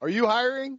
Are 0.00 0.08
you 0.08 0.26
hiring? 0.26 0.78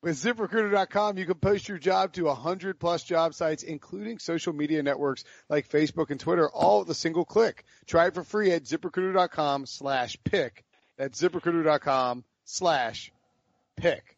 With 0.00 0.16
ZipRecruiter.com, 0.16 1.18
you 1.18 1.26
can 1.26 1.36
post 1.36 1.68
your 1.68 1.78
job 1.78 2.12
to 2.12 2.24
100 2.26 2.78
plus 2.78 3.02
job 3.02 3.34
sites, 3.34 3.64
including 3.64 4.18
social 4.18 4.52
media 4.52 4.82
networks 4.82 5.24
like 5.48 5.68
Facebook 5.68 6.10
and 6.10 6.20
Twitter, 6.20 6.48
all 6.48 6.80
with 6.80 6.90
a 6.90 6.94
single 6.94 7.24
click. 7.24 7.64
Try 7.86 8.06
it 8.06 8.14
for 8.14 8.22
free 8.22 8.52
at 8.52 8.64
ZipRecruiter.com 8.64 9.66
slash 9.66 10.16
pick. 10.22 10.64
That's 10.98 11.20
ZipRecruiter.com 11.20 12.24
slash 12.44 13.10
pick. 13.76 14.17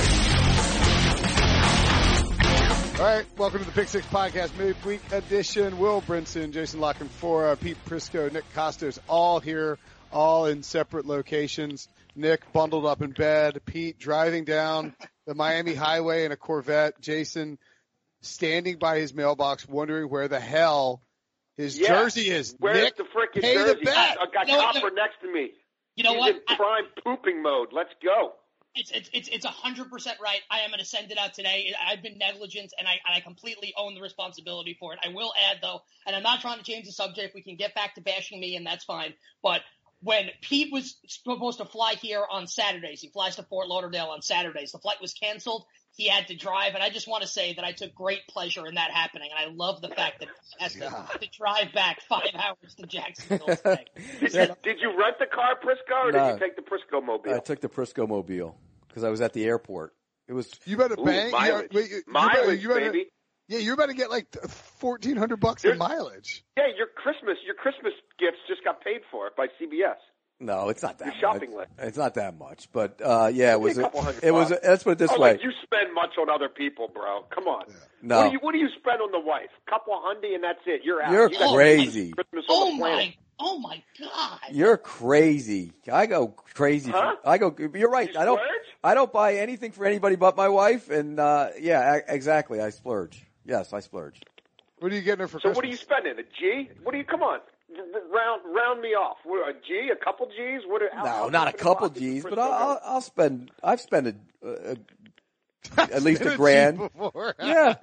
All 3.01 3.07
right, 3.07 3.25
welcome 3.35 3.57
to 3.61 3.65
the 3.65 3.71
Pick 3.71 3.87
Six 3.87 4.05
Podcast 4.05 4.55
midweek 4.59 5.01
edition. 5.11 5.79
Will 5.79 6.03
Brinson, 6.03 6.51
Jason 6.51 6.79
La 6.79 6.93
Canfora, 6.93 7.59
Pete 7.59 7.83
Prisco, 7.85 8.31
Nick 8.31 8.43
Kostos, 8.53 8.99
all 9.09 9.39
here, 9.39 9.79
all 10.11 10.45
in 10.45 10.61
separate 10.61 11.07
locations. 11.07 11.87
Nick 12.15 12.53
bundled 12.53 12.85
up 12.85 13.01
in 13.01 13.09
bed, 13.09 13.59
Pete 13.65 13.97
driving 13.97 14.43
down 14.45 14.95
the 15.25 15.33
Miami 15.33 15.73
highway 15.73 16.25
in 16.25 16.31
a 16.31 16.35
Corvette, 16.35 17.01
Jason 17.01 17.57
standing 18.21 18.77
by 18.77 18.99
his 18.99 19.15
mailbox 19.15 19.67
wondering 19.67 20.07
where 20.07 20.27
the 20.27 20.39
hell 20.39 21.01
his 21.57 21.79
Yeah. 21.79 21.87
jersey 21.87 22.29
is. 22.29 22.55
Where's 22.59 22.83
Nick, 22.83 22.97
the 22.97 23.03
freaking 23.05 23.41
jersey? 23.41 23.79
the. 23.83 23.91
I 23.97 24.15
got 24.31 24.47
You 24.47 24.53
know 24.53 24.59
what? 24.59 24.75
Copper 24.75 24.91
next 24.91 25.21
to 25.21 25.33
me. 25.33 25.53
You 25.95 26.03
know 26.03 26.11
He's 26.11 26.19
what? 26.19 26.35
in 26.35 26.55
prime 26.55 26.83
pooping 27.03 27.41
mode. 27.41 27.69
Let's 27.71 27.89
go. 28.03 28.33
It's 28.73 28.89
it's 28.91 29.09
it's 29.13 29.27
it's 29.27 29.45
hundred 29.45 29.89
percent 29.89 30.17
right. 30.23 30.39
I 30.49 30.59
am 30.59 30.69
going 30.69 30.79
to 30.79 30.85
send 30.85 31.11
it 31.11 31.17
out 31.17 31.33
today. 31.33 31.73
I've 31.85 32.01
been 32.01 32.17
negligent, 32.17 32.73
and 32.79 32.87
I 32.87 32.93
and 33.05 33.15
I 33.15 33.19
completely 33.19 33.73
own 33.77 33.95
the 33.95 34.01
responsibility 34.01 34.77
for 34.79 34.93
it. 34.93 34.99
I 35.03 35.09
will 35.09 35.33
add 35.49 35.57
though, 35.61 35.81
and 36.07 36.15
I'm 36.15 36.23
not 36.23 36.39
trying 36.39 36.57
to 36.57 36.63
change 36.63 36.85
the 36.85 36.93
subject. 36.93 37.35
We 37.35 37.41
can 37.41 37.57
get 37.57 37.75
back 37.75 37.95
to 37.95 38.01
bashing 38.01 38.39
me, 38.39 38.55
and 38.55 38.65
that's 38.65 38.85
fine. 38.85 39.13
But 39.43 39.61
when 40.01 40.29
Pete 40.41 40.71
was 40.71 40.97
supposed 41.07 41.59
to 41.59 41.65
fly 41.65 41.93
here 41.93 42.23
on 42.29 42.47
Saturdays, 42.47 43.01
he 43.01 43.09
flies 43.09 43.35
to 43.35 43.43
Fort 43.43 43.67
Lauderdale 43.67 44.07
on 44.07 44.21
Saturdays. 44.21 44.71
The 44.71 44.79
flight 44.79 44.97
was 45.01 45.13
canceled. 45.13 45.65
He 45.95 46.07
had 46.07 46.27
to 46.27 46.35
drive, 46.35 46.73
and 46.73 46.81
I 46.81 46.89
just 46.89 47.07
want 47.07 47.21
to 47.23 47.27
say 47.27 47.53
that 47.55 47.65
I 47.65 47.73
took 47.73 47.93
great 47.93 48.25
pleasure 48.29 48.65
in 48.65 48.75
that 48.75 48.91
happening, 48.91 49.29
and 49.35 49.37
I 49.49 49.53
love 49.53 49.81
the 49.81 49.89
fact 49.89 50.19
that 50.21 50.29
he 50.57 50.63
has 50.63 50.73
to, 50.73 51.19
to 51.19 51.27
drive 51.37 51.73
back 51.73 51.99
five 52.07 52.29
hours 52.33 52.75
to 52.79 52.87
Jacksonville 52.87 53.47
today. 53.57 53.85
Did, 54.21 54.33
you, 54.33 54.47
did 54.63 54.81
you 54.81 54.97
rent 54.97 55.17
the 55.19 55.25
car, 55.25 55.55
Prisco, 55.61 56.07
or 56.07 56.11
No. 56.11 56.25
did 56.27 56.33
you 56.33 56.39
take 56.47 56.55
the 56.55 56.61
Prisco 56.61 57.03
mobile? 57.03 57.33
I 57.33 57.39
took 57.39 57.59
the 57.59 57.69
Prisco 57.69 58.07
mobile 58.07 58.57
because 58.87 59.03
I 59.03 59.09
was 59.09 59.19
at 59.21 59.33
the 59.33 59.43
airport. 59.45 59.93
It 60.27 60.33
was 60.33 60.49
You 60.65 60.77
better 60.77 60.95
Ooh, 60.97 61.03
bang. 61.03 61.29
mileage, 61.31 61.67
you, 61.73 61.79
wait, 61.79 61.89
you, 61.89 61.95
you 61.97 62.03
mileage 62.07 62.33
better, 62.35 62.53
you 62.53 62.67
better, 62.69 62.91
baby. 62.91 63.05
Yeah, 63.51 63.59
you're 63.59 63.73
about 63.73 63.87
to 63.89 63.93
get 63.93 64.09
like 64.09 64.27
fourteen 64.79 65.17
hundred 65.17 65.41
bucks 65.41 65.65
in 65.65 65.77
mileage. 65.77 66.43
Yeah, 66.57 66.67
your 66.77 66.87
Christmas, 66.87 67.37
your 67.45 67.55
Christmas 67.55 67.91
gifts 68.17 68.37
just 68.47 68.63
got 68.63 68.81
paid 68.81 69.01
for 69.11 69.29
by 69.35 69.47
CBS. 69.59 69.97
no, 70.39 70.69
it's 70.69 70.81
not 70.81 70.99
that 70.99 71.05
Your 71.07 71.13
much. 71.15 71.21
shopping 71.21 71.55
list. 71.57 71.69
It's 71.77 71.97
not 71.97 72.13
that 72.15 72.37
much, 72.39 72.69
but 72.71 73.01
uh, 73.03 73.29
yeah, 73.33 73.51
it 73.51 73.59
was. 73.59 73.77
a 73.77 73.83
A, 73.83 74.13
it 74.23 74.31
was. 74.31 74.51
A, 74.51 74.55
bucks. 74.55 74.67
let's 74.67 74.83
put 74.83 74.91
it 74.93 74.97
this 74.99 75.11
oh, 75.13 75.19
way. 75.19 75.33
like 75.33 75.43
you 75.43 75.51
spend 75.63 75.93
much 75.93 76.11
on 76.17 76.29
other 76.29 76.47
people, 76.47 76.87
bro. 76.93 77.23
Come 77.29 77.47
on. 77.47 77.65
No. 78.01 78.19
What 78.19 78.27
do 78.27 78.31
you 78.31 78.39
What 78.39 78.51
do 78.53 78.57
you 78.59 78.69
spend 78.79 79.01
on 79.01 79.11
the 79.11 79.19
wife? 79.19 79.49
Couple 79.69 79.93
hundred, 80.01 80.31
and 80.31 80.43
that's 80.45 80.59
it. 80.65 80.81
You're 80.85 81.03
out. 81.03 81.11
You're 81.11 81.29
You 81.29 81.53
crazy. 81.53 82.11
Christmas 82.13 82.45
on 82.47 82.55
Oh 82.55 82.71
the 82.71 82.77
planet. 82.79 83.05
my, 83.39 83.45
oh 83.47 83.59
my 83.59 83.83
God! 83.99 84.39
You're 84.51 84.77
crazy. 84.77 85.73
I 85.91 86.05
go 86.05 86.29
crazy. 86.29 86.89
Huh? 86.91 87.15
For, 87.21 87.29
I 87.29 87.37
go. 87.37 87.53
You're 87.75 87.89
right. 87.91 88.09
You 88.13 88.17
I 88.17 88.23
don't. 88.23 88.39
I 88.81 88.93
don't 88.93 89.11
buy 89.11 89.35
anything 89.35 89.73
for 89.73 89.85
anybody 89.85 90.15
but 90.15 90.37
my 90.37 90.47
wife. 90.47 90.89
And 90.89 91.19
uh, 91.19 91.49
yeah, 91.59 91.97
a- 92.07 92.13
exactly. 92.15 92.61
I 92.61 92.69
splurge. 92.69 93.21
Yes, 93.51 93.73
I 93.73 93.81
splurge. 93.81 94.21
What 94.79 94.91
are 94.91 94.95
you 94.95 95.01
getting 95.01 95.19
her 95.19 95.27
for 95.27 95.39
So 95.39 95.49
Christmas? 95.49 95.55
what 95.57 95.65
are 95.65 95.67
you 95.67 95.75
spending? 95.77 96.13
A 96.17 96.23
G? 96.23 96.69
What 96.83 96.93
do 96.93 96.97
you? 96.97 97.03
Come 97.03 97.21
on, 97.21 97.39
R- 97.77 97.85
r- 97.93 98.01
round 98.09 98.41
round 98.55 98.81
me 98.81 98.89
off. 98.95 99.17
What, 99.25 99.47
a 99.47 99.53
G? 99.53 99.89
A 99.91 99.95
couple 100.03 100.27
G's? 100.27 100.61
What? 100.65 100.81
How, 100.93 101.03
No, 101.03 101.09
how 101.09 101.27
not 101.29 101.47
a 101.49 101.51
deep 101.51 101.59
in 101.59 101.63
couple 101.65 101.89
G's, 101.89 102.23
but 102.23 102.39
I'll. 102.39 102.51
I'll, 102.51 102.81
I'll 102.85 103.01
spend. 103.01 103.51
I've 103.61 103.81
spent 103.81 104.07
a, 104.07 104.15
a, 104.47 104.77
at 105.77 106.01
least 106.01 106.21
a 106.21 106.35
grand. 106.37 106.77
before. 106.77 107.35
Yeah. 107.43 107.75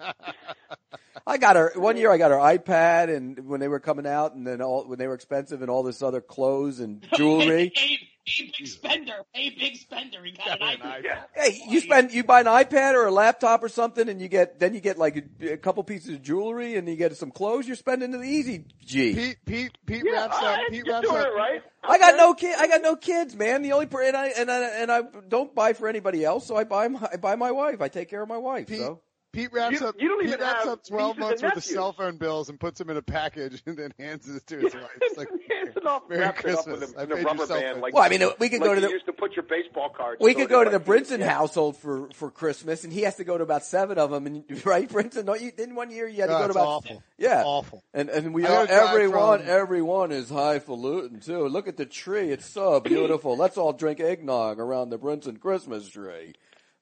I 1.27 1.37
got 1.37 1.57
her 1.57 1.73
one 1.77 1.97
year. 1.99 2.11
I 2.11 2.17
got 2.17 2.31
her 2.31 2.39
iPad, 2.39 3.15
and 3.15 3.47
when 3.47 3.61
they 3.61 3.69
were 3.69 3.81
coming 3.81 4.07
out, 4.07 4.35
and 4.35 4.47
then 4.47 4.63
all 4.63 4.85
when 4.89 4.99
they 4.99 5.07
were 5.07 5.15
expensive, 5.15 5.61
and 5.61 5.71
all 5.71 5.83
this 5.83 6.01
other 6.03 6.23
clothes 6.23 6.81
and 6.81 7.07
jewelry. 7.15 7.73
Hey, 8.29 8.45
hey, 8.45 8.53
big 8.59 8.67
spender. 8.69 9.13
Hey, 9.33 9.51
big 9.59 9.77
spender. 9.77 10.25
He 10.25 10.33
got 10.33 10.61
an 10.61 10.69
iPad. 10.79 11.05
Yeah. 11.05 11.23
hey, 11.35 11.61
you 11.69 11.81
spend 11.81 12.13
you 12.13 12.25
buy 12.25 12.41
an 12.41 12.47
iPad 12.47 12.95
or 12.95 13.07
a 13.07 13.11
laptop 13.11 13.63
or 13.63 13.69
something, 13.69 14.09
and 14.09 14.21
you 14.21 14.29
get 14.29 14.61
then 14.61 14.75
you 14.75 14.81
get 14.81 14.99
like 14.99 15.25
a, 15.41 15.53
a 15.55 15.57
couple 15.57 15.83
pieces 15.85 16.15
of 16.15 16.23
jewelry, 16.23 16.77
and 16.77 16.89
you 16.89 16.97
get 16.97 17.17
some 17.17 17.31
clothes. 17.31 17.67
You're 17.67 17.77
spending 17.77 18.11
the 18.11 18.23
easy 18.23 18.65
G. 18.85 19.15
Pete, 19.15 19.37
Pete, 19.45 19.79
Pete 19.87 20.03
Yeah, 20.05 20.13
wraps 20.13 20.37
up. 20.37 20.43
right, 20.43 20.71
Pete 20.71 20.85
wraps 20.89 21.07
doing 21.09 21.21
up. 21.21 21.27
it 21.27 21.35
right. 21.37 21.63
I 21.83 21.99
got 21.99 22.17
no 22.17 22.35
kid. 22.35 22.55
I 22.59 22.67
got 22.67 22.83
no 22.83 22.97
kids, 22.97 23.35
man. 23.37 23.63
The 23.63 23.73
only 23.73 23.87
per 23.87 24.03
and 24.03 24.17
I 24.17 24.27
and 24.29 24.51
I 24.51 24.61
and 24.81 24.93
I 24.93 25.03
don't 25.29 25.55
buy 25.55 25.73
for 25.73 25.89
anybody 25.89 26.25
else, 26.25 26.47
so 26.47 26.57
I 26.57 26.65
buy 26.65 26.89
my, 26.89 27.09
I 27.13 27.17
buy 27.17 27.37
my 27.37 27.51
wife. 27.51 27.81
I 27.81 27.89
take 27.89 28.11
care 28.11 28.23
of 28.23 28.29
my 28.29 28.37
wife. 28.39 28.67
Pete, 28.67 28.79
So 28.79 29.01
Pete 29.39 29.53
wraps 29.53 29.81
You- 29.81 29.87
up. 29.87 29.95
you 30.01 30.09
don't 30.09 30.21
Pete 30.21 30.29
even 30.29 30.41
wraps 30.41 30.65
have 30.65 30.73
up 30.73 30.85
twelve 30.87 31.17
nieces 31.17 31.21
months 31.29 31.43
and 31.43 31.49
worth 31.51 31.57
of 31.59 31.65
cell 31.65 31.93
phone 31.93 32.17
bills 32.17 32.49
and 32.49 32.59
puts 32.59 32.79
them 32.79 32.91
in 32.91 32.97
a 32.97 33.03
package 33.03 33.63
and 33.67 33.77
then 33.77 33.93
hands 33.99 34.29
it 34.29 34.47
to 34.49 34.59
his 34.59 34.75
wife. 34.75 34.85
It's 35.03 35.17
like 35.17 35.29
Hands 35.49 35.77
it 35.77 35.87
off, 35.87 36.03
Merry 36.09 36.21
wraps 36.23 36.45
it 36.45 36.51
up 36.59 36.65
Christmas. 36.65 36.91
in 36.93 36.99
I 36.99 37.03
a, 37.03 37.05
in 37.05 37.13
a 37.13 37.17
rubber 37.23 37.47
band. 37.47 37.81
Like, 37.81 37.95
Well, 37.95 38.03
I 38.03 38.09
mean, 38.09 38.23
we 38.39 38.49
could 38.49 38.61
like 38.61 38.69
go 38.71 38.75
to 38.75 38.81
the- 38.81 38.91
used 38.91 39.07
to 39.07 39.13
put 39.13 39.35
your 39.37 39.45
baseball 39.45 39.91
cards. 39.91 40.21
we 40.21 40.35
could 40.35 40.49
go 40.49 40.65
to 40.65 40.71
the 40.71 40.81
Brinson 40.81 41.19
yeah. 41.21 41.33
household 41.33 41.77
for 41.77 42.09
for 42.15 42.31
Christmas, 42.31 42.85
and 42.85 42.93
he 42.93 43.03
has 43.03 43.17
to 43.17 43.25
go 43.25 43.37
to 43.39 43.45
about 43.45 43.65
seven 43.65 43.99
of 43.99 44.11
them. 44.11 44.27
And 44.27 44.45
right, 44.67 44.89
Brinson? 44.89 45.25
Don't 45.27 45.41
you? 45.41 45.53
Didn't 45.53 45.75
one 45.77 45.91
year 45.91 46.09
you 46.09 46.21
had 46.23 46.27
to 46.29 46.35
Oh, 46.35 46.39
go 46.39 46.45
to 46.45 46.47
it's 46.51 46.57
about 46.57 46.67
awful. 46.69 47.03
yeah, 47.19 47.39
It's 47.41 47.47
awful. 47.47 47.85
And 47.95 48.09
and 48.11 48.35
we 48.35 48.45
I 48.47 48.55
all 48.57 48.67
everyone 48.69 49.41
from- 49.41 49.49
everyone 49.49 50.13
is 50.13 50.29
highfalutin 50.31 51.21
too. 51.21 51.47
Look 51.49 51.69
at 51.69 51.77
the 51.77 51.87
tree; 51.87 52.31
it's 52.31 52.47
so 52.47 52.81
beautiful. 52.95 53.37
Let's 53.37 53.57
all 53.57 53.73
drink 53.73 54.01
eggnog 54.01 54.59
around 54.59 54.91
the 54.91 54.99
Brinson 54.99 55.39
Christmas 55.41 55.89
tree. 55.89 56.35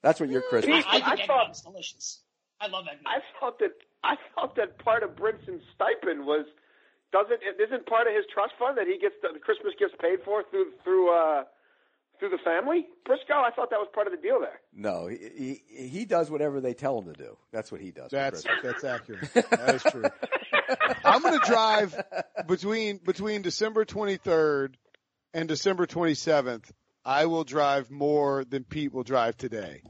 That's 0.03 0.21
what 0.21 0.29
your 0.29 0.43
Christmas. 0.43 0.85
I, 0.87 0.99
I 0.99 1.13
I 1.13 1.17
think 1.17 1.27
thought- 1.29 1.57
delicious. 1.65 2.21
I 2.61 2.69
love 2.69 2.85
eggnog. 2.91 3.07
I 3.07 3.21
thought 3.39 3.59
that 3.61 3.75
I 4.05 4.17
thought 4.35 4.57
that 4.57 4.79
part 4.79 5.03
of 5.03 5.17
Brinson's 5.17 5.63
stipend 5.75 6.27
was 6.27 6.47
doesn't 7.13 7.41
it 7.43 7.61
isn't 7.61 7.87
part 7.87 8.07
of 8.07 8.15
his 8.15 8.25
trust 8.33 8.53
fund 8.59 8.77
that 8.79 8.87
he 8.87 8.99
gets 8.99 9.15
the 9.23 9.39
Christmas 9.39 9.75
gifts 9.79 9.95
paid 10.01 10.21
for 10.25 10.43
through 10.51 10.73
through 10.85 11.13
uh 11.13 11.45
through 12.19 12.31
the 12.31 12.39
family. 12.45 12.87
Prisco, 13.07 13.35
I 13.35 13.51
thought 13.51 13.71
that 13.71 13.79
was 13.79 13.89
part 13.95 14.07
of 14.07 14.13
the 14.13 14.21
deal 14.21 14.41
there. 14.41 14.61
No, 14.75 15.07
he, 15.07 15.61
he 15.69 15.89
he 15.89 16.05
does 16.05 16.31
whatever 16.31 16.61
they 16.61 16.75
tell 16.75 16.99
him 16.99 17.13
to 17.13 17.13
do. 17.13 17.37
That's 17.53 17.71
what 17.71 17.81
he 17.81 17.91
does. 17.91 18.11
That's 18.11 18.43
Christmas. 18.43 18.63
that's 18.63 18.85
accurate. 18.85 19.29
That 19.51 19.75
is 19.75 19.83
true. 19.83 20.05
I'm 21.05 21.23
going 21.23 21.39
to 21.39 21.47
drive 21.47 22.03
between 22.49 22.99
between 22.99 23.43
December 23.43 23.85
23rd 23.85 24.75
and 25.35 25.49
December 25.49 25.87
27th. 25.87 26.71
I 27.05 27.27
will 27.27 27.45
drive 27.45 27.91
more 27.91 28.45
than 28.45 28.65
Pete 28.65 28.93
will 28.93 29.05
drive 29.05 29.37
today. 29.37 29.83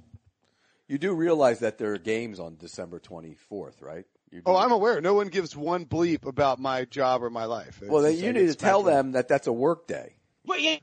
You 0.88 0.98
do 0.98 1.12
realize 1.14 1.60
that 1.60 1.78
there 1.78 1.92
are 1.94 1.98
games 1.98 2.38
on 2.38 2.56
December 2.56 2.98
twenty 3.00 3.34
fourth, 3.34 3.82
right? 3.82 4.04
Oh, 4.44 4.56
I'm 4.56 4.72
aware. 4.72 5.00
No 5.00 5.14
one 5.14 5.28
gives 5.28 5.56
one 5.56 5.86
bleep 5.86 6.26
about 6.26 6.58
my 6.58 6.84
job 6.84 7.22
or 7.22 7.30
my 7.30 7.44
life. 7.46 7.78
It's 7.80 7.90
Well, 7.90 8.02
then 8.02 8.16
you 8.16 8.32
need 8.32 8.46
to 8.48 8.54
tell 8.54 8.80
speculative. 8.80 8.86
them 9.04 9.12
that 9.12 9.28
that's 9.28 9.46
a 9.46 9.52
work 9.52 9.86
day. 9.86 10.16
But 10.44 10.60
yeah, 10.62 10.76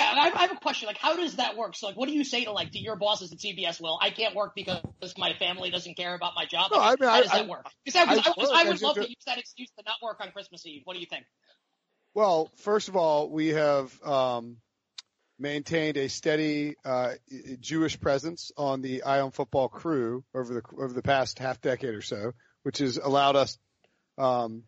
I 0.00 0.32
I 0.34 0.40
have 0.42 0.52
a 0.52 0.56
question. 0.56 0.86
Like, 0.86 0.96
how 0.98 1.14
does 1.16 1.36
that 1.36 1.56
work? 1.56 1.76
So, 1.76 1.86
like, 1.88 1.96
what 1.96 2.08
do 2.08 2.14
you 2.14 2.24
say 2.24 2.44
to 2.44 2.52
like 2.52 2.72
to 2.72 2.78
your 2.78 2.96
bosses 2.96 3.32
at 3.32 3.38
CBS? 3.38 3.80
Well, 3.80 3.98
I 4.00 4.10
can't 4.10 4.34
work 4.34 4.54
because 4.56 4.80
my 5.16 5.34
family 5.34 5.70
doesn't 5.70 5.96
care 5.96 6.14
about 6.14 6.32
my 6.34 6.46
job. 6.46 6.70
No, 6.72 6.78
Like, 6.78 7.00
I 7.00 7.04
mean, 7.04 7.08
how 7.10 7.16
I- 7.16 7.22
does 7.22 7.30
that 7.32 7.44
I- 7.44 7.48
work? 7.48 7.66
Because 7.84 7.96
I, 7.96 8.12
I 8.12 8.14
I. 8.16 8.16
I 8.16 8.62
I 8.64 8.68
would 8.68 8.82
love 8.82 8.94
to 8.96 9.08
use 9.08 9.16
that 9.26 9.38
excuse 9.38 9.70
to 9.78 9.84
not 9.86 9.96
work 10.02 10.18
on 10.20 10.30
Christmas 10.32 10.64
Eve. 10.66 10.82
What 10.84 10.94
do 10.94 11.00
you 11.00 11.06
think? 11.06 11.24
Well, 12.14 12.50
first 12.56 12.88
of 12.88 12.96
all, 12.96 13.28
we 13.30 13.48
have 13.48 13.92
um, 14.04 14.56
maintained 15.38 15.96
a 15.96 16.08
steady 16.08 16.74
uh, 16.84 17.12
Jewish 17.60 18.00
presence 18.00 18.50
on 18.56 18.82
the 18.82 19.02
Ion 19.02 19.30
Football 19.30 19.68
crew 19.68 20.24
over 20.34 20.54
the 20.54 20.62
over 20.76 20.92
the 20.92 21.02
past 21.02 21.38
half 21.38 21.60
decade 21.60 21.94
or 21.94 22.02
so, 22.02 22.32
which 22.62 22.78
has 22.78 22.96
allowed 22.96 23.36
us 23.36 23.58
um, 24.16 24.64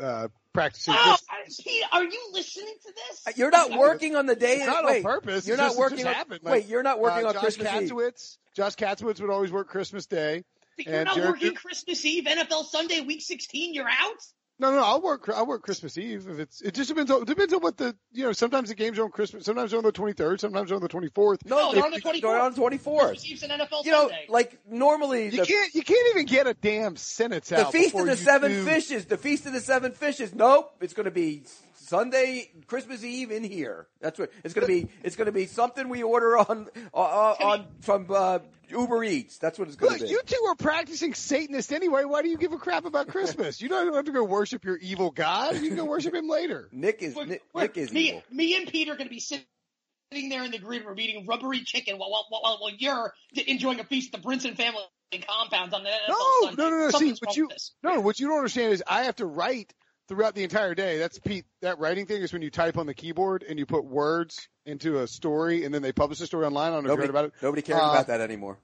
uh, 0.00 0.28
practicing. 0.52 0.94
Oh, 0.96 1.16
Christmas. 1.28 1.60
Pete, 1.62 1.84
are 1.92 2.04
you 2.04 2.28
listening 2.32 2.74
to 2.86 2.92
this? 2.92 3.36
You're 3.38 3.50
not 3.50 3.70
working 3.70 4.16
on 4.16 4.26
the 4.26 4.36
day. 4.36 4.56
It's 4.56 4.66
not 4.66 4.84
wait, 4.84 4.98
on 4.98 5.02
purpose. 5.02 5.46
You're 5.46 5.54
It's 5.54 5.60
not 5.60 5.66
just- 5.68 5.78
it 5.78 5.80
working 5.80 5.98
just 5.98 6.08
on. 6.08 6.14
happened. 6.14 6.40
wait, 6.44 6.66
you're 6.66 6.82
not 6.82 7.00
working 7.00 7.24
uh, 7.24 7.28
on 7.28 7.34
Josh 7.34 7.42
Christmas 7.42 7.72
Eve. 7.82 7.90
Katzowitz, 7.90 8.36
Josh 8.56 8.76
Katzowitz 8.76 9.20
would 9.20 9.30
always 9.30 9.52
work 9.52 9.68
Christmas 9.68 10.06
Day. 10.06 10.44
You're 10.78 10.94
and 10.94 11.04
not 11.06 11.14
Jared 11.16 11.30
working 11.30 11.54
Christmas 11.54 12.04
Eve, 12.04 12.24
NFL 12.24 12.64
Sunday, 12.64 13.00
Week 13.00 13.20
16. 13.20 13.74
You're 13.74 13.88
out. 13.88 14.16
No, 14.60 14.70
no, 14.70 14.84
I'll 14.84 15.00
work. 15.00 15.28
I'll 15.34 15.46
work 15.46 15.62
Christmas 15.62 15.96
Eve 15.98 16.28
if 16.28 16.38
it's. 16.38 16.60
It 16.60 16.74
just 16.74 16.88
depends 16.90 17.10
on 17.10 17.24
depends 17.24 17.52
on 17.54 17.60
what 17.60 17.76
the 17.78 17.96
you 18.12 18.24
know. 18.24 18.32
Sometimes 18.32 18.68
the 18.68 18.74
games 18.74 18.98
are 18.98 19.04
on 19.04 19.10
Christmas. 19.10 19.44
Sometimes 19.46 19.70
they're 19.70 19.78
on 19.78 19.84
the 19.84 19.90
twenty 19.92 20.12
third. 20.12 20.38
Sometimes 20.40 20.68
they're 20.68 20.76
on 20.76 20.82
the 20.82 20.88
twenty 20.88 21.08
fourth. 21.08 21.44
No, 21.46 21.72
they're 21.72 21.82
on 21.84 21.90
the 21.90 21.96
If- 21.96 22.02
24th. 22.04 22.20
They're 22.20 22.40
on 22.40 22.52
the 22.54 22.60
24th. 22.60 22.98
Christmas 23.08 23.26
Eve's 23.30 23.42
an 23.44 23.50
NFL 23.50 23.84
You 23.84 23.90
know, 23.92 24.00
Sunday. 24.02 24.26
like 24.28 24.58
normally 24.68 25.24
You 25.26 25.30
the, 25.38 25.46
can't. 25.46 25.74
You 25.74 25.82
can't 25.82 26.10
even 26.14 26.26
get 26.26 26.46
a 26.46 26.54
damn 26.54 26.96
sentence 26.96 27.48
the 27.48 27.60
out. 27.64 27.72
The 27.72 27.78
feast 27.78 27.94
of 27.94 28.06
the 28.06 28.16
seven 28.16 28.52
do- 28.52 28.64
fishes. 28.64 29.06
The 29.06 29.16
feast 29.16 29.46
of 29.46 29.52
the 29.54 29.60
seven 29.60 29.92
fishes. 29.92 30.34
Nope, 30.34 30.72
it's 30.80 30.92
going 30.94 31.06
to 31.06 31.10
be 31.10 31.42
Sunday, 31.90 32.48
Christmas 32.68 33.02
Eve 33.02 33.32
in 33.32 33.42
here. 33.42 33.88
That's 34.00 34.16
what 34.16 34.30
it's 34.44 34.54
going 34.54 34.64
to 34.64 34.72
be. 34.72 34.88
It's 35.02 35.16
going 35.16 35.26
to 35.26 35.32
be 35.32 35.46
something 35.46 35.88
we 35.88 36.04
order 36.04 36.38
on 36.38 36.68
uh, 36.94 36.96
uh, 36.96 37.34
on 37.42 37.66
from 37.80 38.06
uh, 38.08 38.38
Uber 38.68 39.02
Eats. 39.02 39.38
That's 39.38 39.58
what 39.58 39.66
it's 39.66 39.76
going 39.76 39.98
to 39.98 40.04
be. 40.04 40.08
you 40.10 40.20
two 40.24 40.40
are 40.46 40.54
practicing 40.54 41.14
Satanist 41.14 41.72
anyway. 41.72 42.04
Why 42.04 42.22
do 42.22 42.28
you 42.28 42.38
give 42.38 42.52
a 42.52 42.58
crap 42.58 42.84
about 42.84 43.08
Christmas? 43.14 43.60
You 43.60 43.68
don't 43.68 43.92
have 43.92 44.04
to 44.04 44.12
go 44.12 44.22
worship 44.22 44.64
your 44.64 44.76
evil 44.76 45.10
god. 45.10 45.56
You 45.56 45.66
can 45.66 45.76
go 45.76 45.84
worship 45.84 46.14
him 46.14 46.28
later. 46.28 46.68
Nick 46.72 47.02
is 47.02 47.16
We're- 47.16 47.26
Nick, 47.28 47.42
we're- 47.52 47.66
Nick 47.66 47.76
is 47.76 47.92
me, 47.92 48.08
evil. 48.10 48.22
me 48.30 48.56
and 48.56 48.68
Pete 48.68 48.88
are 48.88 48.94
going 48.94 49.08
to 49.08 49.12
be 49.12 49.18
sitting 49.18 49.44
there 50.28 50.44
in 50.44 50.52
the 50.52 50.60
green 50.60 50.84
room 50.84 51.00
eating 51.00 51.26
rubbery 51.26 51.62
chicken 51.64 51.98
while 51.98 52.10
while, 52.12 52.26
while, 52.30 52.58
while 52.60 52.70
you're 52.78 53.12
enjoying 53.48 53.80
a 53.80 53.84
feast 53.84 54.14
at 54.14 54.22
the 54.22 54.28
Brinson 54.28 54.56
family 54.56 54.82
compounds 55.26 55.74
on 55.74 55.82
the 55.82 55.88
NFL 55.88 56.08
No, 56.08 56.16
Sunday. 56.46 56.62
no, 56.62 56.70
no, 56.70 56.78
no. 56.84 56.90
See, 56.90 57.14
what 57.20 57.36
you 57.36 57.48
no, 57.82 58.00
what 58.00 58.20
you 58.20 58.28
don't 58.28 58.38
understand 58.38 58.72
is 58.74 58.84
I 58.86 59.02
have 59.02 59.16
to 59.16 59.26
write 59.26 59.74
throughout 60.10 60.34
the 60.34 60.42
entire 60.42 60.74
day. 60.74 60.98
That's 60.98 61.18
Pete. 61.20 61.44
That 61.62 61.78
writing 61.78 62.04
thing 62.04 62.20
is 62.20 62.32
when 62.32 62.42
you 62.42 62.50
type 62.50 62.76
on 62.76 62.84
the 62.86 62.94
keyboard 62.94 63.44
and 63.48 63.58
you 63.58 63.64
put 63.64 63.84
words 63.84 64.48
into 64.66 64.98
a 64.98 65.06
story, 65.06 65.64
and 65.64 65.72
then 65.72 65.80
they 65.82 65.92
publish 65.92 66.18
the 66.18 66.26
story 66.26 66.44
online. 66.44 66.72
I 66.72 66.74
don't 66.74 66.84
know 66.84 66.92
if 66.92 66.98
you 66.98 67.06
Nobody, 67.06 67.06
heard 67.06 67.10
about 67.10 67.24
it. 67.26 67.32
nobody 67.42 67.62
cares 67.62 67.80
Uh, 67.80 67.90
about 67.90 68.06
that 68.08 68.20
anymore. 68.20 68.58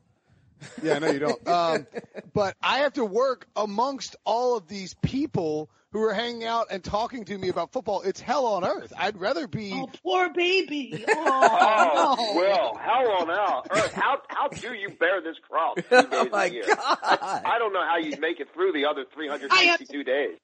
Yeah, 0.82 0.94
I 0.96 0.98
know 0.98 1.10
you 1.10 1.18
don't. 1.18 1.48
Um, 1.48 1.86
but 2.34 2.56
I 2.62 2.78
have 2.78 2.94
to 2.94 3.04
work 3.04 3.46
amongst 3.54 4.16
all 4.24 4.56
of 4.56 4.66
these 4.68 4.94
people 5.02 5.70
who 5.92 6.02
are 6.02 6.12
hanging 6.14 6.44
out 6.44 6.66
and 6.70 6.82
talking 6.82 7.24
to 7.26 7.38
me 7.38 7.48
about 7.48 7.72
football. 7.72 8.02
It's 8.02 8.20
hell 8.20 8.44
on 8.46 8.64
earth. 8.64 8.92
I'd 8.98 9.18
rather 9.18 9.46
be. 9.46 9.72
Oh, 9.74 9.88
poor 10.02 10.30
baby. 10.32 11.04
Oh, 11.08 12.16
Oh, 12.18 12.32
no. 12.34 12.40
Will, 12.40 12.74
hell 12.80 13.10
on 13.20 13.30
out. 13.30 13.66
Earth, 13.70 13.92
how 13.94 14.18
how 14.28 14.48
do 14.48 14.72
you 14.74 14.88
bear 14.98 15.20
this 15.20 15.36
cross? 15.48 15.76
Two 15.76 15.82
days 15.82 16.06
Oh 16.12 16.28
my 16.32 16.46
a 16.46 16.50
year? 16.52 16.64
god! 16.66 16.98
I 17.02 17.56
don't 17.58 17.72
know 17.72 17.84
how 17.84 17.98
you 17.98 18.16
make 18.20 18.40
it 18.40 18.48
through 18.54 18.72
the 18.72 18.86
other 18.86 19.04
362 19.14 20.04
days. 20.04 20.36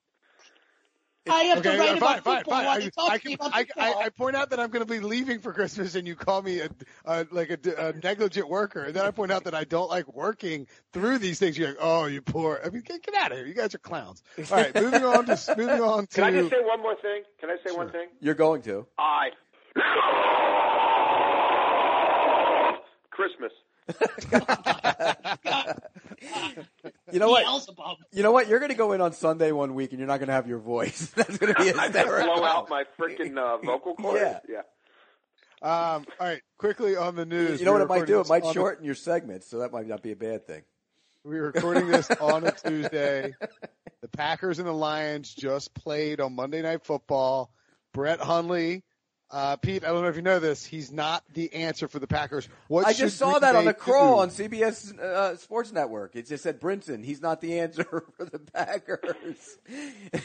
I 1.31 1.43
have 1.45 1.59
Okay, 1.59 1.73
to 1.73 1.79
write 1.79 1.89
fine, 1.89 1.97
about 1.99 2.25
fine, 2.25 2.37
football 2.39 2.63
fine. 2.63 2.91
I, 2.99 3.13
I, 3.13 3.19
can, 3.19 3.37
I. 3.41 3.67
I, 3.79 3.95
I 4.05 4.09
point 4.09 4.35
out 4.35 4.51
that 4.51 4.59
I'm 4.59 4.71
going 4.71 4.85
to 4.85 4.93
be 4.93 4.99
leaving 4.99 5.39
for 5.39 5.53
Christmas, 5.53 5.95
and 5.95 6.07
you 6.07 6.17
call 6.17 6.43
me 6.43 6.61
a, 6.61 6.69
a 7.05 7.27
like 7.31 7.51
a, 7.51 7.89
a 7.89 7.93
negligent 7.93 8.49
worker, 8.49 8.83
and 8.83 8.95
then 8.95 9.05
I 9.05 9.11
point 9.13 9.31
out 9.31 9.45
that 9.45 9.55
I 9.55 9.63
don't 9.65 9.89
like 9.89 10.13
working 10.13 10.67
through 10.93 11.19
these 11.19 11.39
things. 11.39 11.57
You're 11.57 11.69
like, 11.69 11.77
oh, 11.81 12.07
you 12.07 12.23
poor. 12.23 12.61
I 12.65 12.71
mean, 12.71 12.83
get, 12.83 13.03
get 13.03 13.15
out 13.15 13.31
of 13.31 13.39
here. 13.39 13.47
You 13.47 13.55
guys 13.55 13.73
are 13.75 13.79
clowns. 13.79 14.23
All 14.51 14.57
right, 14.57 14.75
moving 14.75 15.05
on 15.05 15.27
to 15.27 15.39
moving 15.57 15.81
on 15.81 16.07
to. 16.09 16.15
Can 16.15 16.25
I 16.25 16.31
just 16.33 16.51
say 16.51 16.57
one 16.61 16.83
more 16.83 16.97
thing? 16.97 17.23
Can 17.41 17.51
I 17.51 17.57
say 17.65 17.77
one 17.77 17.91
thing? 17.91 18.09
You're 18.21 18.35
going 18.35 18.63
to. 18.63 18.87
I. 18.99 19.29
Christmas. 23.11 23.53
You 27.13 27.19
know 27.19 27.29
what? 27.29 27.45
Beelzebub. 27.45 27.99
You 28.13 28.23
know 28.23 28.33
what? 28.33 28.49
You're 28.49 28.59
going 28.59 28.71
to 28.71 28.77
go 28.77 28.93
in 28.93 29.01
on 29.01 29.13
Sunday 29.13 29.53
one 29.53 29.75
week, 29.75 29.91
and 29.91 29.99
you're 29.99 30.09
not 30.09 30.19
going 30.19 30.29
to 30.29 30.33
have 30.33 30.49
your 30.49 30.59
voice. 30.59 31.07
That's 31.17 31.37
going 31.37 31.53
to 31.55 31.63
be 31.63 31.73
I 31.73 31.89
just 31.89 32.09
blow 32.09 32.43
out 32.45 32.71
my 32.71 32.85
freaking 32.99 33.37
uh, 33.37 33.59
vocal 33.59 33.95
cords. 33.95 34.21
Yeah. 34.21 34.39
yeah. 34.49 34.63
Um, 35.63 36.07
all 36.19 36.27
right, 36.27 36.41
quickly 36.59 36.97
on 36.97 37.15
the 37.15 37.25
news. 37.27 37.61
You 37.61 37.67
know 37.67 37.73
what 37.73 37.83
it 37.83 37.89
might 37.89 38.07
do? 38.07 38.21
It 38.21 38.29
might 38.29 38.43
on 38.43 38.51
a- 38.51 38.53
shorten 38.55 38.85
your 38.85 38.95
segments, 38.95 39.49
so 39.49 39.59
that 39.59 39.73
might 39.73 39.87
not 39.87 40.03
be 40.03 40.11
a 40.13 40.17
bad 40.17 40.47
thing. 40.47 40.63
We're 41.25 41.45
recording 41.45 41.87
this 41.87 42.11
on 42.11 42.45
a 42.45 42.51
Tuesday. 42.67 43.33
The 44.01 44.09
Packers 44.09 44.59
and 44.59 44.67
the 44.67 44.73
Lions 44.73 45.33
just 45.33 45.73
played 45.75 46.21
on 46.21 46.35
Monday 46.35 46.63
Night 46.63 46.85
Football. 46.85 47.53
Brett 47.93 48.19
Hundley, 48.19 48.83
uh, 49.33 49.57
Pete, 49.57 49.83
I 49.85 49.89
don't 49.89 50.03
know 50.03 50.09
if 50.09 50.17
you 50.17 50.23
know 50.23 50.39
this. 50.39 50.65
He's 50.65 50.93
not 50.93 51.25
the 51.33 51.53
answer 51.55 51.89
for 51.89 51.99
the 51.99 52.07
Packers. 52.07 52.49
What 52.69 52.87
I 52.87 52.93
just 52.93 53.17
saw 53.19 53.31
Green 53.31 53.41
that 53.41 53.57
on 53.57 53.65
the 53.65 53.73
crawl 53.75 54.17
do? 54.17 54.21
on 54.23 54.29
CBS 54.31 54.99
uh, 54.99 55.37
Sports 55.37 55.73
Network. 55.73 56.15
It 56.17 56.27
just 56.29 56.43
said 56.43 56.61
Brinson. 56.61 57.03
He's 57.05 57.21
not 57.23 57.41
the 57.41 57.61
answer 57.61 57.85
for 58.17 58.25
the 58.25 58.39
Packers. 58.39 59.59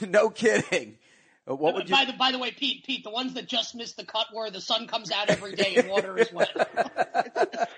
no 0.08 0.30
kidding. 0.30 0.98
Uh, 1.50 1.56
What 1.56 1.76
would 1.76 1.88
you? 1.90 1.96
by 1.96 2.04
the 2.04 2.12
by 2.14 2.32
the 2.34 2.38
way, 2.38 2.52
Pete, 2.52 2.84
Pete, 2.86 3.06
the 3.06 3.10
ones 3.10 3.34
that 3.36 3.48
just 3.48 3.74
missed 3.76 3.96
the 3.96 4.04
cut 4.04 4.28
where 4.34 4.52
the 4.52 4.60
sun 4.60 4.86
comes 4.88 5.10
out 5.12 5.30
every 5.30 5.56
day 5.56 5.76
and 5.78 5.88
water 5.90 6.18
is 6.18 6.32
wet. 6.34 6.50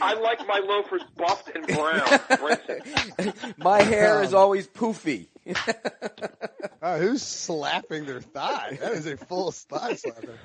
I 0.00 0.14
like 0.14 0.46
my 0.48 0.60
loafers 0.66 1.02
buffed 1.16 1.50
and 1.54 1.66
brown. 1.66 2.00
Brinson. 2.00 3.58
My 3.58 3.82
hair 3.82 4.18
Um, 4.18 4.24
is 4.24 4.32
always 4.34 4.66
poofy. 4.66 5.26
Uh, 6.82 6.98
who's 6.98 7.22
slapping 7.22 8.04
their 8.06 8.20
thigh? 8.20 8.78
That 8.80 8.92
is 8.92 9.06
a 9.06 9.16
full 9.16 9.50
thigh 9.52 9.94
slapper. 9.94 10.34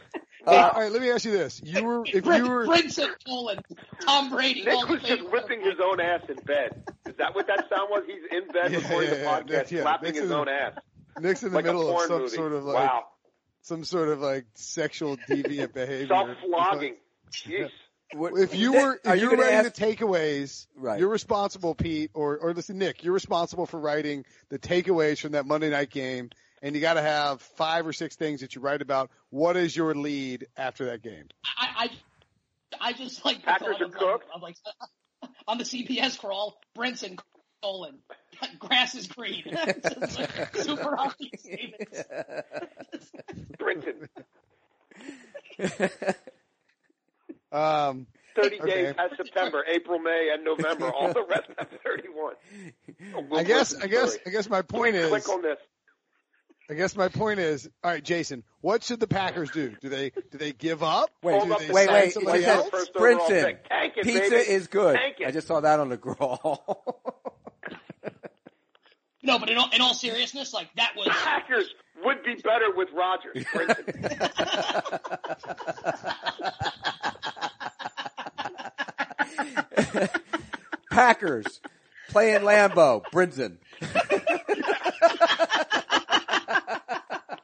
Uh, 0.48 0.72
all 0.74 0.80
right, 0.82 0.92
let 0.92 1.02
me 1.02 1.12
ask 1.12 1.26
you 1.26 1.32
this: 1.32 1.62
You 1.62 1.84
were 1.84 2.04
if 2.06 2.24
Brin- 2.24 2.46
you 2.46 2.50
were 2.50 2.66
Brinson 2.66 3.10
Colin, 3.28 3.60
Tom 4.06 4.30
Brady. 4.30 4.64
Nick 4.64 4.74
Hall 4.74 4.84
of 4.86 4.90
was 4.90 5.02
just 5.02 5.22
Famer. 5.22 5.32
whipping 5.34 5.60
his 5.62 5.74
own 5.84 6.00
ass 6.00 6.22
in 6.30 6.38
bed. 6.38 6.82
Is 7.08 7.16
that 7.18 7.36
what 7.36 7.46
that 7.48 7.68
sound 7.70 7.90
was? 7.92 8.04
He's 8.08 8.24
in 8.32 8.48
bed 8.48 8.72
Yeah, 8.72 8.78
recording 8.78 9.10
yeah, 9.12 9.16
the 9.18 9.24
podcast, 9.26 9.48
Nick, 9.64 9.72
yeah. 9.72 9.82
slapping 9.82 10.08
Nick's 10.08 10.20
his 10.22 10.32
in- 10.32 10.38
own 10.38 10.48
ass. 10.48 10.74
Nick's 11.20 11.44
in 11.44 11.50
the 11.50 11.56
Like 11.56 11.66
a 11.66 11.68
middle 11.74 11.94
of 11.94 12.02
some 12.08 12.22
movie. 12.22 12.36
sort 12.38 12.54
of 12.54 12.64
like 12.64 12.76
wow. 12.90 13.04
some 13.64 13.84
sort 13.84 14.08
of 14.08 14.22
like 14.22 14.46
sexual 14.56 15.18
deviant 15.30 15.74
behavior. 15.74 16.08
Self-flogging. 16.08 16.96
Jeez. 17.34 17.70
What- 18.14 18.34
If 18.40 18.56
you 18.56 18.72
Nick, 18.72 18.82
were 18.82 19.00
are 19.06 19.16
if 19.16 19.22
you 19.22 19.30
you 19.32 19.38
were 19.38 19.44
writing 19.44 19.60
ask? 19.60 19.74
the 19.76 19.86
takeaways, 19.86 20.68
Right. 20.76 21.00
you're 21.00 21.10
responsible, 21.10 21.76
Pete, 21.76 22.12
or 22.14 22.38
or 22.38 22.54
listen, 22.54 22.78
Nick, 22.80 23.04
you're 23.04 23.14
responsible 23.14 23.66
for 23.68 23.80
writing 23.80 24.26
the 24.50 24.58
takeaways 24.60 25.20
from 25.20 25.34
that 25.34 25.46
Monday 25.46 25.70
night 25.70 25.90
game, 25.92 26.30
and 26.64 26.74
you 26.76 26.82
got 26.82 26.96
to 26.96 27.02
have 27.02 27.42
five 27.42 27.86
or 27.86 27.94
six 27.94 28.16
things 28.16 28.42
that 28.42 28.56
you 28.56 28.62
write 28.62 28.82
about. 28.82 29.12
What 29.30 29.58
is 29.58 29.76
your 29.76 29.94
lead 29.94 30.48
after 30.58 30.86
that 30.86 31.04
game? 31.04 31.26
I, 31.58 31.90
I, 32.82 32.90
I 32.90 32.94
just 32.94 33.24
like 33.26 33.44
Packers 33.44 33.80
are 33.80 33.86
of, 33.86 33.92
cooked. 33.94 34.26
Of, 34.34 34.42
like 34.42 34.56
on 35.48 35.58
the 35.60 35.64
CBS 35.64 36.18
crawl, 36.18 36.60
Brinson 36.76 37.20
Colin, 37.62 38.00
grass 38.60 38.96
is 38.96 39.06
green. 39.08 39.44
It's 39.54 40.18
like 40.18 40.56
super 40.58 40.98
obvious 40.98 41.44
statements. 41.44 42.02
Brinson. 43.60 44.08
Um, 47.52 48.08
30 48.36 48.62
Okay. 48.62 48.72
days 48.84 48.96
has 48.98 49.12
September, 49.18 49.64
April, 49.68 50.00
May, 50.00 50.30
and 50.34 50.44
November. 50.44 50.90
All 50.96 51.12
the 51.14 51.26
rest 51.28 51.50
have 51.58 51.68
31. 51.84 52.34
Oh, 53.16 53.22
Will 53.30 53.40
I 53.40 53.44
guess 53.44 53.76
I 53.76 53.88
guess. 53.88 54.18
I 54.26 54.30
guess 54.30 54.50
my 54.50 54.62
point 54.62 54.96
is 54.96 55.10
Click 55.10 55.30
on 55.30 55.42
this. 55.42 55.58
I 56.72 56.76
guess 56.76 56.96
my 56.96 57.08
point 57.08 57.40
is 57.40 57.68
all 57.84 57.90
right, 57.92 58.04
Jason. 58.04 58.44
What 58.62 58.84
should 58.84 59.00
the 59.00 59.08
Packers 59.08 59.50
do? 59.50 59.76
Do 59.82 59.90
they 59.90 60.12
do 60.32 60.38
they 60.38 60.52
give 60.54 60.84
up? 60.84 61.10
Wait, 61.24 61.42
do 61.42 61.52
up 61.52 61.60
they 61.60 61.68
the 61.68 61.74
wait, 61.74 61.90
wait. 61.90 62.14
somebody 62.14 62.44
It 62.44 62.46
said 62.46 62.56
else? 62.58 62.90
Brinson. 62.96 63.58
it, 63.98 64.04
Pizza 64.04 64.30
baby. 64.30 64.52
is 64.52 64.68
good. 64.68 64.96
Tank 64.96 65.16
it. 65.20 65.28
I 65.28 65.32
just 65.32 65.48
saw 65.48 65.62
that 65.62 65.80
on 65.80 65.90
the 65.90 65.98
crawl. 65.98 66.84
No, 69.30 69.38
but 69.38 69.50
in 69.52 69.60
all, 69.60 69.70
in 69.72 69.80
all 69.80 69.94
seriousness, 69.94 70.54
like 70.54 70.74
that 70.76 70.94
was 70.98 71.08
Packers 71.10 71.72
would 72.04 72.24
be 72.24 72.34
better 72.36 72.72
with 72.76 72.90
Rodgers. 72.92 73.46
Packers 80.90 81.62
playing 82.10 82.42
Lambeau. 82.42 83.04
Brinson. 83.14 83.58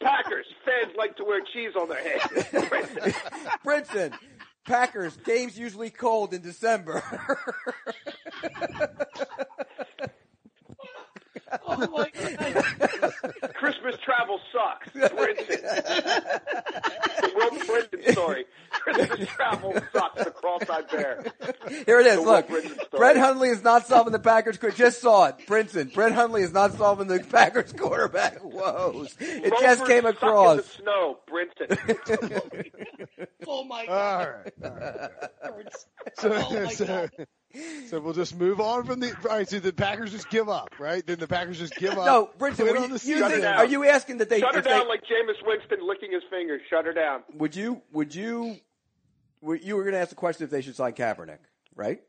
Packers 0.02 0.48
fans 0.66 0.96
like 0.98 1.16
to 1.18 1.24
wear 1.24 1.42
cheese 1.54 1.74
on 1.80 1.88
their 1.88 2.02
head. 2.02 2.22
Brinson. 2.22 3.14
Brinson. 3.64 4.12
Packers 4.66 5.16
games 5.18 5.60
usually 5.60 5.92
cold 5.92 6.34
in 6.34 6.42
December. 6.42 7.04
my 11.78 12.10
god. 12.20 13.14
Christmas 13.54 13.96
travel 14.04 14.40
sucks. 14.52 14.90
Brinson. 15.14 15.48
the 15.62 17.32
Will 17.36 17.52
Brinson 17.52 18.12
story. 18.12 18.46
Christmas 18.72 19.28
travel 19.30 19.74
sucks. 19.94 20.24
The 20.24 20.32
cross 20.32 20.62
I 20.70 20.82
bear. 20.84 21.24
Here 21.86 22.00
it 22.00 22.08
is. 22.08 22.16
The 22.18 22.22
Look, 22.22 22.50
Will 22.50 22.62
Brinson. 22.62 22.92
Brett 22.92 23.18
Hundley 23.18 23.50
is 23.50 23.64
not 23.64 23.88
solving 23.88 24.14
the 24.14 24.20
Packers. 24.20 24.58
qu- 24.58 24.72
Just 24.72 25.02
saw 25.02 25.26
it. 25.28 25.36
Brinson. 25.48 25.94
Brett 25.94 26.12
Hundley 26.12 26.42
is 26.44 26.54
not 26.54 26.74
solving 26.74 27.08
the 27.08 27.20
Packers 27.20 27.74
quarterback 27.74 28.44
woes. 28.44 29.16
It 29.20 29.54
just 29.60 29.86
came 29.86 30.06
across. 30.06 30.52
In 30.52 30.58
the 30.58 30.64
snow. 30.64 31.18
Brinson. 31.30 32.72
Oh 33.48 33.64
my 33.64 33.82
All 33.82 33.86
god. 33.86 34.28
right. 34.28 34.54
All 35.44 35.52
right. 35.52 35.68
So, 36.18 36.34
Oh 36.34 36.64
my 36.64 36.72
so, 36.72 36.86
God. 36.86 37.12
so 37.90 38.00
we'll 38.00 38.14
just 38.14 38.36
move 38.38 38.60
on 38.60 38.86
from 38.86 39.00
the. 39.00 39.10
All 39.30 39.38
right, 39.38 39.48
so 39.48 39.60
the 39.60 39.74
Packers 39.74 40.12
just 40.12 40.30
give 40.30 40.50
up, 40.50 40.70
right? 40.80 41.06
Then 41.06 41.20
the 41.20 41.28
Packers 41.28 41.60
just 41.60 41.76
give 41.76 41.98
up. 41.98 42.06
No, 42.06 42.30
Brinson, 42.38 42.56
quit 42.70 42.76
you, 42.76 42.98
the 42.98 43.08
you 43.08 43.30
think- 43.30 43.46
are 43.46 43.66
you 43.66 43.86
asking 43.86 44.18
that 44.18 44.30
they, 44.30 44.40
Shut 44.40 44.54
her 44.54 44.60
if 44.60 44.66
they- 44.66 44.72
down 44.72 44.88
like 44.88 45.02
Jameis 45.02 45.46
Winston 45.46 45.80
licking 45.88 46.12
his 46.12 46.24
fingers. 46.30 46.62
Shut 46.70 46.86
her 46.86 46.94
down. 46.94 47.24
would 47.36 47.56
you, 47.56 47.82
would 47.92 48.14
you, 48.14 48.58
were- 49.42 49.56
you 49.56 49.76
were 49.76 49.84
going 49.84 49.94
to 49.94 50.00
ask 50.00 50.10
the 50.10 50.16
question 50.16 50.44
if 50.44 50.50
they 50.50 50.62
should 50.62 50.76
sign 50.76 50.94
Kaepernick, 50.94 51.40
right? 51.76 52.02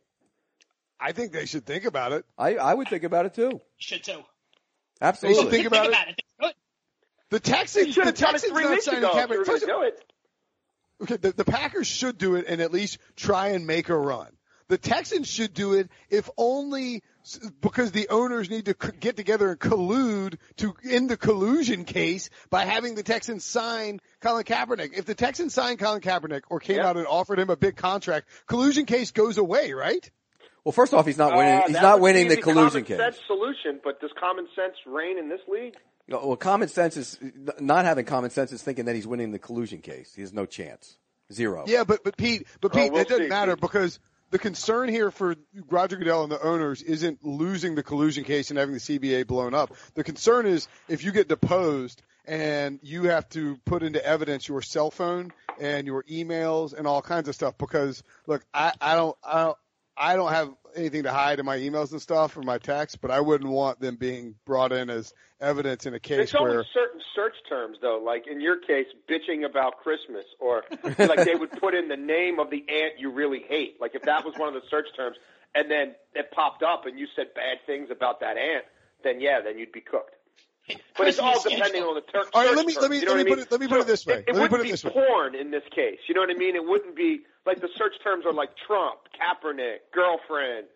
I 0.98 1.12
think 1.12 1.32
they 1.32 1.46
should 1.46 1.66
think 1.66 1.84
about 1.84 2.12
it. 2.12 2.24
I, 2.38 2.56
I 2.56 2.72
would 2.74 2.88
think 2.88 3.04
about 3.04 3.26
it 3.26 3.34
too. 3.34 3.60
Should 3.76 4.02
too. 4.04 4.22
They 5.00 5.06
Absolutely. 5.06 5.42
should 5.42 5.50
think 5.50 5.66
about 5.66 5.86
it. 5.86 5.94
It's 6.08 6.28
good. 6.40 6.52
The 7.28 7.40
Texans, 7.40 7.92
should 7.94 8.04
the 8.04 8.06
have 8.06 8.14
done 8.16 8.28
it 8.30 8.32
Texans 8.32 8.52
three 8.52 8.62
not 8.64 8.70
weeks 8.70 8.84
signing 8.86 9.04
ago 9.04 9.12
Kaepernick. 9.14 9.44
First 9.46 9.66
do 9.66 9.82
it. 9.82 10.02
Okay, 11.02 11.16
the, 11.18 11.32
the 11.32 11.44
Packers 11.44 11.86
should 11.86 12.16
do 12.16 12.36
it 12.36 12.46
and 12.48 12.62
at 12.62 12.72
least 12.72 12.96
try 13.16 13.48
and 13.48 13.66
make 13.66 13.90
a 13.90 13.96
run. 13.98 14.28
The 14.68 14.78
Texans 14.78 15.28
should 15.28 15.54
do 15.54 15.74
it 15.74 15.88
if 16.10 16.28
only 16.36 17.02
because 17.60 17.92
the 17.92 18.08
owners 18.08 18.50
need 18.50 18.64
to 18.66 18.74
get 18.98 19.16
together 19.16 19.50
and 19.50 19.58
collude 19.60 20.38
to 20.56 20.74
end 20.88 21.08
the 21.08 21.16
collusion 21.16 21.84
case 21.84 22.30
by 22.50 22.64
having 22.64 22.94
the 22.96 23.02
Texans 23.02 23.44
sign 23.44 24.00
Colin 24.20 24.44
Kaepernick. 24.44 24.92
If 24.96 25.04
the 25.04 25.14
Texans 25.14 25.54
signed 25.54 25.78
Colin 25.78 26.00
Kaepernick 26.00 26.42
or 26.50 26.58
came 26.60 26.78
Yeah. 26.78 26.88
out 26.88 26.96
and 26.96 27.06
offered 27.06 27.38
him 27.38 27.50
a 27.50 27.56
big 27.56 27.76
contract, 27.76 28.28
collusion 28.46 28.86
case 28.86 29.12
goes 29.12 29.38
away, 29.38 29.72
right? 29.72 30.08
Well, 30.64 30.72
first 30.72 30.92
off, 30.94 31.06
he's 31.06 31.18
not 31.18 31.36
winning. 31.36 31.54
Uh, 31.54 31.62
he's 31.68 31.80
not 31.80 32.00
winning 32.00 32.26
the 32.28 32.36
collusion 32.36 32.70
common 32.70 32.84
case. 32.84 32.96
sense 32.98 33.18
solution, 33.28 33.80
but 33.84 34.00
does 34.00 34.10
common 34.18 34.48
sense 34.56 34.74
reign 34.84 35.16
in 35.16 35.28
this 35.28 35.40
league? 35.46 35.74
No, 36.08 36.26
Well, 36.26 36.36
common 36.36 36.66
sense 36.68 36.96
is 36.96 37.18
not 37.60 37.84
having 37.84 38.04
common 38.04 38.30
sense 38.30 38.50
is 38.52 38.62
thinking 38.62 38.84
that 38.86 38.94
he's 38.96 39.06
winning 39.06 39.30
the 39.30 39.38
collusion 39.38 39.80
case. 39.80 40.12
He 40.14 40.22
has 40.22 40.32
no 40.32 40.44
chance, 40.44 40.96
zero. 41.32 41.64
Yeah, 41.68 41.84
but 41.84 42.02
but 42.02 42.16
Pete, 42.16 42.46
but 42.60 42.72
Oh, 42.72 42.78
Pete, 42.80 42.92
we'll 42.92 43.02
it 43.02 43.08
doesn't 43.08 43.24
see, 43.26 43.28
matter 43.28 43.54
Pete. 43.56 43.60
because 43.62 44.00
the 44.30 44.38
concern 44.38 44.88
here 44.88 45.10
for 45.10 45.36
Roger 45.70 45.96
Goodell 45.96 46.24
and 46.24 46.32
the 46.32 46.42
owners 46.42 46.82
isn't 46.82 47.24
losing 47.24 47.74
the 47.74 47.82
collusion 47.82 48.24
case 48.24 48.50
and 48.50 48.58
having 48.58 48.74
the 48.74 48.80
CBA 48.80 49.26
blown 49.26 49.54
up. 49.54 49.74
The 49.94 50.04
concern 50.04 50.46
is 50.46 50.68
if 50.88 51.04
you 51.04 51.12
get 51.12 51.28
deposed 51.28 52.02
and 52.26 52.80
you 52.82 53.04
have 53.04 53.28
to 53.30 53.56
put 53.64 53.82
into 53.82 54.04
evidence 54.04 54.48
your 54.48 54.62
cell 54.62 54.90
phone 54.90 55.32
and 55.60 55.86
your 55.86 56.02
emails 56.04 56.72
and 56.76 56.86
all 56.86 57.02
kinds 57.02 57.28
of 57.28 57.34
stuff. 57.34 57.56
Because 57.56 58.02
look, 58.26 58.44
I, 58.52 58.72
I 58.80 58.96
don't, 58.96 59.16
I 59.24 59.44
don't, 59.44 59.58
I 59.96 60.16
don't 60.16 60.32
have 60.32 60.50
anything 60.74 61.04
to 61.04 61.12
hide 61.12 61.38
in 61.38 61.46
my 61.46 61.56
emails 61.58 61.92
and 61.92 62.02
stuff 62.02 62.36
or 62.36 62.42
my 62.42 62.58
texts, 62.58 62.98
but 63.00 63.10
I 63.10 63.20
wouldn't 63.20 63.50
want 63.50 63.80
them 63.80 63.96
being 63.96 64.34
brought 64.44 64.72
in 64.72 64.90
as 64.90 65.14
evidence 65.40 65.86
in 65.86 65.94
a 65.94 66.00
case 66.00 66.20
It's 66.20 66.34
only 66.34 66.56
where. 66.56 66.66
certain 66.74 67.00
search 67.14 67.34
terms, 67.48 67.78
though. 67.80 68.00
Like 68.04 68.26
in 68.26 68.40
your 68.40 68.58
case, 68.58 68.86
bitching 69.08 69.44
about 69.48 69.78
Christmas, 69.78 70.24
or 70.38 70.64
like 70.98 71.24
they 71.24 71.34
would 71.34 71.52
put 71.52 71.74
in 71.74 71.88
the 71.88 71.96
name 71.96 72.38
of 72.38 72.50
the 72.50 72.64
aunt 72.68 72.98
you 72.98 73.10
really 73.10 73.42
hate. 73.48 73.80
Like 73.80 73.94
if 73.94 74.02
that 74.02 74.24
was 74.24 74.34
one 74.36 74.48
of 74.48 74.54
the 74.54 74.68
search 74.68 74.88
terms, 74.96 75.16
and 75.54 75.70
then 75.70 75.94
it 76.14 76.30
popped 76.30 76.62
up 76.62 76.84
and 76.84 76.98
you 76.98 77.06
said 77.16 77.28
bad 77.34 77.58
things 77.66 77.88
about 77.90 78.20
that 78.20 78.36
aunt, 78.36 78.64
then 79.02 79.20
yeah, 79.20 79.40
then 79.40 79.58
you'd 79.58 79.72
be 79.72 79.80
cooked. 79.80 80.15
But 80.98 81.08
it's 81.08 81.18
all 81.18 81.40
depending 81.42 81.82
on 81.82 81.94
the 81.94 82.00
ter- 82.00 82.24
All 82.34 82.42
right, 82.42 82.48
search 82.48 82.56
let 82.56 82.66
me- 82.66 82.72
term, 82.74 82.82
let 82.82 82.90
me- 82.90 82.98
you 83.00 83.04
know 83.06 83.12
let 83.14 83.24
me 83.24 83.30
what 83.30 83.38
I 83.38 83.42
put 83.42 83.46
it- 83.46 83.52
let 83.52 83.60
me 83.60 83.68
put 83.68 83.80
it 83.80 83.86
this 83.86 84.06
way. 84.06 84.14
It, 84.14 84.18
it 84.20 84.26
Let 84.28 84.34
me 84.34 84.40
wouldn't 84.42 84.50
put 84.50 84.60
it 84.60 84.64
be 84.64 84.70
this 84.72 84.84
way. 84.84 84.90
porn 84.92 85.34
in 85.34 85.50
this 85.50 85.62
case. 85.74 85.98
You 86.08 86.14
know 86.14 86.20
what 86.22 86.30
I 86.30 86.34
mean? 86.34 86.56
It 86.56 86.64
wouldn't 86.64 86.96
be 86.96 87.20
like 87.44 87.60
the 87.60 87.68
search 87.76 87.94
terms 88.02 88.24
are 88.26 88.32
like 88.32 88.50
Trump, 88.66 88.98
Kaepernick, 89.14 89.78
girlfriend. 89.94 90.66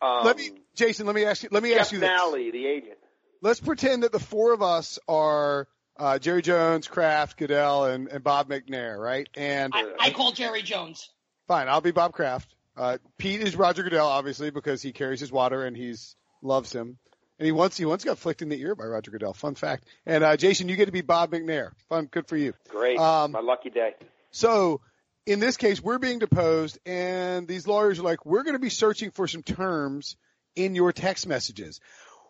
Um, 0.00 0.24
Let 0.24 0.36
me, 0.38 0.50
Jason. 0.74 1.06
Let 1.06 1.14
me 1.14 1.24
ask 1.24 1.42
you. 1.42 1.48
Let 1.52 1.62
me 1.62 1.70
Jeff 1.70 1.80
ask 1.80 1.92
you 1.92 1.98
this. 2.00 2.08
Nally, 2.08 2.50
the 2.50 2.66
agent. 2.66 2.98
let's 3.42 3.60
pretend 3.60 4.02
that 4.02 4.12
the 4.12 4.18
four 4.20 4.52
of 4.52 4.62
us 4.62 4.98
are 5.08 5.68
uh, 5.98 6.18
Jerry 6.18 6.42
Jones, 6.42 6.88
Kraft, 6.88 7.36
Goodell, 7.38 7.84
and, 7.84 8.08
and 8.08 8.24
Bob 8.24 8.48
McNair, 8.48 8.98
right? 8.98 9.28
And 9.34 9.72
I, 9.74 9.92
I 10.00 10.10
call 10.10 10.32
Jerry 10.32 10.62
Jones. 10.62 11.10
fine, 11.46 11.68
I'll 11.68 11.80
be 11.80 11.90
Bob 11.92 12.12
Kraft. 12.12 12.54
Uh, 12.76 12.98
Pete 13.18 13.40
is 13.40 13.54
Roger 13.54 13.82
Goodell, 13.84 14.08
obviously, 14.08 14.50
because 14.50 14.82
he 14.82 14.92
carries 14.92 15.20
his 15.20 15.30
water 15.30 15.64
and 15.64 15.76
he's 15.76 16.16
loves 16.42 16.72
him. 16.72 16.98
And 17.38 17.46
he 17.46 17.52
once 17.52 17.76
he 17.76 17.84
once 17.84 18.04
got 18.04 18.18
flicked 18.18 18.42
in 18.42 18.48
the 18.48 18.60
ear 18.60 18.74
by 18.74 18.84
Roger 18.84 19.10
Goodell. 19.10 19.32
Fun 19.32 19.54
fact. 19.54 19.86
And 20.06 20.22
uh, 20.22 20.36
Jason, 20.36 20.68
you 20.68 20.76
get 20.76 20.86
to 20.86 20.92
be 20.92 21.00
Bob 21.00 21.32
McNair. 21.32 21.70
Fun, 21.88 22.06
good 22.06 22.28
for 22.28 22.36
you. 22.36 22.54
Great, 22.68 22.98
Um, 22.98 23.32
my 23.32 23.40
lucky 23.40 23.70
day. 23.70 23.94
So 24.30 24.80
in 25.26 25.40
this 25.40 25.56
case, 25.56 25.82
we're 25.82 25.98
being 25.98 26.18
deposed, 26.18 26.78
and 26.86 27.48
these 27.48 27.66
lawyers 27.66 27.98
are 27.98 28.02
like, 28.02 28.24
we're 28.26 28.42
going 28.42 28.54
to 28.54 28.60
be 28.60 28.70
searching 28.70 29.10
for 29.10 29.26
some 29.26 29.42
terms 29.42 30.16
in 30.54 30.74
your 30.74 30.92
text 30.92 31.26
messages. 31.26 31.80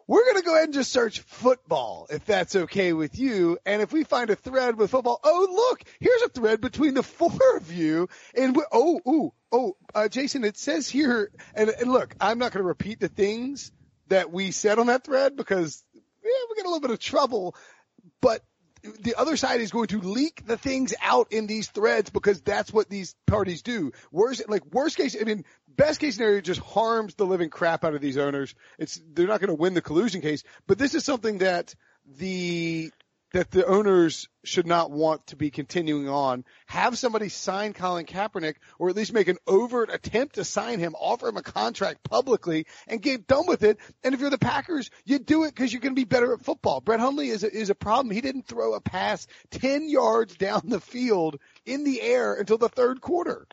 We're 0.07 0.25
going 0.25 0.37
to 0.37 0.43
go 0.43 0.55
ahead 0.55 0.67
and 0.67 0.75
just 0.75 0.93
search 0.93 1.21
football, 1.21 2.07
if 2.11 2.27
that's 2.27 2.55
okay 2.55 2.93
with 2.93 3.19
you. 3.19 3.59
And 3.65 3.81
if 3.81 3.91
we 3.91 4.05
find 4.05 4.29
a 4.29 4.37
thread 4.37 4.77
with 4.77 4.91
football, 4.91 5.19
oh 5.25 5.71
look, 5.71 5.83
here's 5.99 6.23
a 6.23 6.29
thread 6.29 6.61
between 6.61 6.95
the 6.95 7.03
four 7.03 7.57
of 7.57 7.73
you. 7.73 8.09
And 8.37 8.55
we, 8.55 8.63
oh, 8.71 9.01
ooh, 9.09 9.33
oh, 9.51 9.77
uh, 9.95 10.09
Jason, 10.09 10.45
it 10.45 10.59
says 10.59 10.89
here, 10.89 11.31
and, 11.55 11.71
and 11.71 11.91
look, 11.91 12.15
I'm 12.21 12.39
not 12.39 12.53
going 12.53 12.63
to 12.63 12.69
repeat 12.69 13.01
the 13.01 13.09
things 13.09 13.73
that 14.09 14.31
we 14.31 14.51
said 14.51 14.79
on 14.79 14.87
that 14.87 15.05
thread 15.05 15.37
because 15.37 15.83
yeah, 15.95 16.31
we 16.51 16.57
get 16.57 16.67
a 16.67 16.69
little 16.69 16.81
bit 16.81 16.91
of 16.91 16.99
trouble. 16.99 17.55
But 18.21 18.43
the 19.01 19.15
other 19.17 19.37
side 19.37 19.61
is 19.61 19.71
going 19.71 19.89
to 19.89 20.01
leak 20.01 20.47
the 20.47 20.59
things 20.59 20.95
out 21.01 21.33
in 21.33 21.47
these 21.47 21.69
threads 21.69 22.11
because 22.11 22.43
that's 22.43 22.73
what 22.73 22.89
these 22.89 23.15
parties 23.27 23.63
do. 23.63 23.93
Worst, 24.11 24.49
like 24.49 24.65
worst 24.73 24.97
case, 24.97 25.17
I 25.19 25.25
mean, 25.25 25.45
best 25.69 26.01
case 26.01 26.17
scenario 26.17 26.41
just 26.41 26.61
harms 26.61 27.15
the 27.15 27.27
living 27.27 27.51
crap 27.51 27.85
out 27.85 27.95
of 27.95 28.01
these 28.01 28.19
owners. 28.19 28.55
It's, 28.79 29.01
they're 29.13 29.27
not 29.27 29.41
going 29.41 29.49
to 29.49 29.55
win 29.55 29.75
the 29.75 29.81
collusion 29.81 30.21
case, 30.21 30.45
but 30.67 30.79
this 30.79 30.95
is 30.95 31.05
something 31.05 31.39
that 31.39 31.75
the, 32.19 32.91
that 33.35 33.51
the 33.51 33.67
owners 33.67 34.29
should 34.45 34.67
not 34.67 34.93
want 34.93 35.27
to 35.27 35.35
be 35.35 35.51
continuing 35.51 36.09
on. 36.09 36.45
Have 36.67 36.97
somebody 36.97 37.29
sign 37.29 37.73
Colin 37.73 38.07
Kaepernick 38.07 38.55
or 38.79 38.89
at 38.89 38.95
least 38.95 39.13
make 39.13 39.27
an 39.27 39.39
overt 39.49 39.91
attempt 39.93 40.37
to 40.37 40.45
sign 40.45 40.79
him, 40.79 40.95
offer 40.95 41.27
him 41.27 41.37
a 41.37 41.43
contract 41.43 42.05
publicly 42.05 42.67
and 42.87 43.03
get 43.03 43.27
done 43.27 43.47
with 43.49 43.65
it. 43.65 43.79
And 44.05 44.15
if 44.15 44.21
you're 44.21 44.31
the 44.31 44.39
Packers, 44.39 44.89
you 45.05 45.19
do 45.19 45.43
it 45.43 45.49
because 45.49 45.73
you're 45.73 45.81
going 45.81 45.97
to 45.97 46.01
be 46.01 46.05
better 46.05 46.33
at 46.33 46.43
football. 46.43 46.81
Brett 46.81 47.01
Hundley 47.01 47.29
is 47.29 47.43
a, 47.43 47.53
is 47.53 47.71
a 47.71 47.75
problem. 47.75 48.15
He 48.15 48.21
didn't 48.21 48.47
throw 48.47 48.75
a 48.75 48.81
pass 48.81 49.27
10 49.51 49.89
yards 49.89 50.37
down 50.37 50.63
the 50.67 50.81
field 50.81 51.41
in 51.67 51.83
the 51.83 52.03
air 52.03 52.35
until 52.35 52.57
the 52.57 52.69
third 52.69 53.01
quarter. 53.01 53.49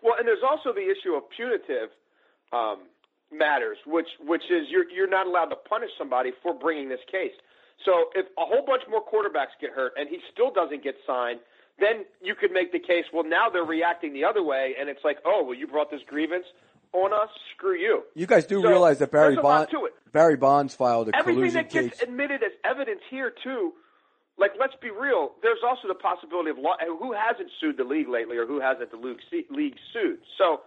Well, 0.00 0.14
and 0.16 0.28
there's 0.28 0.44
also 0.48 0.72
the 0.72 0.88
issue 0.88 1.14
of 1.14 1.24
punitive 1.36 1.90
um, 2.52 2.82
matters, 3.32 3.78
which 3.84 4.08
which 4.20 4.44
is 4.44 4.68
you're 4.70 4.88
you're 4.90 5.08
not 5.08 5.26
allowed 5.26 5.46
to 5.46 5.56
punish 5.56 5.90
somebody 5.98 6.30
for 6.40 6.54
bringing 6.54 6.88
this 6.88 7.00
case. 7.10 7.32
So 7.84 8.10
if 8.14 8.26
a 8.38 8.44
whole 8.44 8.64
bunch 8.66 8.82
more 8.88 9.02
quarterbacks 9.02 9.54
get 9.60 9.70
hurt 9.72 9.92
and 9.96 10.08
he 10.08 10.18
still 10.32 10.50
doesn't 10.52 10.82
get 10.82 10.94
signed, 11.06 11.40
then 11.78 12.04
you 12.22 12.34
could 12.34 12.52
make 12.52 12.72
the 12.72 12.78
case. 12.78 13.04
Well, 13.12 13.24
now 13.24 13.50
they're 13.50 13.64
reacting 13.64 14.12
the 14.12 14.24
other 14.24 14.42
way, 14.42 14.74
and 14.78 14.88
it's 14.88 15.04
like, 15.04 15.18
oh, 15.24 15.42
well, 15.44 15.54
you 15.54 15.66
brought 15.66 15.90
this 15.90 16.02
grievance 16.06 16.46
on 16.92 17.12
us. 17.12 17.28
Screw 17.56 17.74
you. 17.74 18.02
You 18.14 18.26
guys 18.26 18.46
do 18.46 18.62
So, 18.62 18.68
realize 18.68 18.98
that 19.00 19.10
Barry 19.10 19.36
Bonds 19.36 19.70
to 19.72 19.86
it. 19.86 19.92
Barry 20.12 20.36
Bonds 20.36 20.74
filed 20.74 21.08
a 21.08 21.16
Everything 21.16 21.40
collusion 21.40 21.54
that 21.64 21.70
gets 21.70 21.98
case. 21.98 22.02
admitted 22.08 22.42
as 22.44 22.52
evidence 22.64 23.00
here 23.10 23.32
too. 23.42 23.72
Like, 24.38 24.52
let's 24.58 24.74
be 24.80 24.90
real. 24.90 25.32
There's 25.42 25.58
also 25.66 25.88
the 25.88 25.94
possibility 25.94 26.50
of 26.50 26.58
law. 26.58 26.74
Who 26.80 27.12
hasn't 27.12 27.50
sued 27.60 27.76
the 27.76 27.84
league 27.84 28.08
lately, 28.08 28.36
or 28.36 28.46
who 28.46 28.60
hasn't 28.60 28.90
the 28.90 28.96
league, 28.96 29.18
league 29.50 29.74
sued? 29.92 30.18
So, 30.38 30.60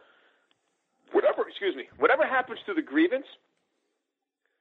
whatever. 1.11 1.47
Excuse 1.47 1.75
me. 1.75 1.83
Whatever 1.99 2.25
happens 2.25 2.59
to 2.65 2.73
the 2.73 2.81
grievance, 2.81 3.25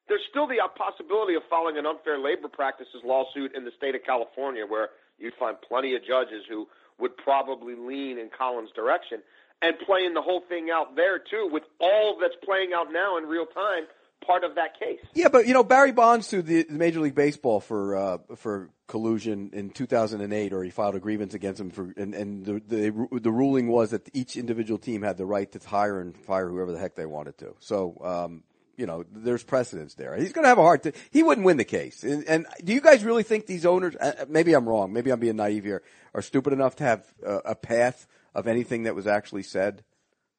there's 0.09 0.23
still 0.31 0.47
the 0.47 0.59
possibility 0.77 1.35
of 1.35 1.43
filing 1.51 1.79
an 1.79 1.87
unfair 1.87 2.19
labor 2.19 2.49
practices 2.49 3.03
lawsuit 3.05 3.55
in 3.55 3.65
the 3.65 3.73
state 3.77 3.95
of 3.95 4.03
California, 4.05 4.65
where 4.67 4.91
you'd 5.19 5.35
find 5.35 5.57
plenty 5.61 5.95
of 5.95 6.05
judges 6.05 6.45
who 6.49 6.69
would 6.99 7.17
probably 7.17 7.75
lean 7.75 8.19
in 8.19 8.31
Colin's 8.31 8.71
direction, 8.75 9.21
and 9.63 9.79
playing 9.85 10.15
the 10.15 10.23
whole 10.23 10.43
thing 10.49 10.71
out 10.71 10.97
there 10.97 11.19
too, 11.19 11.49
with 11.51 11.65
all 11.81 12.19
that's 12.21 12.37
playing 12.45 12.71
out 12.75 12.93
now 12.93 13.17
in 13.19 13.25
real 13.25 13.47
time, 13.47 13.85
part 14.25 14.45
of 14.45 14.55
that 14.55 14.79
case. 14.79 15.01
Yeah, 15.15 15.29
but 15.29 15.47
you 15.47 15.55
know 15.55 15.65
Barry 15.65 15.93
Bonds 15.93 16.27
sued 16.27 16.47
the 16.47 16.67
Major 16.71 17.01
League 17.01 17.15
Baseball 17.15 17.61
for 17.61 17.97
uh, 17.97 18.19
for 18.37 18.71
collusion 18.87 19.51
in 19.53 19.71
2008, 19.71 20.53
or 20.53 20.63
he 20.63 20.71
filed 20.71 20.95
a 20.95 21.01
grievance 21.01 21.35
against 21.35 21.61
him 21.61 21.71
for, 21.71 21.93
and, 21.97 22.15
and 22.15 22.47
the, 22.47 22.63
the 22.67 23.21
the 23.21 23.33
ruling 23.33 23.69
was 23.69 23.91
that 23.91 24.09
each 24.15 24.37
individual 24.37 24.79
team 24.79 25.03
had 25.03 25.17
the 25.17 25.27
right 25.27 25.51
to 25.53 25.61
hire 25.67 26.01
and 26.01 26.17
fire 26.17 26.49
whoever 26.49 26.73
the 26.73 26.79
heck 26.79 26.95
they 26.95 27.07
wanted 27.07 27.39
to. 27.39 27.55
So. 27.61 27.97
Um, 28.03 28.43
you 28.77 28.87
know, 28.87 29.05
there's 29.11 29.43
precedence 29.43 29.95
there. 29.95 30.17
He's 30.17 30.33
going 30.33 30.45
to 30.45 30.49
have 30.49 30.59
a 30.59 30.63
hard 30.63 30.83
time. 30.83 30.93
He 31.11 31.23
wouldn't 31.23 31.45
win 31.45 31.57
the 31.57 31.65
case. 31.65 32.03
And, 32.05 32.25
and 32.29 32.47
do 32.65 32.73
you 32.73 32.81
guys 32.81 33.05
really 33.05 33.23
think 33.23 33.47
these 33.47 33.67
owners? 33.67 33.97
Uh, 33.97 34.27
maybe 34.29 34.55
I'm 34.55 34.69
wrong. 34.69 34.93
Maybe 34.93 35.11
I'm 35.11 35.21
being 35.21 35.37
naive 35.37 35.65
here. 35.65 35.83
Are 36.15 36.23
stupid 36.23 36.53
enough 36.53 36.77
to 36.77 36.85
have 36.85 37.07
uh, 37.27 37.41
a 37.45 37.55
path 37.55 38.07
of 38.35 38.47
anything 38.47 38.85
that 38.85 38.95
was 38.95 39.07
actually 39.07 39.43
said? 39.43 39.83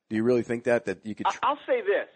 Do 0.09 0.15
you 0.15 0.23
really 0.23 0.43
think 0.43 0.65
that 0.65 0.85
that 0.85 1.05
you 1.05 1.15
could? 1.15 1.27
I- 1.27 1.37
I'll 1.43 1.59
say 1.67 1.81
this: 1.81 2.09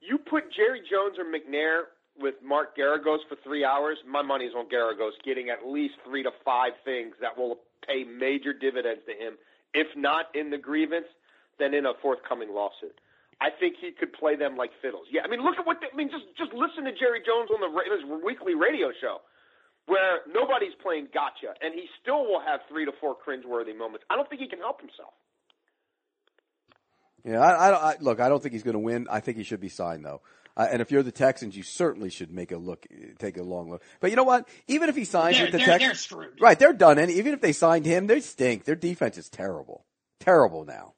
you 0.00 0.18
put 0.18 0.44
Jerry 0.52 0.80
Jones 0.90 1.16
or 1.18 1.24
McNair 1.24 1.82
with 2.20 2.34
Mark 2.44 2.76
Geragos 2.76 3.18
for 3.28 3.36
three 3.44 3.64
hours, 3.64 3.98
my 4.06 4.22
money's 4.22 4.52
on 4.56 4.68
Garagos 4.68 5.12
getting 5.24 5.50
at 5.50 5.66
least 5.66 5.94
three 6.04 6.22
to 6.22 6.30
five 6.44 6.72
things 6.84 7.14
that 7.20 7.38
will 7.38 7.58
pay 7.86 8.04
major 8.04 8.52
dividends 8.52 9.02
to 9.06 9.12
him. 9.12 9.34
If 9.72 9.86
not 9.96 10.26
in 10.34 10.50
the 10.50 10.58
grievance, 10.58 11.06
then 11.58 11.74
in 11.74 11.86
a 11.86 11.92
forthcoming 12.02 12.52
lawsuit. 12.52 13.00
I 13.40 13.50
think 13.54 13.76
he 13.80 13.92
could 13.92 14.12
play 14.12 14.34
them 14.34 14.56
like 14.56 14.70
fiddles. 14.82 15.06
Yeah, 15.10 15.22
I 15.24 15.28
mean, 15.28 15.40
look 15.42 15.54
at 15.58 15.66
what 15.66 15.78
they, 15.80 15.86
I 15.92 15.96
mean. 15.96 16.10
Just 16.10 16.26
just 16.36 16.50
listen 16.52 16.84
to 16.84 16.92
Jerry 16.92 17.22
Jones 17.24 17.50
on 17.54 17.60
the 17.62 17.70
ra- 17.70 17.86
his 17.86 18.02
weekly 18.24 18.54
radio 18.58 18.90
show, 19.00 19.22
where 19.86 20.26
nobody's 20.26 20.74
playing 20.82 21.08
gotcha, 21.14 21.54
and 21.62 21.72
he 21.74 21.86
still 22.02 22.26
will 22.26 22.40
have 22.44 22.60
three 22.68 22.84
to 22.84 22.92
four 23.00 23.14
cringeworthy 23.14 23.76
moments. 23.78 24.04
I 24.10 24.16
don't 24.16 24.28
think 24.28 24.42
he 24.42 24.48
can 24.48 24.58
help 24.58 24.80
himself. 24.80 25.14
Yeah, 27.24 27.40
I, 27.40 27.68
I, 27.68 27.70
don't- 27.70 27.82
I 27.82 27.96
look. 28.00 28.20
I 28.20 28.28
don't 28.28 28.42
think 28.42 28.52
he's 28.54 28.62
going 28.62 28.74
to 28.74 28.80
win. 28.80 29.06
I 29.10 29.20
think 29.20 29.36
he 29.36 29.44
should 29.44 29.60
be 29.60 29.68
signed 29.68 30.04
though. 30.04 30.20
Uh, 30.56 30.66
and 30.72 30.82
if 30.82 30.90
you're 30.90 31.04
the 31.04 31.12
Texans, 31.12 31.56
you 31.56 31.62
certainly 31.62 32.10
should 32.10 32.32
make 32.32 32.50
a 32.50 32.56
look, 32.56 32.84
take 33.20 33.36
a 33.36 33.42
long 33.44 33.70
look. 33.70 33.82
But 34.00 34.10
you 34.10 34.16
know 34.16 34.24
what? 34.24 34.48
Even 34.66 34.88
if 34.88 34.96
he 34.96 35.04
signs 35.04 35.36
They're, 35.36 35.46
with 35.46 35.52
the 35.52 35.58
they're, 35.58 35.78
Texans, 35.78 36.10
right? 36.40 36.58
They're 36.58 36.72
done. 36.72 36.98
And 36.98 37.12
even 37.12 37.32
if 37.32 37.40
they 37.40 37.52
signed 37.52 37.86
him, 37.86 38.08
they 38.08 38.18
stink. 38.18 38.64
Their 38.64 38.74
defense 38.74 39.16
is 39.16 39.28
terrible, 39.28 39.84
terrible 40.18 40.64
now. 40.64 40.94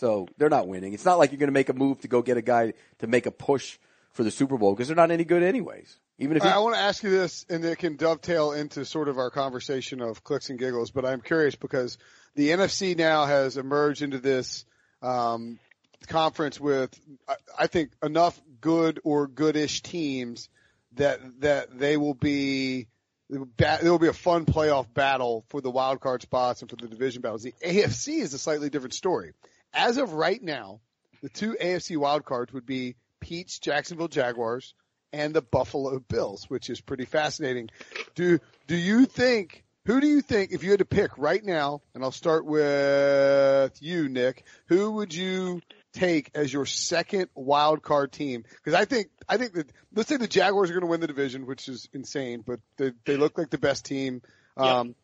So 0.00 0.26
they're 0.38 0.48
not 0.48 0.66
winning. 0.66 0.94
It's 0.94 1.04
not 1.04 1.18
like 1.18 1.30
you're 1.30 1.38
going 1.38 1.48
to 1.48 1.52
make 1.52 1.68
a 1.68 1.74
move 1.74 2.00
to 2.00 2.08
go 2.08 2.22
get 2.22 2.38
a 2.38 2.42
guy 2.42 2.72
to 3.00 3.06
make 3.06 3.26
a 3.26 3.30
push 3.30 3.78
for 4.12 4.24
the 4.24 4.30
Super 4.30 4.56
Bowl 4.56 4.72
because 4.72 4.88
they're 4.88 4.96
not 4.96 5.10
any 5.10 5.24
good 5.24 5.42
anyways. 5.42 5.94
Even 6.18 6.38
if 6.38 6.42
I, 6.42 6.48
he, 6.48 6.54
I 6.54 6.58
want 6.60 6.74
to 6.74 6.80
ask 6.80 7.02
you 7.02 7.10
this, 7.10 7.44
and 7.50 7.62
it 7.66 7.76
can 7.76 7.96
dovetail 7.96 8.52
into 8.52 8.86
sort 8.86 9.08
of 9.08 9.18
our 9.18 9.28
conversation 9.28 10.00
of 10.00 10.24
clicks 10.24 10.48
and 10.48 10.58
giggles. 10.58 10.90
But 10.90 11.04
I'm 11.04 11.20
curious 11.20 11.54
because 11.54 11.98
the 12.34 12.48
NFC 12.48 12.96
now 12.96 13.26
has 13.26 13.58
emerged 13.58 14.00
into 14.00 14.18
this 14.18 14.64
um, 15.02 15.58
conference 16.06 16.58
with, 16.58 16.98
I, 17.28 17.34
I 17.58 17.66
think, 17.66 17.90
enough 18.02 18.40
good 18.62 19.00
or 19.04 19.26
goodish 19.26 19.82
teams 19.82 20.48
that 20.94 21.20
that 21.40 21.78
they 21.78 21.98
will 21.98 22.14
be 22.14 22.88
there 23.28 23.78
will 23.82 23.98
be 23.98 24.08
a 24.08 24.14
fun 24.14 24.46
playoff 24.46 24.92
battle 24.94 25.44
for 25.48 25.60
the 25.60 25.70
wild 25.70 26.00
card 26.00 26.22
spots 26.22 26.62
and 26.62 26.70
for 26.70 26.76
the 26.76 26.88
division 26.88 27.20
battles. 27.20 27.42
The 27.42 27.54
AFC 27.64 28.22
is 28.22 28.32
a 28.32 28.38
slightly 28.38 28.70
different 28.70 28.94
story. 28.94 29.32
As 29.72 29.98
of 29.98 30.12
right 30.12 30.42
now, 30.42 30.80
the 31.22 31.28
two 31.28 31.56
AFC 31.60 31.96
wild 31.96 32.24
cards 32.24 32.52
would 32.52 32.66
be 32.66 32.96
Pete's 33.20 33.58
Jacksonville 33.58 34.08
Jaguars 34.08 34.74
and 35.12 35.34
the 35.34 35.42
Buffalo 35.42 35.98
Bills, 35.98 36.48
which 36.48 36.70
is 36.70 36.80
pretty 36.80 37.04
fascinating. 37.04 37.68
Do 38.14 38.38
do 38.66 38.76
you 38.76 39.06
think 39.06 39.64
who 39.86 40.00
do 40.00 40.06
you 40.06 40.20
think 40.20 40.52
if 40.52 40.62
you 40.62 40.70
had 40.70 40.80
to 40.80 40.84
pick 40.84 41.16
right 41.18 41.44
now, 41.44 41.82
and 41.94 42.04
I'll 42.04 42.12
start 42.12 42.44
with 42.44 43.82
you, 43.82 44.08
Nick, 44.08 44.44
who 44.66 44.92
would 44.92 45.14
you 45.14 45.60
take 45.92 46.30
as 46.34 46.52
your 46.52 46.66
second 46.66 47.28
wild 47.34 47.82
card 47.82 48.12
team? 48.12 48.44
Because 48.62 48.78
I 48.78 48.84
think 48.84 49.08
I 49.28 49.36
think 49.36 49.54
that 49.54 49.70
let's 49.94 50.08
say 50.08 50.16
the 50.16 50.28
Jaguars 50.28 50.70
are 50.70 50.74
going 50.74 50.82
to 50.82 50.90
win 50.90 51.00
the 51.00 51.06
division, 51.06 51.46
which 51.46 51.68
is 51.68 51.88
insane, 51.92 52.42
but 52.46 52.60
they 52.76 52.92
they 53.04 53.16
look 53.16 53.38
like 53.38 53.50
the 53.50 53.58
best 53.58 53.84
team. 53.84 54.22
Um, 54.56 54.94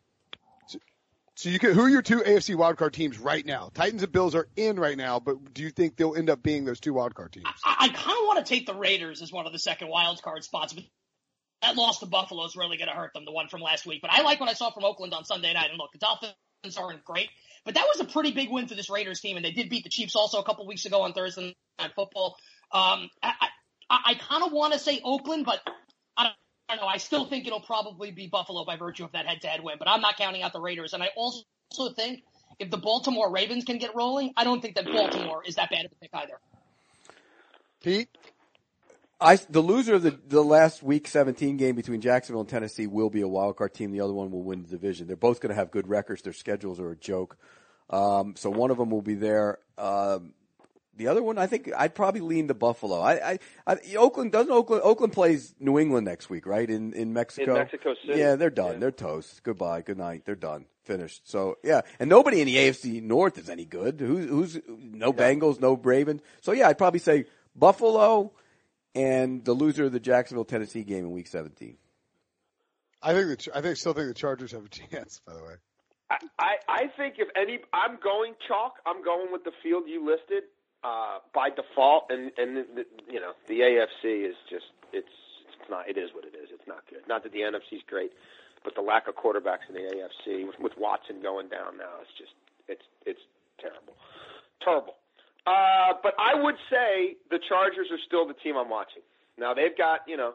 so 1.37 1.51
you 1.51 1.59
can, 1.59 1.75
who 1.75 1.83
are 1.83 1.89
your 1.89 2.01
two 2.01 2.21
AFC 2.21 2.57
wildcard 2.57 2.93
teams 2.93 3.19
right 3.19 3.45
now? 3.45 3.71
Titans 3.75 4.03
and 4.03 4.11
Bills 4.11 4.35
are 4.35 4.49
in 4.57 4.81
right 4.81 4.97
now, 4.97 5.21
but 5.21 5.53
do 5.53 5.63
you 5.63 5.71
think 5.71 5.97
they'll 5.97 6.17
end 6.17 6.31
up 6.31 6.43
being 6.43 6.65
those 6.65 6.81
two 6.81 6.95
wildcard 6.95 7.33
teams? 7.33 7.47
I, 7.63 7.77
I 7.81 7.89
kind 7.89 8.19
of 8.19 8.27
want 8.27 8.45
to 8.45 8.55
take 8.55 8.67
the 8.67 8.75
Raiders 8.75 9.21
as 9.21 9.31
one 9.31 9.47
of 9.47 9.53
the 9.53 9.59
second 9.59 9.89
wildcard 9.89 10.43
spots, 10.43 10.73
but 10.73 10.85
that 11.61 11.77
loss 11.77 11.99
to 12.01 12.07
Buffalo 12.07 12.47
is 12.47 12.57
really 12.57 12.79
going 12.79 12.89
to 12.89 12.95
hurt 12.95 13.13
them, 13.13 13.27
the 13.27 13.33
one 13.33 13.49
from 13.49 13.61
last 13.61 13.87
week. 13.87 14.01
But 14.01 14.13
I 14.13 14.23
like 14.23 14.41
what 14.41 14.49
I 14.49 14.55
saw 14.55 14.71
from 14.71 14.85
Oakland 14.85 15.13
on 15.13 15.27
Sunday 15.27 15.53
night. 15.53 15.69
And 15.69 15.79
look, 15.79 15.93
the 15.93 15.99
Dolphins 15.99 16.35
aren't 16.79 17.05
great, 17.05 17.29
but 17.67 17.75
that 17.75 17.85
was 17.85 18.01
a 18.01 18.11
pretty 18.11 18.31
big 18.31 18.51
win 18.51 18.67
for 18.67 18.75
this 18.75 18.89
Raiders 18.89 19.21
team, 19.21 19.37
and 19.37 19.45
they 19.45 19.53
did 19.53 19.69
beat 19.69 19.85
the 19.85 19.91
Chiefs 19.91 20.17
also 20.17 20.39
a 20.39 20.45
couple 20.45 20.67
weeks 20.67 20.87
ago 20.87 21.03
on 21.03 21.13
Thursday 21.13 21.55
Night 21.79 21.91
Football. 21.95 22.37
Um, 22.73 23.11
I, 23.23 23.33
I, 23.91 23.99
I 24.07 24.15
kind 24.15 24.43
of 24.43 24.53
want 24.53 24.73
to 24.73 24.79
say 24.79 25.03
Oakland, 25.05 25.45
but 25.45 25.61
I 26.17 26.31
don't, 26.69 26.79
I 26.79 26.83
know. 26.83 26.89
I 26.89 26.99
still 26.99 27.27
think 27.27 27.47
it'll 27.47 27.61
probably 27.61 28.11
be 28.11 28.27
Buffalo 28.27 28.65
by 28.65 28.77
virtue 28.77 29.05
of 29.05 29.13
that 29.13 29.27
head-to-head 29.27 29.63
win, 29.63 29.77
but 29.79 29.89
I'm 29.89 30.01
not 30.01 30.17
counting 30.17 30.43
out 30.43 30.53
the 30.53 30.61
Raiders. 30.61 30.93
And 30.93 31.03
I 31.03 31.11
also 31.17 31.45
think 31.95 32.23
if 32.59 32.71
the 32.71 32.79
Baltimore 32.79 33.31
Ravens 33.31 33.65
can 33.65 33.79
get 33.79 33.95
rolling, 33.95 34.33
I 34.37 34.45
don't 34.45 34.61
think 34.61 34.77
that 34.77 34.87
Baltimore 34.87 35.43
is 35.45 35.57
that 35.57 35.71
bad 35.71 35.85
of 35.85 35.93
a 35.93 35.95
pick 35.97 36.11
either. 36.15 36.39
Pete, 37.83 38.09
I 39.21 39.37
the 39.37 39.61
loser 39.61 39.95
of 39.95 40.03
the 40.03 40.19
the 40.27 40.43
last 40.43 40.83
week 40.83 41.09
17 41.09 41.57
game 41.57 41.77
between 41.77 42.01
Jacksonville 42.01 42.41
and 42.41 42.49
Tennessee 42.49 42.87
will 42.87 43.11
be 43.11 43.21
a 43.21 43.29
wild 43.29 43.57
card 43.57 43.75
team. 43.75 43.93
The 43.93 44.01
other 44.01 44.13
one 44.13 44.31
will 44.31 44.43
win 44.43 44.63
the 44.63 44.69
division. 44.69 45.07
They're 45.07 45.17
both 45.17 45.41
going 45.41 45.51
to 45.51 45.55
have 45.55 45.71
good 45.71 45.89
records. 45.89 46.23
Their 46.23 46.33
schedules 46.33 46.81
are 46.81 46.91
a 46.91 46.97
joke. 46.97 47.37
Um, 47.89 48.35
so 48.37 48.51
one 48.51 48.71
of 48.71 48.79
them 48.79 48.91
will 48.91 49.03
be 49.03 49.15
there. 49.15 49.59
Um, 49.79 50.33
the 50.97 51.09
other 51.09 51.23
one, 51.23 51.39
I 51.39 51.47
think 51.47 51.71
I'd 51.77 51.95
probably 51.95 52.21
lean 52.21 52.49
to 52.49 52.55
Buffalo. 52.55 53.01
I, 53.01 53.33
I, 53.33 53.39
I, 53.67 53.77
Oakland 53.97 54.33
doesn't 54.33 54.51
Oakland 54.51 54.83
Oakland 54.85 55.13
plays 55.13 55.55
New 55.61 55.79
England 55.79 56.07
next 56.07 56.31
week, 56.31 56.47
right? 56.47 56.69
In 56.69 56.93
in 56.95 57.13
Mexico. 57.13 57.53
In 57.53 57.59
Mexico 57.59 57.95
City. 58.07 58.19
Yeah, 58.19 58.37
they're 58.37 58.51
done. 58.51 58.75
Yeah. 58.75 58.79
They're 58.79 58.91
toast. 58.91 59.43
Goodbye. 59.43 59.83
Good 59.83 59.99
night. 59.99 60.23
They're 60.25 60.35
done. 60.35 60.67
Finished. 60.85 61.29
So 61.29 61.59
yeah, 61.65 61.83
and 61.99 62.09
nobody 62.09 62.41
in 62.41 62.47
the 62.47 62.57
AFC 62.57 63.03
North 63.03 63.39
is 63.39 63.51
any 63.51 63.65
good. 63.65 64.01
Who's 64.01 64.29
who's 64.29 64.61
no 64.69 65.13
Bengals, 65.13 65.61
no 65.61 65.75
Ravens. 65.75 66.23
So 66.41 66.53
yeah, 66.53 66.69
I'd 66.69 66.79
probably 66.79 67.01
say 67.01 67.27
Buffalo 67.55 68.33
and 68.95 69.45
the 69.45 69.53
loser 69.53 69.85
of 69.85 69.93
the 69.93 70.01
Jacksonville 70.01 70.45
Tennessee 70.45 70.85
game 70.85 71.05
in 71.05 71.11
Week 71.11 71.27
17. 71.27 71.77
I 73.03 73.13
think 73.13 73.39
the, 73.39 73.57
I 73.57 73.61
think 73.61 73.77
still 73.77 73.93
think 73.93 74.09
the 74.09 74.15
Chargers 74.15 74.53
have 74.53 74.65
a 74.65 74.69
chance. 74.69 75.21
By 75.27 75.35
the 75.35 75.43
way, 75.43 75.55
I, 76.11 76.17
I 76.39 76.55
I 76.69 76.83
think 76.97 77.17
if 77.19 77.29
any, 77.37 77.59
I'm 77.73 77.99
going 78.03 78.35
chalk. 78.47 78.75
I'm 78.87 79.03
going 79.05 79.33
with 79.33 79.45
the 79.45 79.53
field 79.63 79.85
you 79.87 80.07
listed 80.07 80.45
uh, 80.87 81.19
by 81.35 81.51
default, 81.51 82.07
and 82.11 82.31
and 82.39 82.57
the, 82.77 82.87
you 83.11 83.19
know 83.19 83.33
the 83.49 83.61
AFC 83.61 84.29
is 84.29 84.37
just 84.49 84.67
it's 84.93 85.09
it's 85.49 85.69
not 85.69 85.89
it 85.89 85.99
is 85.99 86.11
what 86.15 86.25
it 86.25 86.35
is. 86.37 86.51
It's 86.53 86.67
not 86.69 86.87
good. 86.89 87.03
Not 87.09 87.25
that 87.25 87.33
the 87.33 87.41
NFC's 87.41 87.83
great, 87.89 88.13
but 88.63 88.77
the 88.77 88.83
lack 88.83 89.09
of 89.09 89.17
quarterbacks 89.17 89.67
in 89.69 89.75
the 89.75 89.81
AFC 89.81 90.47
with, 90.47 90.61
with 90.61 90.73
Watson 90.79 91.21
going 91.21 91.49
down 91.49 91.77
now, 91.77 91.99
it's 92.01 92.17
just 92.17 92.35
it's 92.69 92.85
it's 93.05 93.21
terrible, 93.59 93.95
terrible. 94.63 94.95
Uh, 95.45 95.95
but 96.03 96.15
I 96.19 96.41
would 96.41 96.57
say 96.71 97.17
the 97.31 97.41
Chargers 97.49 97.89
are 97.91 97.99
still 98.07 98.27
the 98.27 98.35
team 98.35 98.57
I'm 98.57 98.71
watching. 98.71 99.03
Now 99.37 99.55
they've 99.55 99.77
got 99.77 100.03
you 100.07 100.17
know 100.17 100.35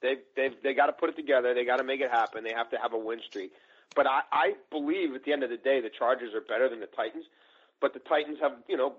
they've 0.00 0.24
they've 0.34 0.54
they 0.62 0.72
got 0.72 0.86
to 0.86 0.92
put 0.92 1.10
it 1.10 1.16
together. 1.16 1.52
They 1.52 1.66
got 1.66 1.76
to 1.76 1.84
make 1.84 2.00
it 2.00 2.10
happen. 2.10 2.42
They 2.42 2.54
have 2.54 2.70
to 2.70 2.78
have 2.78 2.94
a 2.94 2.98
win 2.98 3.20
streak. 3.28 3.52
But 3.94 4.06
I, 4.06 4.20
I 4.32 4.54
believe 4.70 5.14
at 5.14 5.24
the 5.24 5.32
end 5.32 5.42
of 5.42 5.50
the 5.50 5.56
day, 5.56 5.80
the 5.80 5.90
Chargers 5.90 6.32
are 6.32 6.40
better 6.40 6.70
than 6.70 6.78
the 6.78 6.86
Titans. 6.86 7.24
But 7.80 7.92
the 7.92 8.00
Titans 8.00 8.38
have 8.40 8.52
you 8.66 8.78
know 8.78 8.94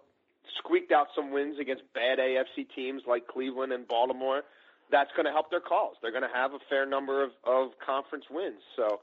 squeaked 0.58 0.92
out 0.92 1.08
some 1.16 1.32
wins 1.32 1.60
against 1.60 1.84
bad 1.94 2.20
AFC 2.20 2.68
teams 2.76 3.04
like 3.08 3.28
Cleveland 3.28 3.72
and 3.74 3.88
Baltimore. 3.88 4.44
That's 4.92 5.12
going 5.16 5.26
to 5.26 5.32
help 5.32 5.50
their 5.50 5.62
cause. 5.62 5.96
They're 6.02 6.12
going 6.12 6.28
to 6.28 6.36
have 6.36 6.54
a 6.54 6.60
fair 6.70 6.86
number 6.86 7.24
of, 7.24 7.32
of 7.46 7.72
conference 7.86 8.26
wins. 8.30 8.60
So 8.76 9.00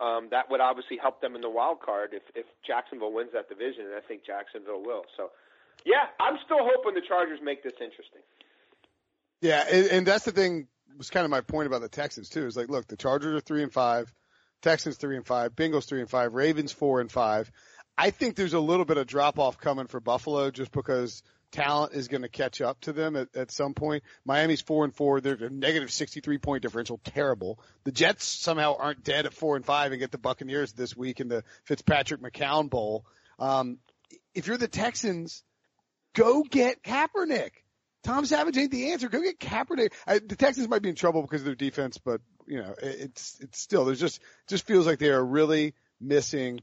um, 0.00 0.28
that 0.30 0.50
would 0.50 0.60
obviously 0.60 0.98
help 1.00 1.20
them 1.20 1.34
in 1.34 1.40
the 1.40 1.50
wild 1.50 1.80
card 1.80 2.10
if, 2.12 2.22
if 2.34 2.46
Jacksonville 2.66 3.12
wins 3.12 3.30
that 3.32 3.48
division, 3.48 3.86
and 3.86 3.94
I 3.94 4.00
think 4.06 4.24
Jacksonville 4.26 4.82
will. 4.82 5.04
So, 5.16 5.30
yeah, 5.84 6.06
I'm 6.20 6.36
still 6.44 6.60
hoping 6.60 6.94
the 6.94 7.06
Chargers 7.06 7.40
make 7.42 7.62
this 7.62 7.74
interesting. 7.80 8.22
yeah, 9.40 9.64
and, 9.70 9.86
and 9.88 10.06
that's 10.06 10.24
the 10.24 10.32
thing. 10.32 10.68
Was 10.96 11.10
kind 11.10 11.24
of 11.24 11.30
my 11.30 11.42
point 11.42 11.66
about 11.66 11.82
the 11.82 11.90
Texans 11.90 12.30
too. 12.30 12.46
Is 12.46 12.56
like, 12.56 12.70
look, 12.70 12.86
the 12.86 12.96
Chargers 12.96 13.34
are 13.36 13.40
three 13.40 13.62
and 13.62 13.70
five, 13.72 14.10
Texans 14.62 14.96
three 14.96 15.16
and 15.16 15.26
five, 15.26 15.54
Bengals 15.54 15.84
three 15.84 16.00
and 16.00 16.08
five, 16.08 16.32
Ravens 16.32 16.72
four 16.72 17.00
and 17.00 17.12
five. 17.12 17.50
I 17.98 18.10
think 18.10 18.36
there's 18.36 18.52
a 18.52 18.60
little 18.60 18.84
bit 18.84 18.98
of 18.98 19.06
drop 19.06 19.38
off 19.38 19.58
coming 19.58 19.86
for 19.86 20.00
Buffalo 20.00 20.50
just 20.50 20.70
because 20.70 21.22
talent 21.50 21.94
is 21.94 22.08
going 22.08 22.22
to 22.22 22.28
catch 22.28 22.60
up 22.60 22.80
to 22.82 22.92
them 22.92 23.16
at, 23.16 23.34
at 23.34 23.50
some 23.50 23.74
point. 23.74 24.02
Miami's 24.24 24.60
four 24.60 24.84
and 24.84 24.94
four. 24.94 25.20
They're 25.20 25.34
a 25.34 25.50
negative 25.50 25.90
63 25.90 26.38
point 26.38 26.62
differential. 26.62 27.00
Terrible. 27.04 27.58
The 27.84 27.92
Jets 27.92 28.26
somehow 28.26 28.76
aren't 28.78 29.04
dead 29.04 29.26
at 29.26 29.32
four 29.32 29.56
and 29.56 29.64
five 29.64 29.92
and 29.92 30.00
get 30.00 30.10
the 30.10 30.18
Buccaneers 30.18 30.72
this 30.72 30.96
week 30.96 31.20
in 31.20 31.28
the 31.28 31.44
Fitzpatrick 31.64 32.20
McCown 32.20 32.68
Bowl. 32.68 33.06
Um, 33.38 33.78
if 34.34 34.46
you're 34.46 34.58
the 34.58 34.68
Texans, 34.68 35.42
go 36.14 36.42
get 36.42 36.82
Kaepernick. 36.82 37.50
Tom 38.04 38.24
Savage 38.26 38.56
ain't 38.56 38.70
the 38.70 38.92
answer. 38.92 39.08
Go 39.08 39.22
get 39.22 39.40
Kaepernick. 39.40 39.92
I, 40.06 40.18
the 40.18 40.36
Texans 40.36 40.68
might 40.68 40.82
be 40.82 40.90
in 40.90 40.94
trouble 40.94 41.22
because 41.22 41.40
of 41.40 41.46
their 41.46 41.54
defense, 41.54 41.98
but 41.98 42.20
you 42.46 42.58
know, 42.58 42.74
it, 42.80 42.96
it's, 43.00 43.38
it's 43.40 43.60
still, 43.60 43.84
there's 43.84 43.98
just, 43.98 44.20
just 44.46 44.66
feels 44.66 44.86
like 44.86 44.98
they 44.98 45.10
are 45.10 45.24
really 45.24 45.74
missing 46.00 46.60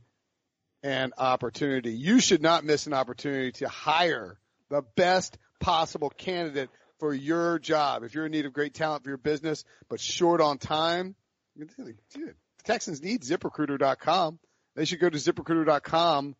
an 0.83 1.13
opportunity. 1.17 1.93
You 1.93 2.19
should 2.19 2.41
not 2.41 2.63
miss 2.63 2.87
an 2.87 2.93
opportunity 2.93 3.53
to 3.53 3.69
hire 3.69 4.37
the 4.69 4.83
best 4.95 5.37
possible 5.59 6.09
candidate 6.09 6.69
for 6.99 7.13
your 7.13 7.57
job. 7.59 8.03
If 8.03 8.13
you're 8.13 8.25
in 8.25 8.31
need 8.31 8.45
of 8.45 8.53
great 8.53 8.73
talent 8.73 9.03
for 9.03 9.09
your 9.09 9.17
business, 9.17 9.63
but 9.89 9.99
short 9.99 10.41
on 10.41 10.57
time, 10.57 11.15
the 11.55 12.33
Texans 12.63 13.01
need 13.01 13.21
ziprecruiter.com. 13.21 14.39
They 14.75 14.85
should 14.85 14.99
go 14.99 15.09
to 15.09 15.17
ziprecruiter.com 15.17 16.35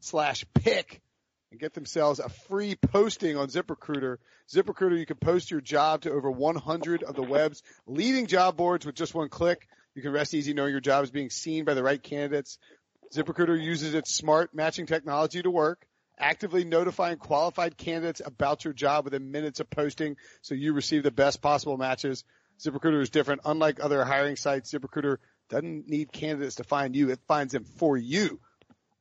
slash 0.00 0.44
pick 0.54 1.00
and 1.50 1.60
get 1.60 1.74
themselves 1.74 2.20
a 2.20 2.28
free 2.28 2.76
posting 2.76 3.36
on 3.36 3.48
ZipRecruiter. 3.48 4.18
ZipRecruiter, 4.52 4.98
you 4.98 5.06
can 5.06 5.16
post 5.16 5.50
your 5.50 5.60
job 5.60 6.02
to 6.02 6.12
over 6.12 6.30
100 6.30 7.02
of 7.02 7.14
the 7.14 7.22
web's 7.22 7.62
leading 7.86 8.26
job 8.26 8.56
boards 8.56 8.86
with 8.86 8.94
just 8.94 9.14
one 9.14 9.28
click. 9.28 9.68
You 9.94 10.02
can 10.02 10.12
rest 10.12 10.34
easy 10.34 10.54
knowing 10.54 10.70
your 10.70 10.80
job 10.80 11.04
is 11.04 11.10
being 11.10 11.30
seen 11.30 11.64
by 11.64 11.74
the 11.74 11.82
right 11.82 12.00
candidates. 12.00 12.58
ZipRecruiter 13.14 13.60
uses 13.60 13.94
its 13.94 14.14
smart 14.14 14.54
matching 14.54 14.86
technology 14.86 15.42
to 15.42 15.50
work, 15.50 15.84
actively 16.18 16.64
notifying 16.64 17.18
qualified 17.18 17.76
candidates 17.76 18.22
about 18.24 18.64
your 18.64 18.72
job 18.72 19.04
within 19.04 19.30
minutes 19.30 19.58
of 19.58 19.68
posting 19.68 20.16
so 20.42 20.54
you 20.54 20.72
receive 20.72 21.02
the 21.02 21.10
best 21.10 21.42
possible 21.42 21.76
matches. 21.76 22.24
ZipRecruiter 22.60 23.00
is 23.00 23.10
different. 23.10 23.40
Unlike 23.44 23.82
other 23.82 24.04
hiring 24.04 24.36
sites, 24.36 24.72
ZipRecruiter 24.72 25.16
doesn't 25.48 25.88
need 25.88 26.12
candidates 26.12 26.56
to 26.56 26.64
find 26.64 26.94
you. 26.94 27.10
It 27.10 27.20
finds 27.26 27.52
them 27.52 27.64
for 27.64 27.96
you. 27.96 28.38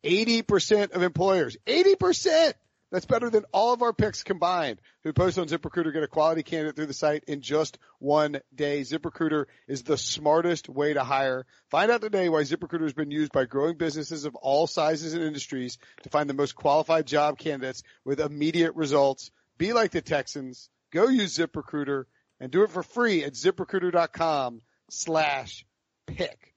80% 0.04 0.92
of 0.92 1.04
employers, 1.04 1.58
80%! 1.68 2.54
That's 2.92 3.06
better 3.06 3.30
than 3.30 3.46
all 3.54 3.74
of 3.74 3.84
our 3.84 3.94
picks 3.94 4.24
combined 4.24 4.82
who 5.04 5.14
post 5.14 5.38
on 5.38 5.48
ZipRecruiter 5.48 5.94
get 5.94 6.02
a 6.02 6.08
quality 6.08 6.42
candidate 6.42 6.76
through 6.76 6.88
the 6.88 6.94
site 6.94 7.24
in 7.28 7.42
just 7.42 7.78
one 8.00 8.42
day. 8.54 8.82
ZipRecruiter 8.82 9.46
is 9.68 9.84
the 9.84 9.98
smartest 9.98 10.68
way 10.68 10.94
to 10.94 11.04
hire. 11.04 11.46
Find 11.70 11.92
out 11.92 12.02
today 12.02 12.30
why 12.30 12.42
ZipRecruiter 12.42 12.84
has 12.84 12.94
been 12.94 13.12
used 13.12 13.32
by 13.32 13.46
growing 13.46 13.78
businesses 13.78 14.26
of 14.26 14.36
all 14.36 14.66
sizes 14.66 15.14
and 15.14 15.24
industries 15.24 15.78
to 16.02 16.10
find 16.10 16.28
the 16.28 16.34
most 16.34 16.56
qualified 16.56 17.06
job 17.06 17.38
candidates 17.38 17.84
with 18.06 18.20
immediate 18.20 18.74
results. 18.76 19.30
Be 19.60 19.74
like 19.74 19.92
the 19.92 20.02
Texans. 20.02 20.70
Go 20.92 21.10
use 21.10 21.38
ZipRecruiter 21.38 22.06
and 22.40 22.52
do 22.52 22.64
it 22.64 22.72
for 22.72 22.82
free 22.82 23.24
at 23.24 23.34
ziprecruiter.com 23.34 24.62
slash 24.90 25.64
pick. 26.08 26.56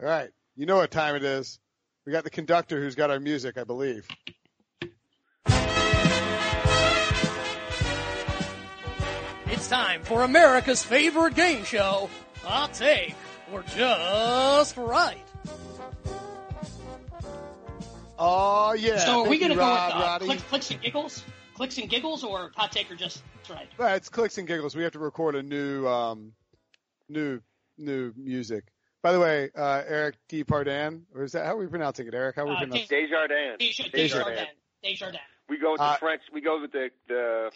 All 0.00 0.08
right. 0.08 0.30
You 0.56 0.66
know 0.66 0.76
what 0.76 0.90
time 0.90 1.14
it 1.14 1.22
is. 1.22 1.60
We 2.04 2.12
got 2.12 2.24
the 2.24 2.30
conductor 2.30 2.80
who's 2.80 2.96
got 2.96 3.10
our 3.10 3.20
music, 3.20 3.56
I 3.56 3.62
believe. 3.62 4.08
It's 9.60 9.66
It's 9.66 9.76
time 9.76 10.02
for 10.04 10.22
America's 10.22 10.82
favorite 10.82 11.34
game 11.34 11.64
show, 11.64 12.08
Hot 12.44 12.72
Take 12.72 13.14
or 13.52 13.62
Just 13.76 14.74
Right. 14.78 15.18
Oh 18.18 18.72
yeah. 18.72 18.96
so 19.04 19.24
are 19.24 19.28
we 19.28 19.38
Thank 19.38 19.40
going 19.40 19.50
to 19.50 19.56
go 19.56 19.70
with 19.70 19.78
Rob, 19.78 19.92
uh, 19.94 20.00
Roddy. 20.00 20.24
click, 20.24 20.38
clicks 20.48 20.70
and 20.70 20.80
giggles? 20.80 21.22
Clicks 21.56 21.76
and 21.76 21.90
giggles 21.90 22.24
or 22.24 22.50
hot 22.56 22.72
take 22.72 22.90
or 22.90 22.96
just 22.96 23.22
right? 23.50 23.68
Uh, 23.78 23.84
it's 23.96 24.08
clicks 24.08 24.38
and 24.38 24.48
giggles. 24.48 24.74
We 24.74 24.82
have 24.82 24.92
to 24.92 24.98
record 24.98 25.34
a 25.34 25.42
new, 25.42 25.86
um, 25.86 26.32
new, 27.10 27.40
new 27.76 28.14
music. 28.16 28.64
By 29.02 29.12
the 29.12 29.20
way, 29.20 29.50
uh, 29.54 29.82
Eric 29.86 30.14
D. 30.30 30.42
Pardan, 30.42 31.02
or 31.14 31.22
is 31.24 31.32
that 31.32 31.44
how 31.44 31.52
are 31.52 31.58
we 31.58 31.66
pronouncing 31.66 32.06
it, 32.06 32.14
Eric? 32.14 32.36
How 32.36 32.42
are 32.44 32.46
we 32.46 32.52
Uh, 32.54 32.58
pronouncing? 32.60 32.86
Desjardins. 32.88 33.58
Desjardins. 33.58 33.92
Desjardins. 33.92 33.92
Desjardins. 33.92 34.48
Desjardins. 34.82 35.22
We 35.50 35.58
go 35.58 35.72
with 35.72 35.80
the 35.80 35.84
Uh, 35.84 35.96
French. 35.96 36.22
We 36.32 36.40
go 36.40 36.62
with 36.62 36.72
the 36.72 36.88
the 37.08 37.50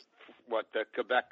what 0.49 0.67
the 0.75 0.85
Quebec. 0.95 1.25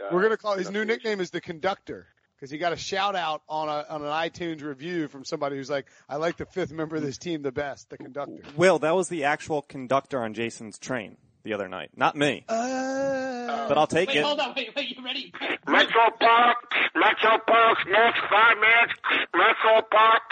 Uh, 0.00 0.08
We're 0.12 0.22
gonna 0.22 0.36
call 0.36 0.56
his 0.56 0.70
new 0.70 0.84
nickname 0.84 1.20
is 1.20 1.30
the 1.30 1.40
Conductor 1.40 2.06
because 2.36 2.50
he 2.50 2.58
got 2.58 2.72
a 2.72 2.76
shout 2.76 3.14
out 3.16 3.42
on 3.48 3.68
a 3.68 3.86
on 3.88 4.02
an 4.02 4.08
iTunes 4.08 4.62
review 4.62 5.08
from 5.08 5.24
somebody 5.24 5.56
who's 5.56 5.70
like, 5.70 5.86
I 6.08 6.16
like 6.16 6.36
the 6.36 6.46
fifth 6.46 6.72
member 6.72 6.96
of 6.96 7.02
this 7.02 7.18
team 7.18 7.42
the 7.42 7.52
best, 7.52 7.90
the 7.90 7.96
Conductor. 7.98 8.42
Will, 8.56 8.78
that 8.80 8.94
was 8.94 9.08
the 9.08 9.24
actual 9.24 9.62
conductor 9.62 10.20
on 10.22 10.34
Jason's 10.34 10.78
train 10.78 11.16
the 11.44 11.52
other 11.54 11.68
night, 11.68 11.90
not 11.96 12.16
me. 12.16 12.44
Uh, 12.48 13.68
But 13.68 13.78
I'll 13.78 13.86
take 13.86 14.08
Wait, 14.08 14.18
it. 14.18 14.24
hold 14.24 14.40
on. 14.40 14.52
Wait, 14.56 14.70
wait. 14.76 14.96
You 14.96 15.04
ready? 15.04 15.32
Metro 15.66 16.02
Park, 16.20 16.56
Metro 16.94 17.38
Park, 17.46 17.78
next 17.88 18.20
five 18.30 18.56
minutes, 18.58 18.92
Metro 19.34 19.80
Park. 19.90 20.22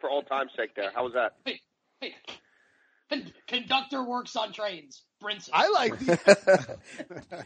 For 0.00 0.08
old 0.10 0.26
time's 0.26 0.50
sake, 0.56 0.74
there. 0.74 0.90
How 0.94 1.04
was 1.04 1.12
that? 1.12 1.34
Wait, 1.44 1.60
wait. 2.00 2.14
Con- 3.10 3.32
conductor 3.46 4.02
works 4.02 4.34
on 4.36 4.52
trains. 4.52 5.02
Brinson. 5.22 5.50
I 5.52 5.68
like 5.70 5.98
the. 5.98 6.78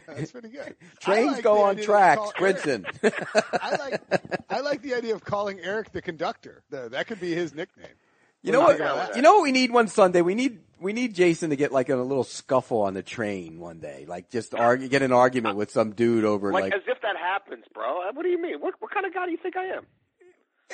That's 0.07 0.31
pretty 0.31 0.49
good. 0.49 0.75
Trains 0.99 1.33
like 1.33 1.43
go 1.43 1.61
on 1.63 1.71
idea 1.71 1.85
tracks, 1.85 2.19
call- 2.19 2.31
Brinson. 2.33 2.85
I 3.61 3.75
like 3.75 4.01
I 4.49 4.59
like 4.61 4.81
the 4.81 4.93
idea 4.95 5.13
of 5.15 5.23
calling 5.23 5.59
Eric 5.59 5.91
the 5.91 6.01
Conductor. 6.01 6.63
Though 6.69 6.89
that 6.89 7.07
could 7.07 7.19
be 7.19 7.33
his 7.33 7.53
nickname. 7.53 7.87
You 8.41 8.51
know 8.51 8.59
What 8.59 8.67
what? 8.67 8.71
you 8.73 8.77
think 8.83 8.89
about 8.91 9.07
that? 9.09 9.15
You 9.15 9.21
know 9.23 9.33
what 9.35 9.43
we 9.43 9.51
need 9.51 9.71
one 9.71 9.87
Sunday? 9.87 10.21
We 10.21 10.35
need 10.35 10.59
we 10.79 10.93
need 10.93 11.15
Jason 11.15 11.49
to 11.49 11.55
get 11.55 11.71
like 11.71 11.89
a 11.89 11.95
little 11.95 12.23
scuffle 12.23 12.81
on 12.81 12.93
the 12.93 13.01
train 13.03 13.59
one 13.59 13.79
day, 13.79 14.05
like 14.07 14.29
just 14.29 14.53
argue, 14.53 14.87
get 14.87 15.01
an 15.01 15.11
argument 15.11 15.57
with 15.57 15.71
some 15.71 15.91
dude 15.93 16.25
over 16.25 16.51
Like, 16.51 16.65
like. 16.65 16.73
as 16.73 16.81
if 16.87 17.01
that 17.01 17.17
happens, 17.17 17.65
bro. 17.73 18.01
Uh, 18.07 18.11
What 18.13 18.23
do 18.23 18.29
you 18.29 18.41
mean? 18.41 18.59
What 18.61 18.75
what 18.79 18.91
kind 18.91 19.05
of 19.05 19.13
guy 19.13 19.25
do 19.25 19.31
you 19.31 19.37
think 19.37 19.55
I 19.57 19.65
am? 19.65 19.85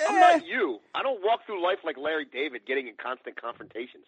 I'm 0.08 0.16
eh, 0.16 0.20
not 0.38 0.46
you. 0.46 0.80
I 0.96 1.04
don't 1.04 1.22
walk 1.24 1.46
through 1.46 1.64
life 1.64 1.80
like 1.84 1.98
Larry 1.98 2.26
David, 2.26 2.62
getting 2.66 2.88
in 2.88 2.94
constant 3.02 3.40
confrontations. 3.42 4.06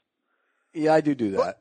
yeah, 0.74 0.94
I 0.94 1.02
do 1.02 1.14
do 1.16 1.32
that. 1.32 1.60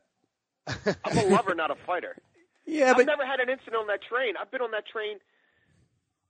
I'm 0.67 1.17
a 1.17 1.25
lover, 1.25 1.55
not 1.55 1.71
a 1.71 1.75
fighter. 1.85 2.15
Yeah, 2.65 2.91
I've 2.91 2.95
but 2.95 3.07
never 3.07 3.25
had 3.25 3.41
an 3.41 3.49
incident 3.49 3.75
on 3.75 3.87
that 3.87 3.99
train. 4.01 4.35
I've 4.39 4.49
been 4.49 4.61
on 4.61 4.71
that 4.71 4.87
train 4.87 5.17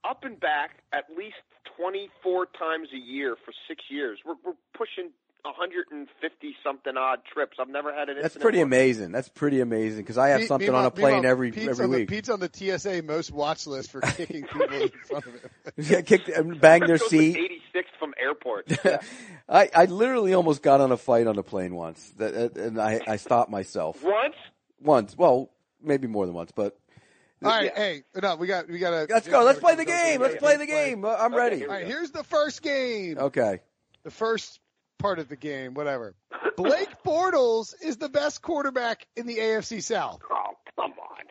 up 0.02 0.24
and 0.24 0.38
back 0.40 0.82
at 0.92 1.04
least 1.16 1.38
24 1.78 2.46
times 2.58 2.88
a 2.92 2.98
year 2.98 3.36
for 3.44 3.54
six 3.68 3.84
years. 3.88 4.18
We're, 4.26 4.34
we're 4.44 4.58
pushing 4.76 5.12
150 5.44 6.56
something 6.64 6.96
odd 6.96 7.20
trips. 7.32 7.58
I've 7.60 7.68
never 7.68 7.92
had 7.94 8.08
an 8.08 8.16
that's 8.20 8.36
pretty 8.36 8.58
once. 8.58 8.66
amazing. 8.66 9.12
That's 9.12 9.28
pretty 9.28 9.60
amazing 9.60 10.02
because 10.02 10.18
I 10.18 10.28
have 10.30 10.40
Me- 10.40 10.46
something 10.46 10.70
on 10.74 10.84
a 10.86 10.90
plane 10.90 11.24
every 11.24 11.52
Pete's 11.52 11.68
every 11.68 11.84
on 11.84 11.90
the, 11.90 11.98
week. 11.98 12.08
Pete's 12.08 12.28
on 12.30 12.40
the 12.40 12.50
TSA 12.52 13.02
most 13.02 13.30
watch 13.30 13.66
list 13.66 13.90
for 13.90 14.00
kicking 14.00 14.42
people 14.44 14.62
in 14.72 14.88
front 15.06 15.26
of 15.26 15.32
him. 15.34 15.40
Yeah, 15.76 16.00
kicked 16.02 16.28
and 16.28 16.60
banged 16.60 16.88
their 16.88 16.98
seat. 16.98 17.36
86th 17.74 17.82
from 17.98 18.14
airport. 18.20 18.72
I, 19.48 19.68
I 19.74 19.84
literally 19.86 20.32
almost 20.34 20.62
got 20.62 20.80
on 20.80 20.92
a 20.92 20.96
fight 20.96 21.26
on 21.26 21.36
a 21.38 21.42
plane 21.42 21.74
once, 21.74 22.10
that, 22.16 22.56
and 22.56 22.80
I, 22.80 23.00
I 23.06 23.16
stopped 23.16 23.50
myself 23.50 24.02
Once, 24.02 24.34
once. 24.80 25.16
Well, 25.16 25.50
maybe 25.82 26.06
more 26.06 26.24
than 26.26 26.34
once, 26.34 26.52
but 26.52 26.76
All 27.42 27.50
right, 27.50 27.64
Yeah. 27.64 27.76
hey, 27.76 28.02
no, 28.22 28.36
we 28.36 28.46
got 28.46 28.68
we 28.68 28.78
got 28.78 28.90
to. 29.08 29.12
let's 29.12 29.28
go. 29.28 29.42
Let's 29.44 29.58
play 29.60 29.74
the 29.74 29.84
game. 29.84 30.20
Let's 30.20 30.36
play 30.36 30.56
the 30.56 30.66
game. 30.66 31.04
I'm 31.04 31.34
ready. 31.34 31.62
All 31.66 31.70
right, 31.72 31.86
here's 31.86 32.10
the 32.12 32.24
first 32.24 32.62
game. 32.62 33.18
Okay. 33.18 33.60
The 34.04 34.10
first 34.10 34.60
part 34.98 35.18
of 35.18 35.28
the 35.28 35.36
game, 35.36 35.74
whatever. 35.74 36.14
Blake 36.56 36.88
Bortles 37.04 37.74
is 37.82 37.96
the 37.96 38.08
best 38.08 38.42
quarterback 38.42 39.06
in 39.16 39.26
the 39.26 39.38
AFC 39.38 39.82
South. 39.82 40.20
oh 40.30 40.52
come 40.76 40.92
on. 40.92 41.24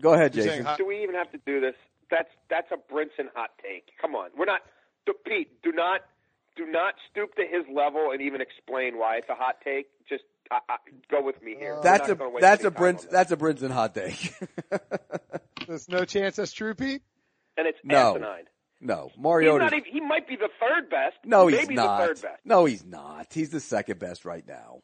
Go 0.00 0.12
ahead, 0.14 0.34
You're 0.34 0.44
saying 0.44 0.54
Jason. 0.58 0.66
hot- 0.66 0.78
Do 0.78 0.86
we 0.86 1.02
even 1.02 1.14
have 1.14 1.30
to 1.32 1.38
do 1.46 1.60
this? 1.60 1.74
That's 2.10 2.28
that's 2.50 2.68
a 2.72 2.92
Brinson 2.92 3.28
hot 3.34 3.50
take. 3.62 3.90
Come 4.00 4.14
on, 4.14 4.30
we're 4.36 4.44
not. 4.44 4.60
do- 5.06 5.14
Pete, 5.26 5.62
do 5.62 5.72
not 5.72 6.00
do 6.56 6.66
not 6.66 6.94
stoop 7.10 7.34
to 7.36 7.42
his 7.42 7.64
level 7.74 8.10
and 8.12 8.20
even 8.22 8.40
explain 8.40 8.98
why 8.98 9.16
it's 9.16 9.28
a 9.28 9.34
hot 9.34 9.56
take. 9.64 9.86
Just 10.08 10.24
I, 10.50 10.58
I, 10.68 10.76
go 11.10 11.22
with 11.22 11.42
me 11.42 11.56
here. 11.58 11.76
We're 11.76 11.82
That's 11.82 12.08
a 12.08 12.14
gonna 12.14 12.38
that's 12.40 12.64
a 12.64 12.70
time 12.70 12.78
Brins 12.78 13.06
that's 13.10 13.32
a 13.32 13.36
Brinson 13.36 13.70
hot 13.70 13.94
take. 13.94 14.34
There's 15.66 15.88
no 15.88 16.04
chance 16.04 16.36
that's 16.36 16.52
true, 16.52 16.74
Pete. 16.74 17.02
and 17.56 17.66
it's 17.66 17.78
No. 17.82 18.10
asinine. 18.16 18.44
No, 18.84 19.10
He's 19.14 19.22
Mariota. 19.22 19.80
he 19.90 20.00
might 20.00 20.28
be 20.28 20.36
the 20.36 20.48
third 20.60 20.88
best. 20.90 21.16
No, 21.24 21.46
he's 21.48 21.68
not. 21.70 21.98
the 22.00 22.06
third 22.06 22.22
best. 22.22 22.40
No, 22.44 22.64
he's 22.66 22.84
not. 22.84 23.26
He's 23.32 23.50
the 23.50 23.60
second 23.60 23.98
best 23.98 24.24
right 24.24 24.46
now. 24.46 24.82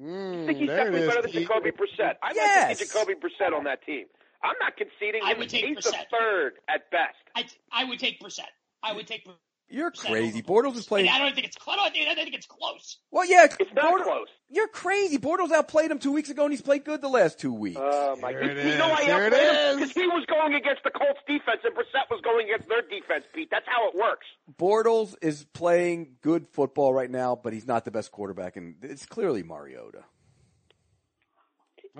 Mm, 0.00 0.42
I 0.42 0.46
think 0.46 0.58
he's 0.58 0.68
there 0.68 0.76
it 0.76 0.84
definitely 0.92 1.00
is, 1.02 1.08
better 1.08 1.22
than 1.22 1.30
Pete. 1.30 1.48
Jacoby 1.48 1.70
Brissett. 1.70 2.14
I'd 2.22 2.34
Yes. 2.36 2.68
like 2.68 2.78
to 2.78 2.84
see 2.86 2.92
Jacoby 2.92 3.14
Brissett 3.14 3.56
on 3.56 3.64
that 3.64 3.84
team. 3.86 4.06
I'm 4.42 4.54
not 4.60 4.76
conceding 4.76 5.22
I 5.24 5.32
him. 5.32 5.38
would 5.38 5.48
take 5.48 5.64
He's 5.64 5.76
the 5.84 5.96
third 6.10 6.54
at 6.68 6.90
best. 6.90 7.16
I, 7.34 7.44
I 7.72 7.84
would 7.84 7.98
take 7.98 8.20
Brissett. 8.20 8.52
I 8.82 8.92
would 8.92 9.06
take. 9.06 9.26
Brissett 9.70 9.76
You're 9.76 9.90
crazy. 9.90 10.42
Bortles. 10.42 10.64
Bortles 10.72 10.76
is 10.76 10.86
playing. 10.86 11.08
I 11.08 11.18
don't 11.18 11.34
think 11.34 11.46
it's 11.46 11.56
close. 11.56 11.76
I 11.80 11.84
don't 11.84 11.92
think, 11.92 12.08
I 12.08 12.14
think 12.14 12.34
it's 12.34 12.46
close. 12.46 12.98
Well, 13.10 13.24
yeah, 13.24 13.46
It's 13.58 13.72
not 13.74 13.84
Bortles- 13.92 14.02
close. 14.04 14.26
You're 14.48 14.68
crazy. 14.68 15.18
Bortles 15.18 15.50
outplayed 15.50 15.90
him 15.90 15.98
two 15.98 16.12
weeks 16.12 16.30
ago, 16.30 16.44
and 16.44 16.52
he's 16.52 16.62
played 16.62 16.84
good 16.84 17.00
the 17.00 17.08
last 17.08 17.40
two 17.40 17.52
weeks. 17.52 17.80
Oh 17.82 18.16
my 18.16 18.32
There 18.32 18.42
god! 18.42 18.50
it 18.58 18.66
You 18.66 18.78
know 18.78 18.86
is. 18.86 18.90
why 18.92 19.04
There 19.06 19.26
it 19.26 19.32
is. 19.32 19.76
Because 19.76 19.92
he 19.92 20.06
was 20.06 20.24
going 20.26 20.54
against 20.54 20.84
the 20.84 20.90
Colts 20.90 21.18
defense, 21.26 21.60
and 21.64 21.74
Brissett 21.74 22.08
was 22.10 22.20
going 22.22 22.46
against 22.46 22.68
their 22.68 22.82
defense. 22.82 23.24
Pete, 23.34 23.48
that's 23.50 23.66
how 23.66 23.88
it 23.88 23.96
works. 23.96 24.26
Bortles 24.56 25.14
is 25.20 25.44
playing 25.52 26.16
good 26.22 26.46
football 26.46 26.94
right 26.94 27.10
now, 27.10 27.34
but 27.34 27.52
he's 27.52 27.66
not 27.66 27.84
the 27.84 27.90
best 27.90 28.12
quarterback, 28.12 28.56
and 28.56 28.76
it's 28.82 29.04
clearly 29.04 29.42
Mariota. 29.42 30.04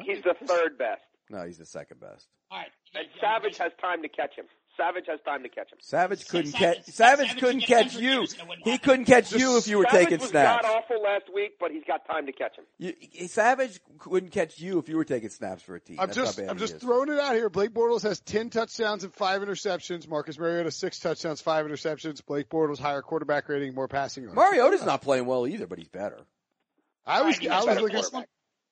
He's 0.02 0.22
the 0.22 0.34
third 0.46 0.76
best, 0.78 1.00
No, 1.30 1.44
he's 1.46 1.58
the 1.58 1.64
second 1.66 2.00
best. 2.00 2.26
All 2.50 2.58
right. 2.58 2.68
and 2.94 3.06
Savage 3.20 3.56
has 3.58 3.72
time 3.80 4.02
to 4.02 4.08
catch 4.08 4.36
him. 4.36 4.44
Savage 4.76 5.04
has 5.08 5.18
time 5.24 5.42
to 5.42 5.48
catch 5.48 5.72
him. 5.72 5.78
Savage 5.80 6.28
couldn't 6.28 6.52
Savage- 6.52 6.76
catch. 6.84 6.94
Savage 6.94 7.26
Savage 7.28 7.40
couldn't 7.40 7.60
catch 7.62 7.94
you. 7.94 8.00
years 8.20 8.32
and 8.32 8.42
it 8.42 8.48
wouldn't 8.48 8.66
He 8.68 8.78
couldn't 8.78 9.04
catch 9.06 9.32
you 9.32 9.56
if 9.56 9.66
you 9.68 9.78
were 9.78 9.84
Savage 9.90 10.04
taking 10.06 10.18
was 10.20 10.28
snaps. 10.30 10.66
god 10.66 10.70
awful 10.76 11.02
last 11.02 11.24
week, 11.34 11.52
but 11.58 11.70
he's 11.70 11.84
got 11.86 12.06
time 12.06 12.26
to 12.26 12.32
catch 12.32 12.56
him. 12.56 12.64
You, 12.78 13.26
Savage 13.28 13.80
couldn't 13.98 14.30
catch 14.30 14.58
you 14.60 14.78
if 14.78 14.88
you 14.88 14.96
were 14.96 15.04
taking 15.04 15.28
snaps 15.30 15.62
for 15.62 15.76
a 15.76 15.80
team. 15.80 15.98
I'm 15.98 16.08
That's 16.08 16.16
just 16.16 16.38
I'm 16.38 16.58
just 16.58 16.74
is. 16.76 16.82
throwing 16.82 17.10
it 17.10 17.18
out 17.18 17.34
here. 17.34 17.48
Blake 17.48 17.70
Bortles 17.70 18.02
has 18.02 18.20
ten 18.20 18.50
touchdowns 18.50 19.04
and 19.04 19.14
five 19.14 19.40
interceptions. 19.42 20.06
Marcus 20.08 20.38
Mariota 20.38 20.70
six 20.70 20.98
touchdowns, 20.98 21.40
five 21.40 21.64
interceptions. 21.66 22.24
Blake 22.24 22.48
Bortles 22.48 22.78
higher 22.78 23.02
quarterback 23.02 23.48
rating, 23.48 23.74
more 23.74 23.88
passing 23.88 24.24
yards. 24.24 24.36
Mariota's 24.36 24.84
not 24.84 25.02
playing 25.02 25.26
well 25.26 25.46
either, 25.46 25.66
but 25.66 25.78
he's 25.78 25.88
better. 25.88 26.20
I 27.06 27.22
was 27.22 27.36
Alright, 27.40 27.50
I 27.50 27.64
was 27.72 27.80
looking. 28.12 28.24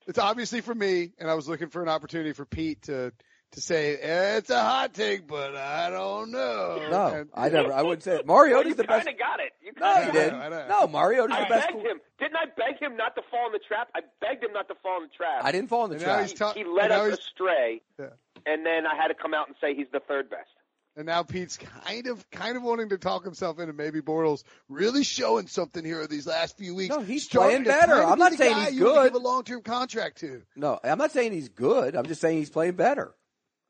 It's 0.07 0.19
obviously 0.19 0.61
for 0.61 0.75
me, 0.75 1.12
and 1.19 1.31
I 1.31 1.35
was 1.35 1.49
looking 1.49 1.69
for 1.69 1.83
an 1.83 1.88
opportunity 1.88 2.33
for 2.33 2.45
Pete 2.45 2.83
to 2.83 3.12
to 3.55 3.61
say 3.61 3.97
eh, 3.97 4.37
it's 4.37 4.51
a 4.51 4.61
hot 4.62 4.95
take, 4.95 5.27
but 5.27 5.57
I 5.57 5.90
don't 5.90 6.31
know. 6.31 6.79
No, 6.90 7.07
And- 7.07 7.31
I 7.35 7.49
never. 7.49 7.73
I 7.73 7.83
wouldn't 7.83 8.03
say 8.03 8.17
it. 8.17 8.27
Well, 8.27 8.37
Mariota's 8.38 8.69
you 8.71 8.75
the 8.75 8.85
best. 8.85 9.07
kind 9.07 9.14
of 9.14 9.19
got 9.19 9.40
it. 9.40 9.53
You 9.62 9.73
No, 9.77 9.81
kind 9.93 9.99
he 10.07 10.07
got 10.07 10.12
didn't. 10.12 10.53
it. 10.53 10.69
No, 10.69 10.87
Mariota's 10.87 11.37
I 11.37 11.43
the 11.45 11.49
best. 11.49 11.69
I 11.69 11.73
begged 11.73 11.87
him. 11.87 12.01
Didn't 12.19 12.37
I 12.37 12.45
beg 12.57 12.79
him 12.81 12.97
not 12.97 13.14
to 13.17 13.23
fall 13.31 13.47
in 13.47 13.53
the 13.53 13.59
trap? 13.67 13.88
I 13.95 14.01
begged 14.21 14.45
him 14.45 14.53
not 14.53 14.69
to 14.69 14.75
fall 14.83 14.99
in 14.99 15.09
the 15.09 15.14
trap. 15.17 15.45
I 15.45 15.53
didn't 15.53 15.69
fall 15.69 15.85
in 15.85 15.90
the 15.90 15.97
And 15.97 16.05
trap. 16.05 16.21
he's 16.23 16.33
ta- 16.35 16.53
he 16.53 16.64
led 16.64 16.90
us 16.93 17.07
he's- 17.07 17.19
astray, 17.19 17.83
Yeah. 17.99 18.07
and 18.47 18.64
then 18.67 18.87
I 18.87 18.95
had 18.95 19.09
to 19.09 19.14
come 19.14 19.35
out 19.35 19.49
and 19.49 19.57
say 19.61 19.75
he's 19.75 19.88
the 19.93 20.01
third 20.01 20.31
best. 20.31 20.49
And 20.97 21.07
now 21.07 21.25
Pete's 21.25 21.57
kind 21.57 22.07
of 22.07 22.31
kind 22.31 22.57
of 22.57 22.62
wanting 22.62 22.90
to 22.90 22.99
talk 22.99 23.25
himself 23.25 23.59
into 23.59 23.73
maybe 23.73 24.01
Bortles 24.01 24.45
really 24.69 25.03
showing 25.03 25.49
something 25.49 25.85
here 25.85 26.07
these 26.07 26.25
last 26.25 26.57
few 26.57 26.73
weeks. 26.73 26.95
No, 26.95 27.01
he's 27.03 27.25
Starting 27.25 27.64
playing 27.64 27.64
to 27.64 27.69
better. 27.71 28.01
I'm 28.01 28.14
be 28.14 28.19
not 28.21 28.31
the 28.31 28.37
saying 28.37 28.53
guy 28.55 28.64
he's 28.67 28.75
you 28.79 28.85
good. 28.85 29.12
Give 29.12 29.21
a 29.21 29.25
long 29.25 29.43
term 29.43 29.62
contract 29.62 30.19
to. 30.19 30.43
No, 30.55 30.79
I'm 30.85 30.99
not 30.99 31.11
saying 31.11 31.33
he's 31.33 31.49
good. 31.49 31.97
I'm 31.97 32.07
just 32.07 32.21
saying 32.21 32.38
he's 32.38 32.49
playing 32.51 32.75
better. 32.75 33.12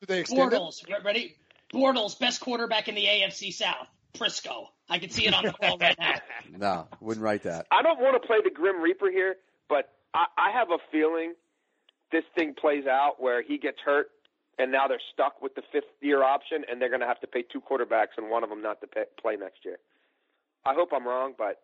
Did 0.00 0.08
they 0.08 0.20
extend? 0.20 0.52
Bortles, 0.52 0.86
re- 0.88 0.96
ready? 1.04 1.36
Bortles, 1.72 2.18
best 2.18 2.40
quarterback 2.40 2.88
in 2.88 2.94
the 2.94 3.04
AFC 3.04 3.52
South. 3.52 3.88
Prisco. 4.14 4.68
I 4.88 4.98
can 4.98 5.10
see 5.10 5.26
it 5.26 5.34
on 5.34 5.44
the 5.44 5.52
call 5.52 5.78
right 5.78 5.96
now. 5.98 6.14
No, 6.56 6.86
wouldn't 7.00 7.24
write 7.24 7.42
that. 7.44 7.66
I 7.72 7.82
don't 7.82 8.00
want 8.00 8.20
to 8.20 8.24
play 8.24 8.36
the 8.44 8.50
Grim 8.50 8.80
Reaper 8.80 9.10
here, 9.10 9.36
but 9.68 9.90
I, 10.14 10.26
I 10.38 10.50
have 10.52 10.70
a 10.70 10.78
feeling 10.92 11.34
this 12.12 12.22
thing 12.36 12.54
plays 12.54 12.86
out 12.86 13.14
where 13.18 13.42
he 13.42 13.58
gets 13.58 13.78
hurt, 13.84 14.10
and 14.56 14.70
now 14.70 14.86
they're 14.86 15.00
stuck 15.12 15.42
with 15.42 15.56
the 15.56 15.62
fifth 15.72 15.90
year 16.00 16.22
option, 16.22 16.64
and 16.70 16.80
they're 16.80 16.90
going 16.90 17.00
to 17.00 17.08
have 17.08 17.20
to 17.20 17.26
pay 17.26 17.42
two 17.42 17.60
quarterbacks 17.60 18.16
and 18.16 18.30
one 18.30 18.44
of 18.44 18.50
them 18.50 18.62
not 18.62 18.80
to 18.82 18.86
pay, 18.86 19.04
play 19.20 19.34
next 19.36 19.64
year. 19.64 19.78
I 20.64 20.74
hope 20.74 20.90
I'm 20.94 21.06
wrong, 21.06 21.34
but 21.36 21.60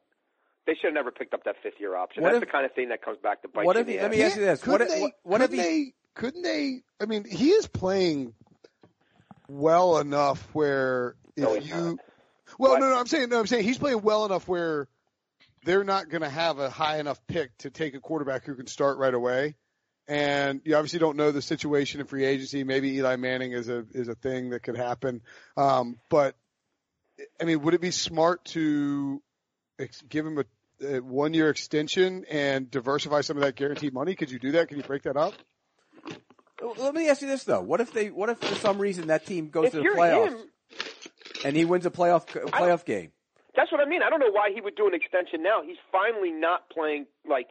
they 0.70 0.76
should 0.76 0.86
have 0.86 0.94
never 0.94 1.10
picked 1.10 1.34
up 1.34 1.42
that 1.44 1.56
fifth 1.64 1.80
year 1.80 1.96
option. 1.96 2.22
What 2.22 2.30
That's 2.32 2.42
if- 2.44 2.48
the 2.48 2.52
kind 2.52 2.64
of 2.64 2.72
thing 2.74 2.90
that 2.90 3.02
comes 3.02 3.18
back 3.20 3.42
to 3.42 3.48
bite 3.48 3.66
what 3.66 3.74
you 3.74 3.82
if 3.82 3.88
in 3.88 3.92
he- 3.92 3.96
the 3.96 4.02
let 4.02 4.10
me 4.12 4.22
ask 4.22 4.36
you 4.36 4.42
this. 4.42 4.64
What 4.64 4.78
Couldn't 4.78 4.86
if- 4.86 4.92
they, 4.94 5.00
what- 5.00 5.12
what 5.24 5.40
if 5.40 5.50
couldn't 5.50 5.64
he- 5.64 5.70
they? 5.84 5.94
Couldn't 6.14 6.42
they? 6.42 6.82
I 7.00 7.06
mean, 7.06 7.24
he 7.24 7.50
is 7.50 7.66
playing 7.66 8.34
well 9.48 9.98
enough 9.98 10.42
where 10.52 11.16
if 11.36 11.42
No, 11.44 11.54
you, 11.54 11.74
not. 11.74 11.98
well, 12.58 12.72
What? 12.72 12.80
no, 12.80 12.90
no, 12.90 12.96
I'm 12.98 13.06
saying, 13.06 13.30
no, 13.30 13.38
I'm 13.40 13.46
saying 13.46 13.64
he's 13.64 13.78
playing 13.78 14.02
well 14.02 14.24
enough 14.26 14.46
where 14.46 14.88
they're 15.64 15.84
not 15.84 16.08
going 16.08 16.22
to 16.22 16.28
have 16.28 16.58
a 16.58 16.70
high 16.70 16.98
enough 16.98 17.20
pick 17.26 17.56
to 17.58 17.70
take 17.70 17.94
a 17.94 18.00
quarterback 18.00 18.44
who 18.44 18.54
can 18.54 18.66
start 18.66 18.98
right 18.98 19.12
away, 19.14 19.56
and 20.08 20.60
you 20.64 20.76
obviously 20.76 20.98
don't 21.00 21.16
know 21.16 21.30
the 21.32 21.42
situation 21.42 22.00
in 22.00 22.06
free 22.06 22.24
agency. 22.24 22.64
Maybe 22.64 22.90
Eli 22.96 23.16
Manning 23.16 23.52
is 23.52 23.68
a 23.68 23.84
is 23.92 24.08
a 24.08 24.14
thing 24.14 24.50
that 24.50 24.62
could 24.62 24.76
happen, 24.76 25.22
um, 25.56 25.98
but 26.10 26.36
I 27.40 27.44
mean, 27.44 27.60
would 27.62 27.74
it 27.74 27.80
be 27.80 27.90
smart 27.90 28.44
to 28.46 29.22
ex- 29.78 30.02
give 30.08 30.24
him 30.26 30.38
a, 30.38 30.44
a 30.82 31.00
one 31.00 31.34
year 31.34 31.50
extension 31.50 32.24
and 32.30 32.70
diversify 32.70 33.20
some 33.20 33.36
of 33.36 33.42
that 33.42 33.56
guaranteed 33.56 33.92
money? 33.92 34.14
Could 34.14 34.30
you 34.30 34.38
do 34.38 34.52
that? 34.52 34.68
Can 34.68 34.76
you 34.76 34.82
break 34.82 35.02
that 35.02 35.16
up? 35.16 35.34
Let 36.76 36.94
me 36.94 37.08
ask 37.08 37.22
you 37.22 37.28
this 37.28 37.44
though: 37.44 37.60
What 37.62 37.80
if 37.80 37.92
they? 37.92 38.10
What 38.10 38.28
if 38.28 38.38
for 38.38 38.54
some 38.56 38.78
reason 38.78 39.06
that 39.08 39.24
team 39.26 39.48
goes 39.48 39.66
If 39.66 39.72
to 39.72 39.78
the 39.78 39.84
playoffs 39.84 40.28
him, 40.28 40.38
and 41.44 41.56
he 41.56 41.64
wins 41.64 41.86
a 41.86 41.90
playoff 41.90 42.26
playoff 42.26 42.84
game? 42.84 43.12
That's 43.56 43.72
what 43.72 43.80
I 43.80 43.86
mean. 43.88 44.02
I 44.02 44.10
don't 44.10 44.20
know 44.20 44.30
why 44.30 44.50
he 44.54 44.60
would 44.60 44.76
do 44.76 44.86
an 44.86 44.94
extension 44.94 45.42
now. 45.42 45.62
He's 45.64 45.78
finally 45.90 46.30
not 46.30 46.68
playing 46.70 47.06
like 47.28 47.48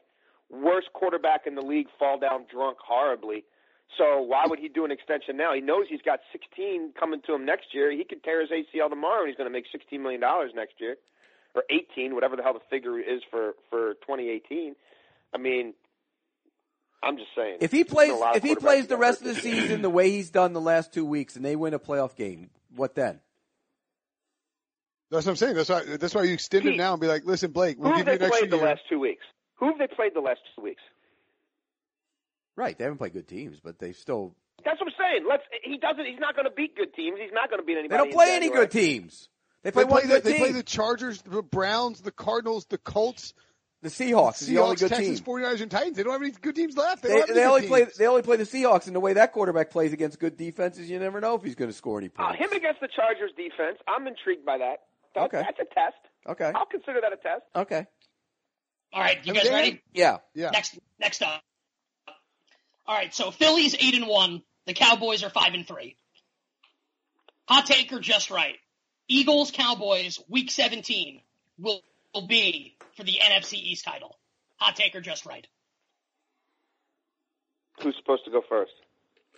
worst 0.50 0.88
quarterback 0.94 1.48
in 1.48 1.56
the 1.56 1.62
league, 1.62 1.88
fall 1.98 2.20
down 2.20 2.46
drunk 2.52 2.78
horribly. 2.86 3.44
So 3.98 4.22
why 4.22 4.44
would 4.46 4.60
he 4.60 4.70
do 4.70 4.86
an 4.86 4.92
extension 4.92 5.36
now? 5.36 5.54
He 5.54 5.62
knows 5.62 5.86
he's 5.90 6.02
got 6.04 6.20
16 6.32 6.94
coming 7.00 7.22
to 7.26 7.34
him 7.34 7.46
next 7.46 7.74
year. 7.74 7.92
He 7.92 8.04
could 8.04 8.24
tear 8.24 8.42
his 8.42 8.50
ACL 8.52 8.90
tomorrow, 8.90 9.22
and 9.22 9.30
he's 9.30 9.38
going 9.38 9.50
to 9.50 9.54
make 9.54 9.66
16 9.72 10.02
million 10.02 10.22
dollars 10.22 10.52
next 10.56 10.76
year, 10.80 10.96
or 11.56 11.64
18, 11.70 12.14
whatever 12.14 12.36
the 12.36 12.44
hell 12.44 12.54
the 12.54 12.60
figure 12.70 13.00
is 13.00 13.22
for 13.30 13.54
for 13.70 13.94
2018. 14.06 14.76
I 15.34 15.38
mean, 15.38 15.74
I'm 17.02 17.18
just 17.18 17.30
saying. 17.36 17.58
If 17.62 17.72
he 17.72 17.84
plays, 17.84 18.10
been 18.10 18.18
a 18.18 18.20
lot 18.20 18.36
if 18.36 18.44
he 18.44 18.56
plays 18.56 18.88
the 18.88 18.98
rest 18.98 19.22
of 19.22 19.28
the 19.28 19.36
season 19.36 19.82
the 19.82 19.90
way 19.90 20.12
he's 20.12 20.30
done 20.30 20.54
the 20.54 20.62
last 20.62 20.94
two 20.94 21.06
weeks, 21.06 21.36
and 21.36 21.46
they 21.46 21.56
win 21.56 21.74
a 21.74 21.80
playoff 21.80 22.16
game, 22.16 22.50
what 22.76 22.96
then? 22.96 23.20
That's 25.12 25.26
what 25.26 25.32
I'm 25.32 25.38
saying. 25.38 25.56
That's 25.56 25.70
why 25.70 25.84
that's 25.98 26.14
why 26.14 26.24
you 26.24 26.34
extend 26.34 26.68
it 26.68 26.78
now 26.78 26.94
and 26.94 27.02
be 27.02 27.08
like, 27.08 27.26
listen, 27.26 27.52
Blake, 27.52 27.78
who 27.78 27.84
we'll 27.84 27.94
have 27.94 28.06
give 28.06 28.14
you 28.14 28.20
they 28.20 28.26
an 28.26 28.32
extra 28.32 28.48
played 28.48 28.60
the 28.60 28.66
last 28.66 28.82
two 28.90 29.00
weeks? 29.00 29.24
Who 29.56 29.66
have 29.66 29.78
they 29.80 29.88
played 29.88 30.14
the 30.14 30.22
last 30.22 30.40
two 30.56 30.62
weeks? 30.62 30.82
Right, 32.56 32.78
they 32.78 32.84
haven't 32.84 32.98
played 32.98 33.14
good 33.14 33.28
teams, 33.28 33.60
but 33.64 33.80
they 33.80 33.94
still 33.94 34.36
That's 34.64 34.80
what 34.80 34.88
I'm 34.88 34.94
saying. 35.00 35.26
Let's. 35.28 35.44
He 35.64 35.78
doesn't. 35.78 36.06
He's 36.06 36.20
not 36.20 36.36
going 36.36 36.46
to 36.46 36.52
beat 36.52 36.76
good 36.76 36.94
teams. 36.94 37.18
He's 37.20 37.34
not 37.34 37.50
going 37.50 37.60
to 37.62 37.66
beat 37.66 37.78
anybody. 37.78 37.98
they 37.98 37.98
don't 37.98 38.14
play 38.14 38.36
any 38.36 38.50
good 38.50 38.70
teams. 38.70 39.30
They 39.64 39.72
play 39.72 39.84
They 39.84 39.90
one 39.90 40.02
play, 40.02 40.08
the, 40.10 40.16
good 40.16 40.24
they 40.24 40.32
team. 40.34 40.42
play 40.42 40.52
the 40.54 40.64
Chargers, 40.64 41.22
the 41.24 41.42
Browns, 41.44 42.02
the 42.02 42.12
Cardinals, 42.12 42.66
the 42.70 42.78
Colts, 42.78 43.34
the 43.82 43.90
Seahawks 43.90 44.42
is 44.42 44.48
the 44.48 44.58
only 44.60 44.76
Seahawks, 44.76 44.80
good 44.80 44.90
Texans, 44.90 45.22
team. 45.22 45.36
49ers, 45.36 45.62
and 45.62 45.72
Titans. 45.72 45.98
They 45.98 46.04
don't 46.04 46.14
have 46.14 46.22
any 46.22 46.32
good 46.32 46.56
teams 46.56 46.76
left. 46.78 47.02
They, 47.04 47.10
They, 47.10 47.16
don't 47.16 47.28
have 47.28 47.36
they 47.36 47.42
good 47.44 47.48
only 47.50 47.68
play. 47.68 47.88
They 47.98 48.08
only 48.08 48.22
play 48.22 48.38
the 48.38 48.44
Seahawks, 48.46 48.88
and 48.88 48.96
the 48.96 49.00
way 49.00 49.14
that 49.14 49.32
quarterback 49.34 49.70
plays 49.72 49.92
against 49.94 50.20
good 50.20 50.38
defenses, 50.38 50.90
you 50.90 51.00
never 51.00 51.20
know 51.22 51.36
if 51.36 51.44
he's 51.44 51.56
going 51.56 51.70
to 51.72 51.76
score 51.76 51.98
any 51.98 52.08
Uh, 52.18 52.28
points. 52.28 52.40
him 52.44 52.52
against 52.54 52.80
the 52.82 52.88
Chargers 52.96 53.32
defense. 53.38 53.78
I'm 53.88 54.08
intrigued 54.08 54.46
by 54.46 54.58
that. 54.60 54.80
That- 55.16 55.24
Okay. 55.26 55.42
That's 55.42 55.60
a 55.60 55.74
test. 55.74 55.96
Okay, 56.28 56.52
I'll 56.56 56.66
consider 56.66 57.02
that 57.02 57.12
a 57.14 57.18
test. 57.18 57.42
okay, 57.56 57.86
All 58.94 59.02
right, 59.02 59.18
you 59.26 59.32
Okay. 59.34 59.42
guys 59.44 59.50
ready? 59.52 59.82
yeah. 59.94 60.18
Yeah. 60.36 60.50
Next, 60.52 60.78
next 61.00 61.22
up. 61.22 61.42
All 62.86 62.96
right, 62.96 63.14
so 63.14 63.32
Philly's 63.32 63.76
eight 63.76 63.96
and 63.96 64.08
one. 64.08 64.44
The 64.68 64.74
Cowboys 64.74 65.24
are 65.24 65.30
five 65.30 65.54
and 65.54 65.68
three. 65.68 65.96
Hot 67.48 67.66
take 67.66 67.92
or 67.94 68.00
just 68.00 68.30
right? 68.30 68.56
Eagles 69.10 69.52
Cowboys 69.52 70.20
Week 70.30 70.50
17 70.52 71.20
will, 71.58 71.82
will 72.14 72.28
be 72.28 72.78
for 72.96 73.04
the 73.04 73.20
NFC 73.22 73.54
East 73.54 73.84
title. 73.84 74.18
Hot 74.58 74.76
take 74.76 74.96
or 74.96 75.02
just 75.02 75.26
right? 75.26 75.46
Who's 77.82 77.96
supposed 77.98 78.24
to 78.26 78.32
go 78.32 78.42
first? 78.48 78.72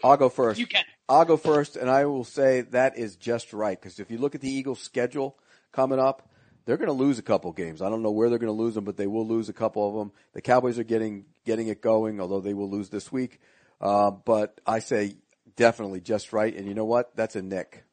I'll 0.03 0.17
go 0.17 0.29
first. 0.29 0.59
You 0.59 0.67
can. 0.67 0.83
I'll 1.07 1.25
go 1.25 1.37
first, 1.37 1.75
and 1.75 1.89
I 1.89 2.05
will 2.05 2.23
say 2.23 2.61
that 2.61 2.97
is 2.97 3.15
just 3.15 3.53
right 3.53 3.79
because 3.79 3.99
if 3.99 4.09
you 4.09 4.17
look 4.17 4.35
at 4.35 4.41
the 4.41 4.49
Eagles' 4.49 4.81
schedule 4.81 5.37
coming 5.71 5.99
up, 5.99 6.27
they're 6.65 6.77
going 6.77 6.87
to 6.87 6.93
lose 6.93 7.19
a 7.19 7.23
couple 7.23 7.51
games. 7.51 7.81
I 7.81 7.89
don't 7.89 8.01
know 8.01 8.11
where 8.11 8.29
they're 8.29 8.39
going 8.39 8.55
to 8.55 8.63
lose 8.63 8.75
them, 8.75 8.83
but 8.83 8.97
they 8.97 9.07
will 9.07 9.27
lose 9.27 9.49
a 9.49 9.53
couple 9.53 9.87
of 9.87 9.95
them. 9.95 10.11
The 10.33 10.41
Cowboys 10.41 10.79
are 10.79 10.83
getting 10.83 11.25
getting 11.45 11.67
it 11.67 11.81
going, 11.81 12.19
although 12.19 12.39
they 12.39 12.53
will 12.53 12.69
lose 12.69 12.89
this 12.89 13.11
week. 13.11 13.39
Uh, 13.79 14.11
but 14.11 14.59
I 14.65 14.79
say 14.79 15.17
definitely 15.55 16.01
just 16.01 16.33
right, 16.33 16.55
and 16.55 16.67
you 16.67 16.73
know 16.73 16.85
what? 16.85 17.15
That's 17.15 17.35
a 17.35 17.41
nick. 17.41 17.83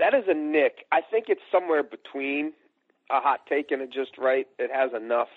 That 0.00 0.14
is 0.14 0.24
a 0.28 0.34
nick. 0.34 0.86
I 0.90 1.02
think 1.02 1.26
it's 1.28 1.42
somewhere 1.52 1.82
between 1.82 2.54
a 3.10 3.20
hot 3.20 3.40
take 3.46 3.70
and 3.70 3.82
a 3.82 3.86
just 3.86 4.16
right. 4.16 4.46
It 4.58 4.70
has 4.72 4.92
enough 4.94 5.28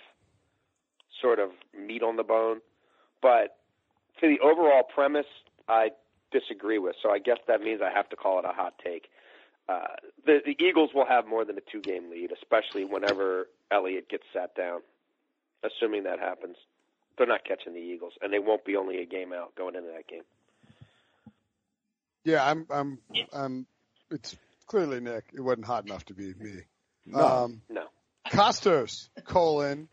sort 1.21 1.39
of 1.39 1.49
meat 1.77 2.01
on 2.01 2.15
the 2.15 2.23
bone, 2.23 2.61
but 3.21 3.57
to 4.21 4.27
the 4.27 4.39
overall 4.39 4.83
premise, 4.83 5.25
I 5.67 5.91
disagree 6.31 6.79
with. 6.79 6.95
So 7.03 7.11
I 7.11 7.19
guess 7.19 7.39
that 7.47 7.61
means 7.61 7.81
I 7.81 7.93
have 7.93 8.07
to 8.09 8.15
call 8.15 8.39
it 8.39 8.45
a 8.45 8.53
hot 8.53 8.73
take. 8.81 9.09
Uh, 9.67 9.95
the 10.25 10.39
the 10.45 10.55
Eagles 10.63 10.91
will 10.93 11.05
have 11.05 11.27
more 11.27 11.43
than 11.43 11.57
a 11.57 11.61
two 11.69 11.81
game 11.81 12.09
lead, 12.09 12.31
especially 12.31 12.85
whenever 12.85 13.49
Elliott 13.69 14.07
gets 14.09 14.23
sat 14.33 14.55
down. 14.55 14.79
Assuming 15.63 16.03
that 16.03 16.19
happens, 16.19 16.55
they're 17.17 17.27
not 17.27 17.43
catching 17.45 17.73
the 17.73 17.79
Eagles, 17.79 18.13
and 18.21 18.31
they 18.31 18.39
won't 18.39 18.63
be 18.63 18.77
only 18.77 19.01
a 19.01 19.05
game 19.05 19.33
out 19.33 19.55
going 19.55 19.75
into 19.75 19.89
that 19.93 20.07
game. 20.07 20.23
Yeah, 22.23 22.49
I'm, 22.49 22.65
I'm, 22.69 22.99
I'm. 23.33 23.65
It's 24.11 24.35
clearly 24.67 24.99
Nick. 24.99 25.25
It 25.33 25.41
wasn't 25.41 25.65
hot 25.65 25.85
enough 25.85 26.05
to 26.05 26.13
be 26.13 26.33
me. 26.33 26.61
No. 27.05 27.19
Um, 27.19 27.61
No. 27.69 27.83
Kostos 28.29 29.09
colon 29.25 29.89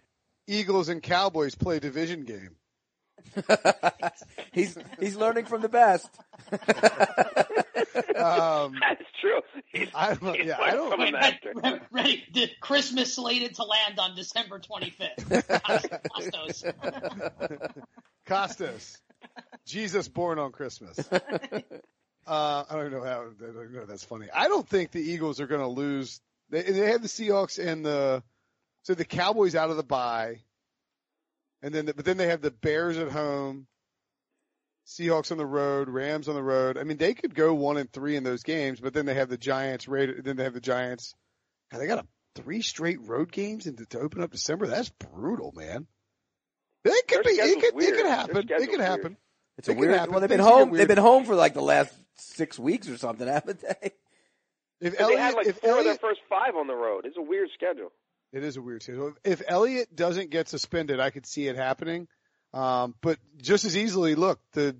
Eagles 0.47 0.89
and 0.89 1.03
Cowboys 1.03 1.55
play 1.55 1.79
division 1.81 2.25
game. 2.25 2.57
he's 4.53 4.79
he's 4.99 5.17
learning 5.17 5.45
from 5.47 5.61
the 5.63 5.69
best. 5.69 6.09
Um, 8.17 8.75
That's 8.81 9.03
true. 9.21 9.41
He's, 9.73 9.89
I 9.95 10.15
don't- 10.15 10.37
he's 10.37 10.47
yeah, 10.47 10.59
I 10.61 10.71
don't- 10.73 10.91
from 10.91 11.01
Wait, 11.01 11.13
master. 11.13 11.53
ready, 11.55 11.81
ready, 11.91 12.53
Christmas 12.61 13.15
slated 13.15 13.55
to 13.57 13.63
land 13.65 13.99
on 13.99 14.15
December 14.15 14.59
25th. 14.61 15.47
Kostos. 16.11 17.75
Kostos, 18.27 18.97
Jesus 19.67 20.09
born 20.09 20.39
on 20.39 20.53
Christmas. 20.53 20.99
Uh, 22.31 22.63
I 22.71 22.77
don't 22.77 22.93
know 22.93 23.03
how. 23.03 23.23
I 23.23 23.53
don't 23.53 23.73
know. 23.73 23.87
That's 23.87 24.05
funny. 24.05 24.29
I 24.33 24.47
don't 24.47 24.69
think 24.69 24.93
the 24.93 25.01
Eagles 25.01 25.41
are 25.41 25.49
going 25.49 25.63
to 25.63 25.67
lose. 25.67 26.21
They, 26.49 26.63
they 26.63 26.93
have 26.93 27.03
the 27.03 27.09
Seahawks 27.09 27.59
and 27.59 27.85
the 27.85 28.23
so 28.83 28.95
the 28.95 29.05
Cowboys 29.05 29.57
out 29.57 29.71
of 29.71 29.77
the 29.77 29.83
bye, 29.83 30.43
and 31.61 31.75
then 31.75 31.87
the, 31.87 31.95
but 31.95 32.05
then 32.05 32.19
they 32.19 32.29
have 32.29 32.41
the 32.41 32.53
Bears 32.53 32.99
at 32.99 33.11
home, 33.11 33.67
Seahawks 34.87 35.33
on 35.33 35.39
the 35.39 35.47
road, 35.47 35.89
Rams 35.89 36.29
on 36.29 36.37
the 36.37 36.43
road. 36.43 36.79
I 36.79 36.85
mean, 36.85 36.99
they 36.99 37.15
could 37.15 37.35
go 37.35 37.53
one 37.53 37.77
and 37.77 37.93
three 37.93 38.15
in 38.15 38.23
those 38.23 38.45
games, 38.45 38.79
but 38.79 38.95
then 38.95 39.07
they 39.07 39.15
have 39.15 39.29
the 39.29 39.37
Giants. 39.37 39.89
Raiders, 39.89 40.23
then 40.23 40.37
they 40.37 40.45
have 40.45 40.55
the 40.55 40.61
Giants. 40.61 41.17
God, 41.73 41.81
they 41.81 41.89
got 41.89 42.05
a 42.05 42.07
three 42.37 42.63
straight 42.63 43.01
road 43.01 43.33
games 43.33 43.67
and 43.67 43.77
to, 43.79 43.87
to 43.87 43.99
open 43.99 44.23
up 44.23 44.31
December. 44.31 44.69
That's 44.69 44.91
brutal, 44.91 45.53
man. 45.57 45.89
It 46.85 47.09
could 47.09 47.25
be. 47.25 47.33
It 47.33 47.61
could. 47.61 47.83
It 47.83 47.97
could 47.97 48.07
happen. 48.07 48.37
It 48.37 48.71
could 48.71 48.81
happen. 48.81 49.17
It's 49.59 49.69
a 49.69 49.73
It 49.73 49.79
weird. 49.79 50.11
Well, 50.11 50.21
they've 50.21 50.29
been 50.29 50.39
Things 50.39 50.49
home. 50.49 50.73
They've 50.73 50.87
been 50.87 50.97
home 50.97 51.25
for 51.25 51.35
like 51.35 51.55
the 51.55 51.61
last 51.61 51.93
six 52.21 52.59
weeks 52.59 52.89
or 52.89 52.97
something, 52.97 53.27
haven't 53.39 53.61
they? 53.61 53.93
If 54.81 54.97
But 54.97 55.01
Elliott, 55.03 55.17
they 55.19 55.23
had 55.23 55.35
like 55.35 55.47
if 55.47 55.59
four 55.59 55.79
of 55.79 55.85
their 55.85 55.95
first 55.97 56.21
five 56.29 56.57
on 56.57 56.67
the 56.67 56.75
road. 56.75 57.05
It's 57.07 57.17
a 57.19 57.23
weird 57.23 57.51
schedule. 57.55 57.93
it 58.33 58.43
is 58.45 58.57
a 58.57 58.63
weird 58.63 58.83
schedule. 58.83 59.13
If 59.25 59.43
Elliott 59.47 59.95
doesn't 59.95 60.31
get 60.31 60.49
suspended, 60.49 61.01
I 61.01 61.11
could 61.11 61.27
see 61.27 61.47
it 61.49 61.57
happening. 61.57 62.09
Um, 62.55 62.95
but 63.01 63.19
just 63.41 63.65
as 63.65 63.77
easily, 63.77 64.15
look, 64.15 64.41
the 64.55 64.77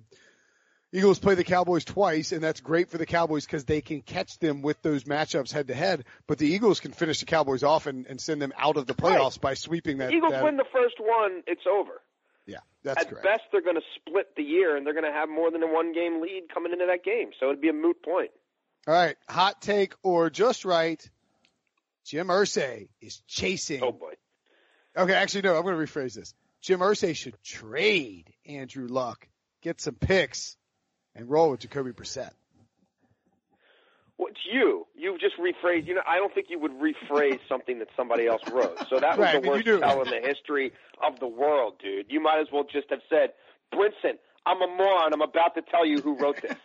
Eagles 0.93 1.19
play 1.19 1.35
the 1.35 1.43
Cowboys 1.43 1.85
twice, 1.85 2.33
and 2.33 2.43
that's 2.43 2.59
great 2.59 2.89
for 2.89 2.97
the 2.97 3.05
Cowboys 3.05 3.45
because 3.45 3.63
they 3.63 3.79
can 3.79 4.01
catch 4.01 4.39
them 4.39 4.61
with 4.61 4.81
those 4.81 5.05
matchups 5.05 5.51
head 5.53 5.67
to 5.69 5.73
head. 5.73 6.03
But 6.27 6.37
the 6.37 6.47
Eagles 6.47 6.81
can 6.81 6.91
finish 6.91 7.19
the 7.21 7.25
Cowboys 7.27 7.63
off 7.63 7.87
and, 7.87 8.05
and 8.07 8.19
send 8.19 8.41
them 8.41 8.51
out 8.57 8.75
of 8.75 8.87
the 8.87 8.93
playoffs 8.93 9.39
by 9.39 9.53
sweeping 9.53 9.99
that. 9.99 10.11
Eagles 10.11 10.31
that- 10.33 10.43
win 10.43 10.57
the 10.57 10.65
first 10.73 10.95
one, 10.99 11.43
it's 11.47 11.61
over. 11.69 12.01
Yeah, 12.45 12.57
that's 12.83 13.01
At 13.01 13.09
correct. 13.09 13.23
best, 13.23 13.41
they're 13.51 13.61
going 13.61 13.75
to 13.75 13.81
split 13.95 14.35
the 14.35 14.43
year, 14.43 14.75
and 14.75 14.85
they're 14.85 14.93
going 14.93 15.05
to 15.05 15.11
have 15.11 15.29
more 15.29 15.51
than 15.51 15.63
a 15.63 15.67
one 15.67 15.93
game 15.93 16.21
lead 16.21 16.43
coming 16.53 16.71
into 16.71 16.85
that 16.87 17.03
game. 17.03 17.31
So 17.39 17.47
it'd 17.47 17.61
be 17.61 17.69
a 17.69 17.73
moot 17.73 18.01
point. 18.03 18.31
All 18.87 18.93
right, 18.93 19.15
hot 19.29 19.61
take 19.61 19.93
or 20.03 20.29
just 20.29 20.65
right. 20.65 21.01
Jim 22.05 22.27
Irsay 22.27 22.89
is 22.99 23.21
chasing. 23.27 23.81
Oh 23.83 23.91
boy. 23.91 24.13
Okay, 24.97 25.13
actually, 25.13 25.43
no, 25.43 25.55
I'm 25.55 25.63
going 25.63 25.77
to 25.77 25.81
rephrase 25.81 26.15
this. 26.15 26.33
Jim 26.61 26.79
Irsay 26.79 27.15
should 27.15 27.41
trade 27.43 28.33
Andrew 28.45 28.87
Luck, 28.87 29.27
get 29.61 29.79
some 29.79 29.95
picks, 29.95 30.57
and 31.15 31.29
roll 31.29 31.51
with 31.51 31.61
Jacoby 31.61 31.91
Brissett. 31.91 32.31
It's 34.29 34.39
you. 34.51 34.85
You've 34.95 35.19
just 35.19 35.35
rephrased. 35.37 35.87
You 35.87 35.95
know, 35.95 36.01
I 36.07 36.17
don't 36.17 36.33
think 36.33 36.47
you 36.49 36.59
would 36.59 36.73
rephrase 36.79 37.39
something 37.49 37.79
that 37.79 37.87
somebody 37.97 38.27
else 38.27 38.41
wrote. 38.51 38.77
So 38.89 38.99
that 38.99 39.17
was 39.17 39.19
Right, 39.19 39.41
the 39.41 39.49
worst 39.49 39.65
tell 39.65 40.01
in 40.03 40.09
the 40.09 40.21
history 40.27 40.71
of 41.05 41.19
the 41.19 41.27
world, 41.27 41.75
dude. 41.81 42.05
You 42.09 42.21
might 42.21 42.39
as 42.39 42.47
well 42.51 42.63
just 42.63 42.89
have 42.91 43.01
said, 43.09 43.31
Brinson, 43.73 44.17
I'm 44.45 44.61
a 44.61 44.67
moron. 44.67 45.13
I'm 45.13 45.21
about 45.21 45.55
to 45.55 45.61
tell 45.61 45.85
you 45.85 45.99
who 46.01 46.17
wrote 46.17 46.41
this. 46.41 46.55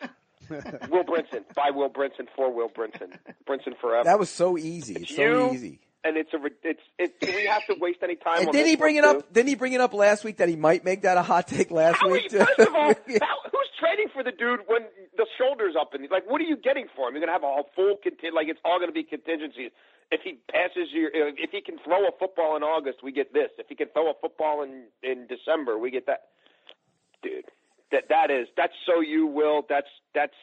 Will 0.90 1.04
Brinson. 1.04 1.44
By 1.54 1.70
Will 1.70 1.90
Brinson 1.90 2.26
for 2.36 2.52
Will 2.52 2.68
Brinson. 2.68 3.12
Brinson 3.48 3.76
forever. 3.80 4.04
That 4.04 4.18
was 4.18 4.30
so 4.30 4.56
easy. 4.56 4.94
It's, 4.94 5.02
It's 5.10 5.16
so 5.16 5.52
easy. 5.52 5.80
and 6.04 6.16
it's 6.16 6.32
a 6.32 6.38
it's 6.62 6.80
it. 6.98 7.20
Do 7.20 7.34
we 7.34 7.46
have 7.46 7.66
to 7.66 7.74
waste 7.80 7.98
any 8.02 8.14
time? 8.16 8.38
And 8.38 8.48
on 8.48 8.52
did 8.52 8.64
this 8.64 8.70
he 8.70 8.76
bring 8.76 8.96
it 8.96 9.02
too? 9.02 9.08
up? 9.08 9.32
Didn't 9.32 9.48
he 9.48 9.54
bring 9.56 9.72
it 9.72 9.80
up 9.80 9.92
last 9.92 10.22
week 10.24 10.36
that 10.36 10.48
he 10.48 10.54
might 10.56 10.84
make 10.84 11.02
that 11.02 11.16
a 11.16 11.22
hot 11.22 11.48
take 11.48 11.70
last 11.72 12.04
week? 12.06 12.30
first 12.30 12.58
of 12.60 12.74
all, 12.74 12.94
trading 13.78 14.08
for 14.12 14.22
the 14.24 14.32
dude 14.32 14.60
when 14.66 14.82
the 15.16 15.26
shoulders 15.38 15.74
up 15.78 15.92
and 15.92 16.02
he's 16.02 16.10
like, 16.10 16.28
what 16.28 16.40
are 16.40 16.44
you 16.48 16.56
getting 16.56 16.86
for 16.96 17.08
him? 17.08 17.14
You're 17.14 17.24
gonna 17.26 17.32
have 17.38 17.44
a 17.44 17.62
full 17.74 17.96
contingent, 18.02 18.34
like 18.34 18.48
it's 18.48 18.60
all 18.64 18.80
gonna 18.80 18.92
be 18.92 19.04
contingencies. 19.04 19.70
if 20.10 20.20
he 20.22 20.38
passes 20.50 20.88
your, 20.92 21.10
if 21.12 21.50
he 21.50 21.60
can 21.60 21.78
throw 21.84 22.06
a 22.06 22.12
football 22.18 22.56
in 22.56 22.62
August, 22.62 22.98
we 23.02 23.12
get 23.12 23.32
this. 23.32 23.50
If 23.58 23.66
he 23.68 23.74
can 23.74 23.88
throw 23.88 24.10
a 24.10 24.14
football 24.20 24.62
in 24.62 24.84
in 25.02 25.26
December, 25.26 25.78
we 25.78 25.90
get 25.90 26.06
that. 26.06 26.30
Dude, 27.22 27.44
that 27.92 28.04
that 28.08 28.30
is 28.30 28.46
that's 28.56 28.72
so 28.86 29.00
you 29.00 29.26
will. 29.26 29.62
That's 29.68 29.88
that's 30.14 30.34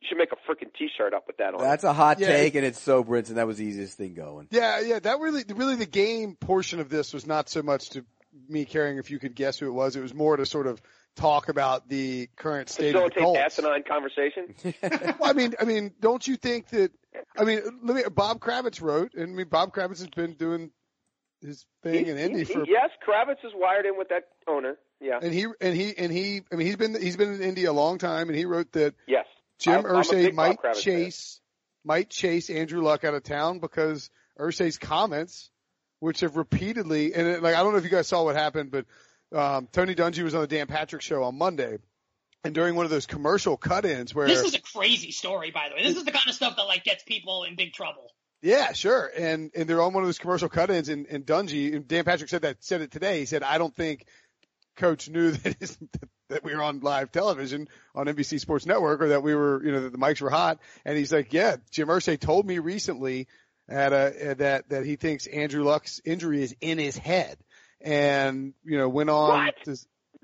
you 0.00 0.06
should 0.08 0.18
make 0.18 0.30
a 0.32 0.36
freaking 0.48 0.72
T-shirt 0.78 1.12
up 1.12 1.26
with 1.26 1.38
that 1.38 1.54
on. 1.54 1.60
That's 1.60 1.84
a 1.84 1.92
hot 1.92 2.20
Yeah. 2.20 2.28
take, 2.28 2.54
and 2.54 2.64
it's 2.64 2.80
so 2.80 3.02
Brinson. 3.02 3.34
That 3.34 3.46
was 3.46 3.58
the 3.58 3.64
easiest 3.64 3.96
thing 3.96 4.14
going. 4.14 4.46
Yeah, 4.50 4.80
yeah. 4.80 4.98
That 5.00 5.18
really, 5.18 5.42
really, 5.54 5.74
the 5.74 5.86
game 5.86 6.36
portion 6.36 6.78
of 6.80 6.88
this 6.88 7.12
was 7.12 7.26
not 7.26 7.48
so 7.48 7.62
much 7.62 7.90
to 7.90 8.04
me 8.48 8.64
caring 8.64 8.98
if 8.98 9.10
you 9.10 9.18
could 9.18 9.34
guess 9.34 9.58
who 9.58 9.66
it 9.66 9.72
was. 9.72 9.96
It 9.96 10.00
was 10.00 10.14
more 10.14 10.36
to 10.36 10.46
sort 10.46 10.66
of 10.68 10.80
talk 11.16 11.48
about 11.48 11.88
the 11.88 12.28
current 12.36 12.68
state 12.68 12.94
of 12.94 13.12
the 13.14 13.20
Colts. 13.20 13.40
asinine 13.40 13.82
conversation. 13.82 14.54
well, 15.18 15.30
I 15.30 15.32
mean, 15.32 15.54
I 15.60 15.64
mean, 15.64 15.92
don't 16.00 16.26
you 16.26 16.36
think 16.36 16.68
that? 16.68 16.92
I 17.36 17.44
mean, 17.44 17.60
let 17.82 17.96
me. 17.96 18.02
Bob 18.14 18.40
Kravitz 18.40 18.80
wrote, 18.80 19.14
and 19.14 19.32
I 19.32 19.34
mean, 19.34 19.48
Bob 19.48 19.72
Kravitz 19.74 19.98
has 19.98 20.08
been 20.08 20.34
doing 20.34 20.70
his 21.40 21.64
thing 21.82 22.04
He- 22.04 22.10
in 22.10 22.18
Indy 22.18 22.38
he- 22.40 22.44
for, 22.44 22.64
yes, 22.66 22.90
Kravitz 23.06 23.44
is 23.44 23.52
wired 23.54 23.86
in 23.86 23.96
with 23.96 24.08
that 24.08 24.24
owner. 24.46 24.76
Yeah. 25.00 25.18
and 25.22 25.32
he 25.32 25.46
and 25.60 25.76
he 25.76 25.96
and 25.96 26.12
he. 26.12 26.42
I 26.52 26.56
mean, 26.56 26.66
he's 26.66 26.76
been 26.76 27.00
he's 27.00 27.16
been 27.16 27.34
in 27.34 27.42
Indy 27.42 27.64
a 27.64 27.72
long 27.72 27.98
time, 27.98 28.28
and 28.28 28.36
he 28.36 28.44
wrote 28.44 28.72
that 28.72 28.94
Yes. 29.06 29.26
Jim 29.60 29.74
I'm- 29.74 29.86
I'm 29.86 30.02
Irsay 30.02 30.32
might 30.34 30.58
Kravitz 30.58 30.74
fan. 30.74 30.82
chase 30.82 31.40
might 31.84 32.10
chase 32.10 32.50
Andrew 32.50 32.82
Luck 32.82 33.04
out 33.04 33.14
of 33.14 33.22
town 33.22 33.60
because 33.60 34.10
Irsay's 34.38 34.76
comments, 34.78 35.50
which 36.00 36.20
have 36.20 36.36
repeatedly 36.36 37.14
and 37.14 37.26
it, 37.26 37.42
like 37.42 37.54
I 37.54 37.62
don't 37.62 37.72
know 37.72 37.78
if 37.78 37.84
you 37.84 37.90
guys 37.90 38.06
saw 38.08 38.24
what 38.24 38.36
happened, 38.36 38.70
but 38.70 38.86
um, 39.32 39.68
Tony 39.72 39.94
Dungy 39.94 40.22
was 40.22 40.34
on 40.34 40.40
the 40.40 40.46
Dan 40.46 40.66
Patrick 40.66 41.02
show 41.02 41.22
on 41.24 41.36
Monday, 41.36 41.78
and 42.44 42.54
during 42.54 42.74
one 42.74 42.84
of 42.84 42.90
those 42.90 43.06
commercial 43.06 43.56
cut-ins 43.56 44.14
where 44.14 44.26
This 44.26 44.42
is 44.42 44.54
a 44.54 44.60
crazy 44.60 45.10
story, 45.10 45.50
by 45.50 45.68
the 45.68 45.74
way. 45.74 45.82
This 45.82 45.96
is 45.96 46.04
the 46.04 46.12
kind 46.12 46.28
of 46.28 46.34
stuff 46.34 46.56
that 46.56 46.64
like 46.64 46.84
gets 46.84 47.02
people 47.04 47.44
in 47.44 47.56
big 47.56 47.72
trouble. 47.72 48.10
Yeah, 48.40 48.72
sure. 48.72 49.10
And 49.16 49.50
and 49.56 49.68
they're 49.68 49.82
on 49.82 49.92
one 49.92 50.02
of 50.02 50.08
those 50.08 50.18
commercial 50.18 50.48
cut-ins, 50.48 50.88
and, 50.88 51.06
and 51.06 51.26
Dungy 51.26 51.74
and 51.74 51.86
Dan 51.88 52.04
Patrick 52.04 52.30
said 52.30 52.42
that 52.42 52.58
said 52.60 52.80
it 52.80 52.90
today. 52.90 53.18
He 53.18 53.26
said, 53.26 53.42
"I 53.42 53.58
don't 53.58 53.74
think 53.74 54.06
Coach 54.76 55.08
knew 55.08 55.32
that 55.32 55.56
his, 55.58 55.76
that 56.28 56.44
we 56.44 56.54
were 56.54 56.62
on 56.62 56.80
live 56.80 57.10
television 57.10 57.68
on 57.94 58.06
NBC 58.06 58.38
Sports 58.40 58.64
Network, 58.64 59.02
or 59.02 59.08
that 59.08 59.22
we 59.22 59.34
were, 59.34 59.64
you 59.64 59.72
know, 59.72 59.82
that 59.82 59.92
the 59.92 59.98
mics 59.98 60.20
were 60.20 60.30
hot." 60.30 60.60
And 60.84 60.96
he's 60.96 61.12
like, 61.12 61.32
"Yeah, 61.32 61.56
Jim 61.70 61.88
Irsay 61.88 62.18
told 62.18 62.46
me 62.46 62.60
recently 62.60 63.26
at 63.68 63.92
a, 63.92 64.34
that 64.38 64.68
that 64.68 64.86
he 64.86 64.96
thinks 64.96 65.26
Andrew 65.26 65.64
Luck's 65.64 66.00
injury 66.04 66.42
is 66.42 66.54
in 66.60 66.78
his 66.78 66.96
head." 66.96 67.38
And 67.80 68.54
you 68.64 68.78
know, 68.78 68.88
went 68.88 69.10
on 69.10 69.46
What? 69.46 69.54
to 69.64 69.76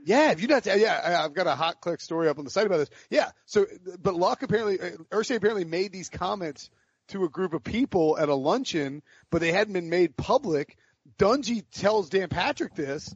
yeah, 0.05 0.33
if 0.33 0.43
you 0.43 0.49
not, 0.49 0.67
yeah, 0.67 1.23
I've 1.25 1.33
got 1.33 1.47
a 1.47 1.55
hot 1.55 1.81
click 1.81 2.01
story 2.01 2.29
up 2.29 2.39
on 2.39 2.45
the 2.45 2.51
site 2.51 2.67
about 2.67 2.79
this. 2.79 2.91
Yeah, 3.09 3.31
so 3.47 3.67
but 4.03 4.15
Luck 4.15 4.43
apparently, 4.43 4.79
uh, 4.81 4.91
Irsay 5.11 5.37
apparently 5.37 5.65
made 5.65 5.93
these 5.93 6.11
comments 6.11 6.69
to 7.09 7.25
a 7.25 7.29
group 7.29 7.55
of 7.55 7.65
people 7.65 8.19
at 8.19 8.29
a 8.29 8.35
luncheon, 8.35 9.03
but 9.31 9.41
they 9.41 9.53
hadn't 9.53 9.73
been 9.73 9.91
made 9.91 10.17
public. 10.17 10.77
Dungy 11.19 11.65
tells 11.73 12.11
Dan 12.11 12.29
Patrick 12.29 12.75
this. 12.75 13.15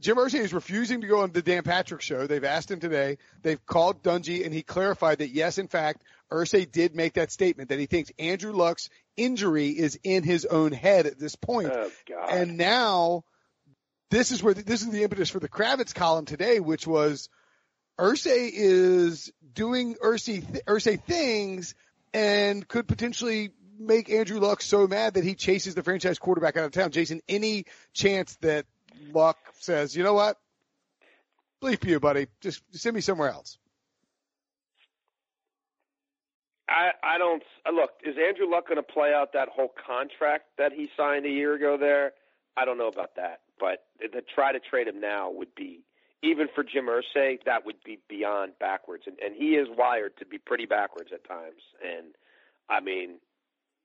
Jim 0.00 0.16
Irsay 0.16 0.40
is 0.40 0.52
refusing 0.52 1.00
to 1.02 1.06
go 1.06 1.20
on 1.20 1.30
the 1.32 1.42
Dan 1.42 1.62
Patrick 1.62 2.00
show. 2.00 2.26
They've 2.26 2.44
asked 2.44 2.70
him 2.70 2.80
today. 2.80 3.18
They've 3.42 3.64
called 3.64 4.02
Dungy, 4.02 4.44
and 4.44 4.52
he 4.52 4.62
clarified 4.62 5.18
that 5.18 5.30
yes, 5.30 5.58
in 5.58 5.68
fact, 5.68 6.02
Irsay 6.30 6.70
did 6.70 6.94
make 6.94 7.14
that 7.14 7.30
statement 7.30 7.68
that 7.68 7.78
he 7.78 7.86
thinks 7.86 8.10
Andrew 8.18 8.52
Luck's 8.52 8.90
injury 9.16 9.68
is 9.68 9.98
in 10.02 10.22
his 10.24 10.44
own 10.44 10.72
head 10.72 11.06
at 11.06 11.18
this 11.18 11.36
point. 11.36 11.70
Oh 11.72 11.90
God. 12.08 12.30
And 12.30 12.56
now 12.56 13.24
this 14.10 14.32
is 14.32 14.42
where 14.42 14.54
the, 14.54 14.62
this 14.62 14.82
is 14.82 14.90
the 14.90 15.02
impetus 15.02 15.30
for 15.30 15.40
the 15.40 15.48
Kravitz 15.48 15.94
column 15.94 16.26
today, 16.26 16.60
which 16.60 16.86
was 16.86 17.28
Irsay 17.98 18.50
is 18.52 19.32
doing 19.52 19.94
Irsay 19.94 20.46
th- 20.52 20.64
Irsay 20.64 21.02
things 21.02 21.74
and 22.12 22.66
could 22.66 22.88
potentially 22.88 23.50
make 23.78 24.10
Andrew 24.10 24.40
Luck 24.40 24.62
so 24.62 24.86
mad 24.86 25.14
that 25.14 25.24
he 25.24 25.34
chases 25.34 25.74
the 25.74 25.82
franchise 25.82 26.18
quarterback 26.18 26.56
out 26.56 26.64
of 26.64 26.72
town. 26.72 26.90
Jason, 26.90 27.20
any 27.28 27.64
chance 27.94 28.36
that 28.42 28.66
Luck 29.12 29.38
says, 29.58 29.96
you 29.96 30.02
know 30.02 30.14
what? 30.14 30.36
Bleep 31.62 31.84
you, 31.84 32.00
buddy. 32.00 32.26
Just 32.40 32.62
send 32.72 32.94
me 32.94 33.00
somewhere 33.00 33.30
else. 33.30 33.58
I, 36.68 36.90
I 37.02 37.18
don't 37.18 37.42
look. 37.72 37.90
Is 38.04 38.16
Andrew 38.16 38.48
Luck 38.48 38.68
going 38.68 38.76
to 38.76 38.82
play 38.82 39.12
out 39.12 39.32
that 39.32 39.48
whole 39.48 39.72
contract 39.86 40.44
that 40.58 40.72
he 40.72 40.88
signed 40.96 41.26
a 41.26 41.30
year 41.30 41.54
ago? 41.54 41.76
There, 41.78 42.12
I 42.56 42.64
don't 42.64 42.78
know 42.78 42.88
about 42.88 43.16
that. 43.16 43.40
But 43.60 43.84
to 44.00 44.22
try 44.34 44.52
to 44.52 44.58
trade 44.58 44.88
him 44.88 45.00
now 45.00 45.30
would 45.30 45.54
be, 45.54 45.80
even 46.22 46.48
for 46.54 46.64
Jim 46.64 46.86
Irsay, 46.86 47.38
that 47.44 47.66
would 47.66 47.82
be 47.84 47.98
beyond 48.08 48.52
backwards. 48.58 49.04
And, 49.06 49.18
and 49.24 49.34
he 49.34 49.56
is 49.56 49.68
wired 49.70 50.16
to 50.18 50.26
be 50.26 50.38
pretty 50.38 50.66
backwards 50.66 51.10
at 51.12 51.28
times. 51.28 51.62
And 51.84 52.14
I 52.68 52.80
mean, 52.80 53.18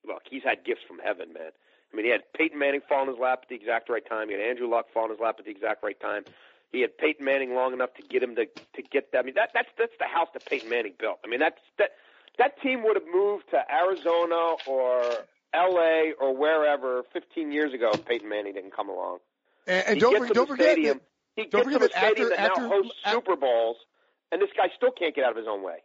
look, 0.07 0.23
he's 0.29 0.43
had 0.43 0.63
gifts 0.65 0.81
from 0.87 0.99
heaven, 0.99 1.33
man. 1.33 1.51
I 1.91 1.95
mean, 1.95 2.05
he 2.05 2.11
had 2.11 2.21
Peyton 2.33 2.57
Manning 2.57 2.81
fall 2.87 3.03
in 3.03 3.09
his 3.09 3.19
lap 3.19 3.39
at 3.43 3.49
the 3.49 3.55
exact 3.55 3.89
right 3.89 4.05
time. 4.07 4.29
He 4.29 4.33
had 4.33 4.41
Andrew 4.41 4.69
Luck 4.69 4.87
fall 4.93 5.05
in 5.05 5.11
his 5.11 5.19
lap 5.19 5.35
at 5.39 5.45
the 5.45 5.51
exact 5.51 5.83
right 5.83 5.99
time. 5.99 6.23
He 6.71 6.81
had 6.81 6.97
Peyton 6.97 7.23
Manning 7.23 7.53
long 7.53 7.73
enough 7.73 7.93
to 7.95 8.01
get 8.01 8.21
him 8.21 8.35
to 8.35 8.45
to 8.45 8.81
get 8.81 9.11
that. 9.11 9.19
I 9.19 9.21
mean, 9.21 9.35
that 9.35 9.51
that's 9.53 9.69
that's 9.77 9.93
the 9.99 10.07
house 10.07 10.27
that 10.33 10.45
Peyton 10.45 10.69
Manning 10.69 10.93
built. 10.99 11.19
I 11.23 11.29
mean, 11.29 11.39
that's 11.39 11.61
that 11.77 11.91
that 12.37 12.61
team 12.61 12.83
would 12.83 12.97
have 12.97 13.07
moved 13.13 13.45
to 13.51 13.61
Arizona 13.71 14.55
or 14.67 15.25
L.A. 15.53 16.11
or 16.19 16.35
wherever 16.35 17.03
15 17.13 17.51
years 17.51 17.73
ago 17.73 17.91
if 17.93 18.03
Peyton 18.05 18.27
Manning 18.27 18.55
didn't 18.55 18.75
come 18.75 18.89
along. 18.89 19.19
And, 19.67 19.87
and 19.87 19.99
don't, 19.99 20.33
don't 20.33 20.47
forget 20.47 20.71
stadium. 20.73 20.97
that, 21.35 21.43
he 21.43 21.49
don't 21.49 21.63
gets 21.63 21.63
to 21.63 21.73
forget 21.73 21.81
the 21.93 21.97
stadium 21.99 22.31
after- 22.31 22.35
that 22.35 22.39
after- 22.51 22.61
now 22.61 22.69
hosts 22.69 22.91
after- 23.03 23.17
Super 23.17 23.35
Bowls, 23.35 23.77
and 24.31 24.41
this 24.41 24.49
guy 24.55 24.69
still 24.75 24.91
can't 24.91 25.15
get 25.15 25.23
out 25.25 25.31
of 25.31 25.37
his 25.37 25.47
own 25.47 25.63
way. 25.63 25.77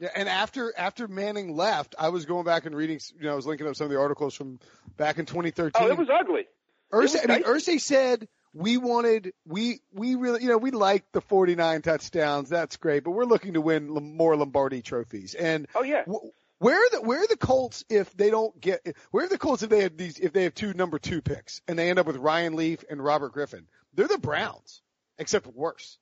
Yeah, 0.00 0.08
and 0.16 0.28
after 0.28 0.72
after 0.76 1.06
Manning 1.06 1.54
left, 1.56 1.94
I 1.98 2.08
was 2.08 2.24
going 2.26 2.44
back 2.44 2.66
and 2.66 2.74
reading. 2.74 2.98
You 3.16 3.26
know, 3.26 3.32
I 3.32 3.36
was 3.36 3.46
linking 3.46 3.66
up 3.68 3.76
some 3.76 3.84
of 3.84 3.90
the 3.92 3.98
articles 4.00 4.34
from 4.34 4.58
back 4.96 5.18
in 5.18 5.26
2013. 5.26 5.70
Oh, 5.82 5.88
it 5.88 5.96
was 5.96 6.08
ugly. 6.10 6.46
Irsay, 6.92 7.30
I 7.30 7.34
mean. 7.34 7.42
Irsay 7.44 7.80
said 7.80 8.26
we 8.52 8.76
wanted 8.76 9.32
we 9.46 9.80
we 9.92 10.16
really 10.16 10.42
you 10.42 10.48
know 10.48 10.58
we 10.58 10.72
liked 10.72 11.12
the 11.12 11.20
49 11.20 11.82
touchdowns. 11.82 12.48
That's 12.48 12.76
great, 12.76 13.04
but 13.04 13.12
we're 13.12 13.24
looking 13.24 13.54
to 13.54 13.60
win 13.60 13.88
more 13.88 14.34
Lombardi 14.36 14.82
trophies. 14.82 15.34
And 15.34 15.68
Oh 15.76 15.84
yeah. 15.84 16.02
wh- 16.10 16.26
where 16.64 16.76
are 16.78 16.90
the 16.92 17.02
where 17.02 17.22
are 17.22 17.26
the 17.26 17.36
Colts 17.36 17.84
if 17.90 18.16
they 18.16 18.30
don't 18.30 18.58
get 18.60 18.96
where 19.10 19.24
are 19.24 19.28
the 19.28 19.38
Colts 19.38 19.62
if 19.62 19.70
they 19.70 19.82
have 19.82 19.96
these 19.96 20.18
if 20.18 20.32
they 20.32 20.44
have 20.44 20.54
two 20.54 20.72
number 20.74 20.98
two 20.98 21.20
picks 21.20 21.60
and 21.68 21.78
they 21.78 21.90
end 21.90 21.98
up 21.98 22.06
with 22.06 22.16
Ryan 22.16 22.54
Leaf 22.56 22.84
and 22.88 23.02
Robert 23.02 23.32
Griffin? 23.32 23.66
They're 23.94 24.08
the 24.08 24.18
Browns, 24.18 24.82
except 25.18 25.46
worse. 25.46 25.98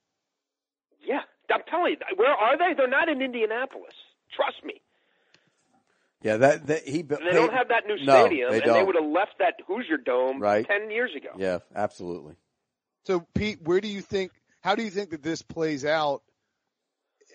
Yeah, 1.05 1.21
I'm 1.53 1.63
telling 1.69 1.93
you, 1.99 2.17
where 2.17 2.31
are 2.33 2.57
they? 2.57 2.75
They're 2.77 2.89
not 2.89 3.09
in 3.09 3.21
Indianapolis. 3.21 3.93
Trust 4.35 4.65
me. 4.65 4.81
Yeah, 6.23 6.37
that, 6.37 6.67
that 6.69 6.87
he. 6.87 7.03
built- 7.03 7.21
They 7.25 7.33
don't 7.33 7.53
have 7.53 7.69
that 7.69 7.85
new 7.87 7.97
No, 8.05 8.25
stadium, 8.27 8.51
they 8.51 8.59
and 8.63 8.71
they 8.71 8.79
don't. 8.79 8.87
would 8.87 8.95
have 8.95 9.11
left 9.11 9.33
that 9.41 9.55
Hoosier 9.67 9.97
Dome 9.97 10.41
Right. 10.41 10.65
ten 10.67 10.91
years 10.91 11.11
ago. 11.17 11.31
Yeah, 11.37 11.59
absolutely. 11.75 12.37
So 13.05 13.27
Pete, 13.35 13.61
where 13.63 13.81
do 13.81 13.89
you 13.89 14.01
think? 14.01 14.31
How 14.61 14.77
do 14.77 14.85
you 14.85 14.91
think 14.91 15.11
that 15.11 15.23
this 15.25 15.43
plays 15.43 15.85
out? 15.85 16.23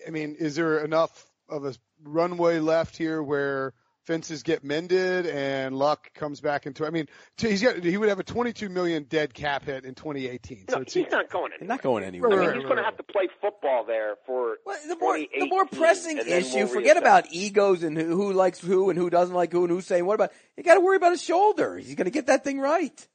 I 0.06 0.10
mean, 0.10 0.36
is 0.38 0.56
there 0.56 0.82
enough 0.82 1.30
of 1.50 1.66
a 1.66 1.74
runway 2.04 2.58
left 2.58 2.96
here 2.96 3.22
where 3.22 3.74
fences 4.04 4.42
get 4.42 4.64
mended 4.64 5.26
and 5.26 5.76
Luck 5.76 6.12
comes 6.14 6.40
back 6.40 6.66
into? 6.66 6.86
I 6.86 6.90
mean, 6.90 7.06
he's 7.36 7.62
got 7.62 7.82
he 7.82 7.96
would 7.96 8.08
have 8.08 8.18
a 8.18 8.24
22 8.24 8.68
million 8.68 9.02
dead 9.04 9.34
cap 9.34 9.64
hit 9.64 9.84
in 9.84 9.94
2018. 9.94 10.64
So 10.68 10.76
No, 10.76 10.82
it's 10.82 10.94
he's 10.94 11.10
not 11.10 11.28
going 11.30 11.52
anywhere. 11.52 11.68
not 11.68 11.82
going 11.82 12.04
anywhere. 12.04 12.32
I 12.32 12.34
mean, 12.36 12.40
he's 12.44 12.48
right, 12.48 12.62
going 12.62 12.76
to 12.76 12.82
right. 12.82 12.84
have 12.86 12.96
to 12.96 13.02
play 13.12 13.28
football 13.40 13.84
there 13.84 14.14
for 14.26 14.56
Well, 14.64 14.78
the 14.88 14.96
more 14.96 15.18
the 15.18 15.46
more 15.48 15.66
pressing 15.66 16.18
issue. 16.18 16.56
we'll 16.56 16.68
forget 16.68 16.96
about 16.96 17.26
egos 17.32 17.82
and 17.82 17.96
who, 17.98 18.16
who 18.16 18.32
likes 18.32 18.60
who 18.60 18.88
and 18.90 18.98
who 18.98 19.10
doesn't 19.10 19.34
like 19.34 19.52
who 19.52 19.64
and 19.64 19.70
who's 19.72 19.86
saying 19.86 20.06
what 20.06 20.14
about. 20.14 20.32
You 20.56 20.62
got 20.62 20.74
to 20.74 20.80
worry 20.80 20.96
about 20.96 21.10
his 21.12 21.22
shoulder. 21.22 21.76
He's 21.76 21.94
going 21.94 22.06
to 22.06 22.10
get 22.10 22.26
that 22.26 22.44
thing 22.44 22.58
right. 22.60 23.06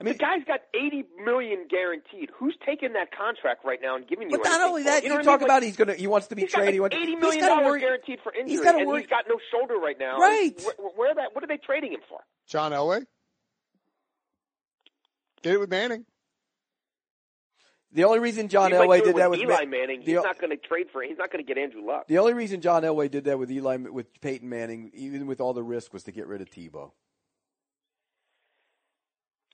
I 0.00 0.04
mean, 0.04 0.12
The 0.14 0.18
guy's 0.18 0.44
got 0.44 0.60
eighty 0.74 1.04
million 1.24 1.66
guaranteed. 1.68 2.30
Who's 2.38 2.56
taking 2.64 2.92
that 2.92 3.08
contract 3.16 3.64
right 3.64 3.80
now 3.82 3.96
and 3.96 4.06
giving 4.06 4.30
you? 4.30 4.38
but 4.38 4.44
not 4.44 4.60
only 4.60 4.84
that, 4.84 5.02
you 5.02 5.08
you, 5.08 5.14
know 5.14 5.20
I 5.20 5.24
talk 5.24 5.40
mean? 5.40 5.46
about 5.48 5.54
Like, 5.62 5.62
he's 5.64 5.76
going 5.76 5.88
to 5.88 5.94
he 5.94 6.06
wants 6.06 6.28
to 6.28 6.36
be 6.36 6.42
He's 6.42 6.52
got 6.52 6.58
traded. 6.58 6.74
he 6.74 6.80
like 6.80 6.92
wants, 6.92 7.02
eighty 7.02 7.12
he's 7.14 7.20
million 7.20 7.40
gotta 7.40 7.54
dollars 7.56 7.66
worry- 7.72 7.80
guaranteed 7.80 8.18
for 8.22 8.32
injury, 8.32 8.64
gotta 8.64 8.78
and 8.78 8.86
worry- 8.86 9.00
he's 9.00 9.10
got 9.10 9.24
no 9.28 9.38
shoulder 9.50 9.74
right 9.76 9.98
now. 9.98 10.18
Right. 10.18 10.52
Where, 10.78 10.88
where 10.94 11.14
that? 11.16 11.34
What 11.34 11.42
are 11.42 11.48
they 11.48 11.56
trading 11.56 11.92
him 11.92 12.00
for? 12.08 12.20
John 12.46 12.70
Elway. 12.72 13.06
Did 15.42 15.54
it 15.54 15.58
with 15.60 15.70
Manning. 15.70 16.04
The 17.92 18.04
only 18.04 18.18
reason 18.18 18.48
John 18.48 18.70
he 18.70 18.76
Elway 18.76 18.98
do 18.98 19.06
did 19.06 19.16
that 19.16 19.30
with 19.30 19.40
with 19.40 19.48
Eli 19.48 19.64
Ma- 19.64 19.70
Manning. 19.70 20.00
the- 20.00 20.12
He's 20.12 20.22
not 20.22 20.38
going 20.38 20.50
to 20.50 20.56
trade 20.58 20.88
for. 20.92 21.02
He's 21.02 21.16
not 21.18 21.32
going 21.32 21.44
to 21.44 21.48
get 21.54 21.60
Andrew 21.60 21.84
Luck. 21.84 22.06
The 22.06 22.18
only 22.18 22.34
reason 22.34 22.60
John 22.60 22.82
Elway 22.82 23.10
did 23.10 23.24
that 23.24 23.38
with 23.38 23.50
Eli 23.50 23.76
with 23.78 24.20
Peyton 24.20 24.48
Manning, 24.48 24.90
even 24.94 25.26
with 25.26 25.40
all 25.40 25.54
the 25.54 25.62
risk, 25.62 25.92
was 25.92 26.02
to 26.04 26.12
get 26.12 26.26
rid 26.26 26.40
of 26.42 26.50
Tebow. 26.50 26.92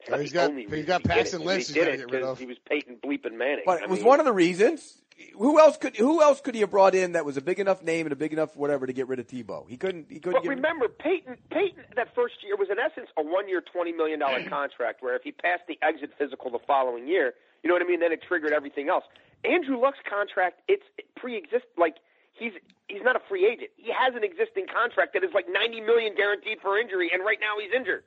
It's 0.05 0.11
not 0.11 0.21
he's 0.21 0.33
got- 0.33 0.51
only 0.51 0.63
he's 0.63 0.71
reason 0.71 0.87
got 0.87 1.03
he 1.03 1.09
did 1.09 1.15
Paxton 1.17 1.43
it. 1.43 1.45
Lynch 1.47 1.67
He 1.69 1.73
he's 1.75 1.85
did 1.85 1.89
it 1.95 1.97
get 1.99 2.11
rid 2.11 2.23
'cause 2.23 2.31
of. 2.33 2.39
He 2.39 2.47
was 2.47 2.59
Peyton 2.69 2.97
bleeping 3.03 3.33
Manning. 3.35 3.65
But 3.67 3.81
I 3.81 3.85
it 3.85 3.91
was 3.91 3.99
mean, 4.01 4.09
one 4.09 4.21
of 4.21 4.27
the 4.27 4.33
reasons. 4.33 5.01
Who 5.39 5.61
else 5.61 5.77
could 5.77 5.97
who 5.97 6.21
else 6.23 6.41
could 6.41 6.55
he 6.57 6.61
have 6.63 6.71
brought 6.71 6.95
in 6.95 7.13
that 7.13 7.25
was 7.25 7.37
a 7.37 7.41
big 7.41 7.61
enough 7.61 7.83
name 7.85 8.05
and 8.07 8.13
a 8.13 8.17
big 8.17 8.33
enough 8.33 8.57
whatever 8.57 8.85
to 8.87 8.93
get 8.93 9.07
rid 9.07 9.21
of 9.21 9.29
Tebow? 9.29 9.69
He 9.69 9.77
couldn't. 9.77 10.07
He 10.11 10.19
couldn't. 10.19 10.33
But 10.33 10.43
get 10.43 10.49
rid- 10.49 10.57
remember, 10.59 10.89
Peyton, 10.89 11.37
Peyton, 11.51 11.85
that 11.95 12.13
first 12.17 12.43
year 12.43 12.57
was 12.57 12.69
in 12.69 12.79
essence 12.81 13.09
a 13.17 13.23
one-year, 13.23 13.61
twenty 13.61 13.93
million 13.93 14.19
dollar 14.19 14.43
contract. 14.49 15.03
Where 15.03 15.15
if 15.15 15.23
he 15.23 15.31
passed 15.31 15.63
the 15.69 15.79
exit 15.83 16.11
physical 16.19 16.51
the 16.51 16.59
following 16.67 17.07
year, 17.07 17.35
you 17.63 17.69
know 17.69 17.75
what 17.75 17.83
I 17.83 17.87
mean, 17.87 18.01
then 18.01 18.11
it 18.13 18.23
triggered 18.23 18.53
everything 18.53 18.89
else. 18.89 19.05
Andrew 19.45 19.79
Luck's 19.81 19.99
contract, 20.09 20.61
it's 20.67 20.85
it 20.99 21.07
pre-exist 21.15 21.67
like 21.79 21.97
he's 22.33 22.53
he's 22.89 23.03
not 23.03 23.15
a 23.15 23.21
free 23.29 23.47
agent. 23.47 23.71
He 23.77 23.93
has 23.93 24.17
an 24.17 24.25
existing 24.25 24.67
contract 24.67 25.13
that 25.15 25.23
is 25.23 25.31
like 25.33 25.47
90 25.49 25.81
million 25.83 26.17
guaranteed 26.17 26.59
for 26.61 26.77
injury, 26.77 27.11
and 27.13 27.25
right 27.25 27.39
now 27.41 27.55
he's 27.63 27.71
injured. 27.73 28.03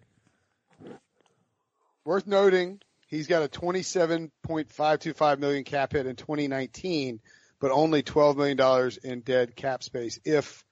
Worth 2.08 2.26
noting, 2.26 2.80
he's 3.08 3.28
got 3.28 3.44
a 3.44 3.50
27.525 3.50 5.40
million 5.40 5.66
cap 5.66 5.92
hit 5.92 6.06
in 6.06 6.16
2019, 6.16 7.20
but 7.60 7.72
only 7.72 8.02
12 8.02 8.38
million 8.38 8.56
dollars 8.56 8.96
in 8.96 9.20
dead 9.20 9.58
cap 9.58 9.84
space. 9.84 10.18
If 10.24 10.64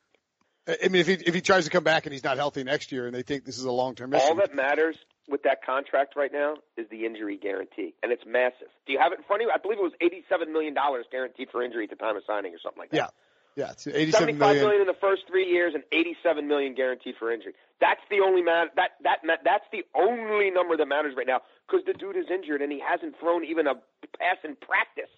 I 0.65 0.88
mean, 0.88 1.01
if 1.01 1.07
he 1.07 1.13
if 1.15 1.33
he 1.36 1.41
tries 1.41 1.65
to 1.65 1.71
come 1.71 1.83
back 1.83 2.05
and 2.05 2.13
he's 2.13 2.23
not 2.23 2.38
healthy 2.38 2.63
next 2.63 2.93
year, 2.93 3.05
and 3.05 3.13
they 3.13 3.21
think 3.21 3.43
this 3.43 3.57
is 3.57 3.65
a 3.65 3.71
long 3.71 3.95
term 3.95 4.13
issue, 4.13 4.23
All 4.23 4.36
that 4.36 4.55
matters 4.55 4.95
with 5.27 5.43
that 5.43 5.61
contract 5.65 6.15
right 6.15 6.31
now 6.31 6.55
is 6.77 6.88
the 6.89 7.05
injury 7.05 7.36
guarantee, 7.36 7.93
and 8.01 8.13
it's 8.13 8.23
massive. 8.25 8.69
Do 8.88 8.93
you 8.93 8.99
have 8.99 9.11
it 9.11 9.17
in 9.17 9.25
front 9.25 9.41
of 9.41 9.47
you? 9.47 9.51
I 9.53 9.57
believe 9.57 9.77
it 9.77 9.83
was 9.83 9.91
87 9.99 10.53
million 10.53 10.73
dollars 10.73 11.05
guaranteed 11.11 11.49
for 11.51 11.61
injury 11.61 11.83
at 11.83 11.89
the 11.89 11.97
time 11.97 12.15
of 12.15 12.23
signing, 12.25 12.53
or 12.53 12.59
something 12.63 12.79
like 12.79 12.91
that. 12.91 12.95
yeah, 12.95 13.07
yeah, 13.56 13.72
it's 13.72 13.88
87 13.88 14.12
Seventy-five 14.12 14.39
million. 14.39 14.64
million 14.64 14.82
in 14.82 14.88
the 14.88 14.99
first 14.99 15.24
three 15.28 15.47
years 15.47 15.74
and 15.74 15.84
eighty-seven 15.91 16.47
million 16.47 16.76
guaranteed 16.76 17.16
for 17.18 17.32
injury. 17.32 17.53
That's 17.80 18.01
the 18.10 18.20
only 18.20 18.41
man. 18.41 18.68
That 18.76 18.91
that 19.03 19.20
that's 19.43 19.64
the 19.72 19.84
only 19.95 20.51
number 20.51 20.76
that 20.76 20.86
matters 20.88 21.14
right 21.16 21.28
now 21.28 21.41
because 21.68 21.86
the 21.86 21.93
dude 21.93 22.18
is 22.18 22.26
injured 22.30 22.62
and 22.62 22.72
he 22.72 22.80
hasn't 22.80 23.18
thrown 23.20 23.45
even 23.45 23.68
a 23.68 23.76
pass 24.20 24.38
in 24.43 24.56
practice. 24.58 25.10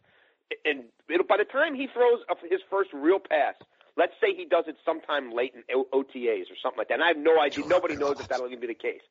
And 0.65 0.85
it'll, 1.09 1.25
by 1.25 1.37
the 1.37 1.45
time 1.45 1.73
he 1.75 1.87
throws 1.87 2.19
a, 2.29 2.35
his 2.47 2.61
first 2.69 2.91
real 2.93 3.19
pass, 3.19 3.55
let's 3.97 4.13
say 4.21 4.33
he 4.35 4.45
does 4.45 4.65
it 4.67 4.77
sometime 4.85 5.31
late 5.33 5.53
in 5.55 5.63
O- 5.75 5.87
OTAs 5.91 6.49
or 6.51 6.55
something 6.61 6.77
like 6.77 6.87
that. 6.89 6.95
And 6.95 7.03
I 7.03 7.07
have 7.07 7.17
no 7.17 7.39
idea. 7.41 7.65
Nobody 7.67 7.95
knows 7.95 8.19
if 8.19 8.27
that'll 8.29 8.45
even 8.47 8.59
be 8.59 8.67
the 8.67 8.73
case. 8.73 9.01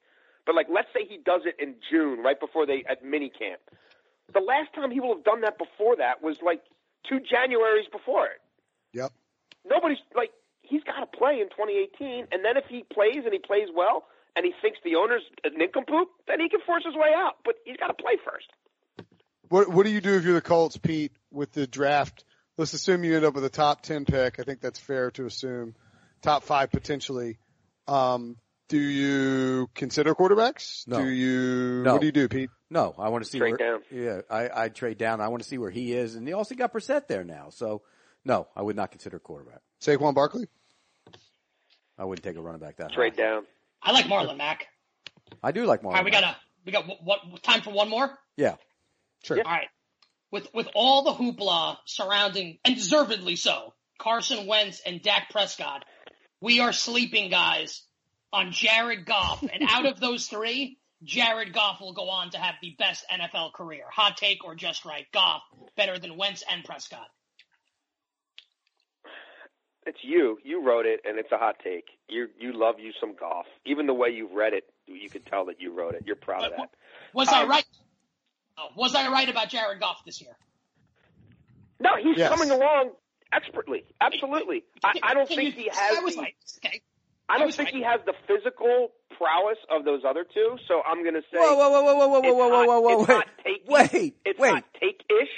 But 0.46 0.54
like, 0.54 0.68
let's 0.70 0.88
say 0.94 1.04
he 1.06 1.18
does 1.18 1.42
it 1.44 1.56
in 1.58 1.74
June, 1.90 2.22
right 2.22 2.38
before 2.38 2.64
they 2.64 2.84
at 2.88 3.04
minicamp. 3.04 3.58
The 4.32 4.40
last 4.40 4.72
time 4.74 4.90
he 4.90 5.00
will 5.00 5.16
have 5.16 5.24
done 5.24 5.40
that 5.42 5.58
before 5.58 5.96
that 5.96 6.22
was 6.22 6.38
like 6.42 6.62
two 7.08 7.18
Januaries 7.18 7.90
before 7.90 8.26
it 8.26 8.40
Yep. 8.96 9.12
nobody's 9.68 9.98
like 10.14 10.30
he's 10.62 10.82
got 10.82 11.00
to 11.00 11.06
play 11.18 11.40
in 11.40 11.48
2018, 11.50 12.26
and 12.32 12.44
then 12.44 12.56
if 12.56 12.64
he 12.68 12.84
plays 12.92 13.22
and 13.24 13.32
he 13.32 13.38
plays 13.38 13.68
well, 13.74 14.04
and 14.34 14.44
he 14.44 14.52
thinks 14.60 14.78
the 14.84 14.96
owner's 14.96 15.22
a 15.44 15.50
nincompoop, 15.56 16.08
then 16.26 16.40
he 16.40 16.48
can 16.48 16.60
force 16.66 16.84
his 16.84 16.94
way 16.94 17.12
out. 17.16 17.36
But 17.44 17.54
he's 17.64 17.76
got 17.76 17.88
to 17.88 17.94
play 17.94 18.16
first. 18.24 18.46
What 19.48 19.68
What 19.68 19.86
do 19.86 19.92
you 19.92 20.00
do 20.00 20.16
if 20.16 20.24
you're 20.24 20.34
the 20.34 20.40
Colts, 20.40 20.76
Pete, 20.76 21.12
with 21.30 21.52
the 21.52 21.66
draft? 21.66 22.24
Let's 22.58 22.72
assume 22.72 23.04
you 23.04 23.16
end 23.16 23.24
up 23.24 23.34
with 23.34 23.44
a 23.44 23.50
top 23.50 23.82
ten 23.82 24.04
pick. 24.04 24.40
I 24.40 24.42
think 24.42 24.60
that's 24.60 24.78
fair 24.78 25.10
to 25.12 25.26
assume. 25.26 25.74
Top 26.22 26.42
five 26.42 26.70
potentially. 26.70 27.38
Um, 27.86 28.36
do 28.68 28.78
you 28.78 29.68
consider 29.74 30.14
quarterbacks? 30.14 30.88
No. 30.88 30.98
Do 30.98 31.08
you? 31.08 31.82
No. 31.82 31.92
What 31.92 32.00
do 32.00 32.06
you 32.06 32.12
do, 32.12 32.28
Pete? 32.28 32.50
No, 32.68 32.94
I 32.98 33.10
want 33.10 33.22
to 33.24 33.30
see 33.30 33.38
Trade 33.38 33.56
where. 33.58 33.58
down. 33.58 33.82
Yeah, 33.92 34.20
I 34.28 34.64
I 34.64 34.68
trade 34.70 34.98
down. 34.98 35.20
I 35.20 35.28
want 35.28 35.42
to 35.42 35.48
see 35.48 35.58
where 35.58 35.70
he 35.70 35.92
is, 35.92 36.16
and 36.16 36.26
they 36.26 36.32
also 36.32 36.54
got 36.56 36.72
Brissett 36.72 37.06
there 37.06 37.22
now. 37.22 37.50
So, 37.50 37.82
no, 38.26 38.48
I 38.54 38.62
would 38.62 38.76
not 38.76 38.90
consider 38.90 39.18
quarterback. 39.18 39.60
Saquon 39.80 40.14
Barkley. 40.14 40.48
I 41.98 42.04
wouldn't 42.04 42.24
take 42.24 42.36
a 42.36 42.42
running 42.42 42.60
back 42.60 42.76
that 42.76 42.92
Trade 42.92 43.14
high. 43.16 43.22
down. 43.22 43.46
I 43.82 43.92
like 43.92 44.06
Marlon 44.06 44.36
Mack. 44.36 44.66
I 45.42 45.52
do 45.52 45.64
like 45.64 45.80
Marlon. 45.80 45.86
All 45.86 45.92
right, 45.92 46.04
we 46.04 46.10
got 46.10 46.24
a 46.24 46.36
we 46.64 46.72
got 46.72 46.86
what, 46.86 47.20
what 47.30 47.42
time 47.42 47.62
for 47.62 47.70
one 47.70 47.88
more? 47.88 48.10
Yeah, 48.36 48.56
Sure. 49.26 49.38
All 49.38 49.44
right. 49.44 49.68
With 50.30 50.48
with 50.54 50.68
all 50.74 51.02
the 51.02 51.12
hoopla 51.12 51.78
surrounding 51.84 52.58
and 52.64 52.76
deservedly 52.76 53.36
so, 53.36 53.74
Carson 53.98 54.46
Wentz 54.46 54.80
and 54.84 55.02
Dak 55.02 55.30
Prescott, 55.30 55.84
we 56.40 56.60
are 56.60 56.72
sleeping 56.72 57.30
guys 57.30 57.82
on 58.32 58.52
Jared 58.52 59.06
Goff. 59.06 59.42
and 59.42 59.62
out 59.68 59.86
of 59.86 59.98
those 60.00 60.26
three, 60.26 60.78
Jared 61.02 61.52
Goff 61.52 61.80
will 61.80 61.94
go 61.94 62.10
on 62.10 62.30
to 62.30 62.38
have 62.38 62.56
the 62.60 62.74
best 62.78 63.04
NFL 63.10 63.52
career. 63.52 63.84
Hot 63.92 64.16
take 64.16 64.44
or 64.44 64.54
just 64.54 64.84
right? 64.84 65.06
Goff 65.12 65.42
better 65.76 65.98
than 65.98 66.16
Wentz 66.16 66.44
and 66.50 66.64
Prescott. 66.64 67.08
It's 69.86 69.98
you. 70.02 70.38
You 70.42 70.62
wrote 70.66 70.84
it, 70.86 71.00
and 71.08 71.18
it's 71.18 71.30
a 71.32 71.38
hot 71.38 71.56
take. 71.62 71.84
You 72.08 72.26
you 72.38 72.52
love 72.52 72.76
you 72.80 72.92
some 73.00 73.14
Goff. 73.14 73.46
Even 73.64 73.86
the 73.86 73.94
way 73.94 74.08
you 74.10 74.28
read 74.32 74.52
it, 74.52 74.64
you 74.86 75.08
could 75.08 75.24
tell 75.26 75.44
that 75.46 75.60
you 75.60 75.72
wrote 75.72 75.94
it. 75.94 76.02
You're 76.06 76.16
proud 76.16 76.44
of 76.44 76.50
that. 76.56 76.70
Was 77.14 77.28
I 77.28 77.42
Um, 77.44 77.48
right? 77.50 77.64
Oh, 78.58 78.68
was 78.76 78.94
I 78.94 79.08
right 79.10 79.28
about 79.28 79.48
Jared 79.48 79.78
Goff 79.80 80.04
this 80.04 80.20
year? 80.20 80.36
No, 81.78 81.90
he's 82.02 82.16
Yes. 82.18 82.30
coming 82.30 82.50
along 82.50 82.92
expertly. 83.32 83.84
Absolutely. 84.00 84.64
I, 84.82 84.92
I 85.02 85.14
don't 85.14 85.28
Can 85.28 85.36
think 85.36 85.56
you- 85.56 85.62
he 85.64 85.68
has. 85.72 85.98
I 85.98 86.00
was 86.00 86.14
the, 86.16 86.22
right. 86.22 86.34
Okay. 86.64 86.80
I 87.28 87.34
I 87.34 87.38
don't 87.38 87.46
was 87.48 87.56
think 87.56 87.68
right. 87.68 87.74
he 87.76 87.82
has 87.82 88.00
the 88.06 88.14
physical 88.26 88.92
prowess 89.18 89.58
of 89.70 89.84
those 89.84 90.02
other 90.08 90.24
two. 90.24 90.56
So 90.68 90.80
I'm 90.86 91.02
going 91.02 91.14
to 91.14 91.22
say. 91.22 91.38
Whoa, 91.38 91.54
whoa, 91.54 91.70
whoa, 91.70 91.82
whoa, 91.82 91.96
whoa, 91.96 92.08
whoa, 92.08 92.18
it's 92.18 92.26
whoa, 92.26 92.48
whoa, 92.48 92.50
hot- 92.50 92.66
whoa, 92.66 92.80
whoa, 92.80 93.00
it's 93.02 93.08
wait, 93.08 93.14
hot 93.16 93.28
take- 93.44 93.64
wait, 93.92 94.16
It's 94.24 94.38
wait. 94.40 94.50
hot 94.52 94.64
take-ish, 94.80 95.28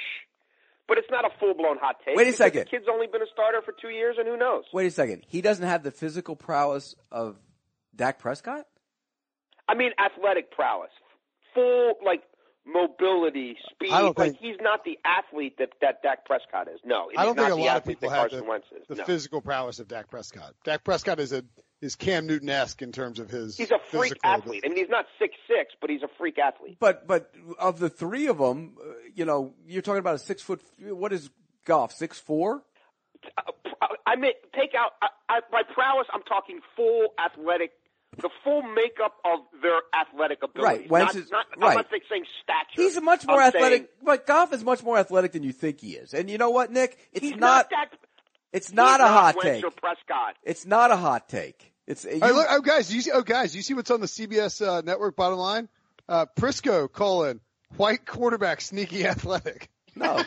but 0.89 0.99
it's 0.99 1.09
not 1.11 1.25
a 1.25 1.31
full-blown 1.39 1.77
hot 1.79 1.97
take. 2.05 2.17
Wait 2.17 2.27
a 2.27 2.33
second. 2.33 2.63
The 2.63 2.71
kid's 2.71 2.87
only 2.91 3.07
been 3.07 3.23
a 3.23 3.31
starter 3.33 3.61
for 3.65 3.73
two 3.81 3.91
years, 3.91 4.17
and 4.19 4.27
who 4.27 4.37
knows? 4.37 4.65
Wait 4.73 4.87
a 4.87 4.91
second. 4.91 5.23
He 5.29 5.43
doesn't 5.43 5.67
have 5.67 5.83
the 5.83 5.91
physical 5.91 6.35
prowess 6.35 6.95
of 7.13 7.37
Dak 7.95 8.19
Prescott. 8.19 8.67
I 9.69 9.75
mean, 9.75 9.91
athletic 9.99 10.51
prowess, 10.51 10.91
full 11.55 11.95
like 12.05 12.23
mobility, 12.67 13.57
speed. 13.71 13.93
I 13.93 14.01
don't 14.01 14.17
like 14.19 14.33
think- 14.33 14.41
he's 14.41 14.57
not 14.61 14.85
the 14.85 14.99
athlete 15.05 15.57
that 15.59 15.71
that 15.83 16.03
Dak 16.03 16.25
Prescott 16.25 16.69
is. 16.69 16.81
No, 16.85 17.11
I 17.17 17.25
don't 17.25 17.37
he's 17.37 17.45
think 17.45 17.49
not 17.51 17.59
a 17.59 17.63
lot 17.63 17.77
of 17.77 17.85
people 17.85 18.11
have 18.11 18.31
the, 18.31 18.61
the 18.89 18.95
no. 18.97 19.05
physical 19.05 19.41
prowess 19.43 19.79
of 19.79 19.89
Dak 19.89 20.09
Prescott. 20.11 20.55
Dak 20.65 20.85
Prescott 20.85 21.21
is 21.21 21.33
a 21.33 21.45
is 21.81 21.97
Cam 21.97 22.27
Newton 22.27 22.49
esque 22.49 22.83
in 22.83 22.93
terms 22.93 23.19
of 23.19 23.31
his. 23.31 23.57
He's 23.57 23.71
a 23.71 23.79
freak 23.91 24.13
physical 24.15 24.31
athlete. 24.31 24.63
I 24.65 24.69
mean, 24.69 24.79
he's 24.79 24.89
not 24.89 25.07
six 25.19 25.35
six, 25.47 25.75
but 25.81 25.91
he's 25.91 26.03
a 26.03 26.09
freak 26.19 26.39
athlete. 26.39 26.77
But 26.81 27.07
but 27.07 27.33
of 27.59 27.79
the 27.79 27.89
three 27.89 28.27
of 28.27 28.39
them, 28.39 28.77
uh, 28.81 28.93
you 29.15 29.25
know, 29.25 29.55
you're 29.67 29.83
talking 29.83 30.01
about 30.01 30.17
a 30.17 30.19
six 30.19 30.43
foot. 30.43 30.61
What 30.81 31.13
is 31.13 31.31
Goff? 31.65 31.93
Six 31.93 32.19
four? 32.19 32.63
I 34.07 34.17
mean, 34.17 34.33
take 34.55 34.75
out 34.75 34.93
I, 35.03 35.09
I, 35.29 35.41
by 35.51 35.63
prowess. 35.63 36.07
I'm 36.13 36.23
talking 36.23 36.61
full 36.75 37.09
athletic, 37.23 37.73
the 38.17 38.31
full 38.43 38.63
makeup 38.63 39.15
of 39.25 39.41
their 39.61 39.81
athletic 39.95 40.43
ability. 40.43 40.81
Right, 40.81 40.91
Wentz 40.91 41.15
Not, 41.15 41.23
is- 41.25 41.31
not, 41.31 41.47
right. 41.59 41.71
I'm 41.71 41.75
not 41.77 41.87
saying 41.91 42.25
stature. 42.43 42.83
He's 42.83 43.01
much 43.01 43.27
more 43.27 43.41
I'm 43.41 43.49
athletic. 43.49 43.79
saying 43.79 43.89
but 44.03 44.27
Goff 44.27 44.53
is 44.53 44.65
much 44.65 44.83
more 44.83 44.97
athletic 44.99 45.33
than 45.33 45.43
you 45.43 45.53
think 45.53 45.81
he 45.81 45.93
is. 45.93 46.15
And 46.15 46.31
you 46.31 46.39
know 46.39 46.51
what, 46.51 46.73
Nick? 46.73 46.99
It's 47.13 47.25
he's 47.25 47.37
not. 47.37 47.71
that. 47.71 47.91
It's 48.53 48.73
not 48.73 49.01
he's 49.01 49.09
a 49.09 49.13
hot 49.13 49.37
Wentz 49.43 49.63
take. 49.63 49.77
Prescott. 49.77 50.37
It's 50.43 50.67
not 50.67 50.91
a 50.91 50.97
hot 50.97 51.29
take. 51.29 51.73
It's 51.87 52.05
you, 52.05 52.13
All 52.15 52.19
right, 52.21 52.35
look, 52.35 52.47
oh 52.51 52.61
guys, 52.61 52.93
you 52.93 53.01
see? 53.01 53.11
Oh 53.13 53.23
guys, 53.23 53.57
you 53.57 53.63
see 53.63 53.75
what's 53.75 53.91
on 53.91 54.01
the 54.01 54.07
CBS 54.07 54.67
uh, 54.67 54.83
network 54.83 55.17
bottom 55.17 55.39
line? 55.39 55.69
Uh, 56.09 56.27
Prisco 56.39 56.91
colon 56.91 57.41
white 57.77 58.05
quarterback 58.07 58.61
sneaky 58.61 59.07
athletic. 59.07 59.69
no. 59.95 60.17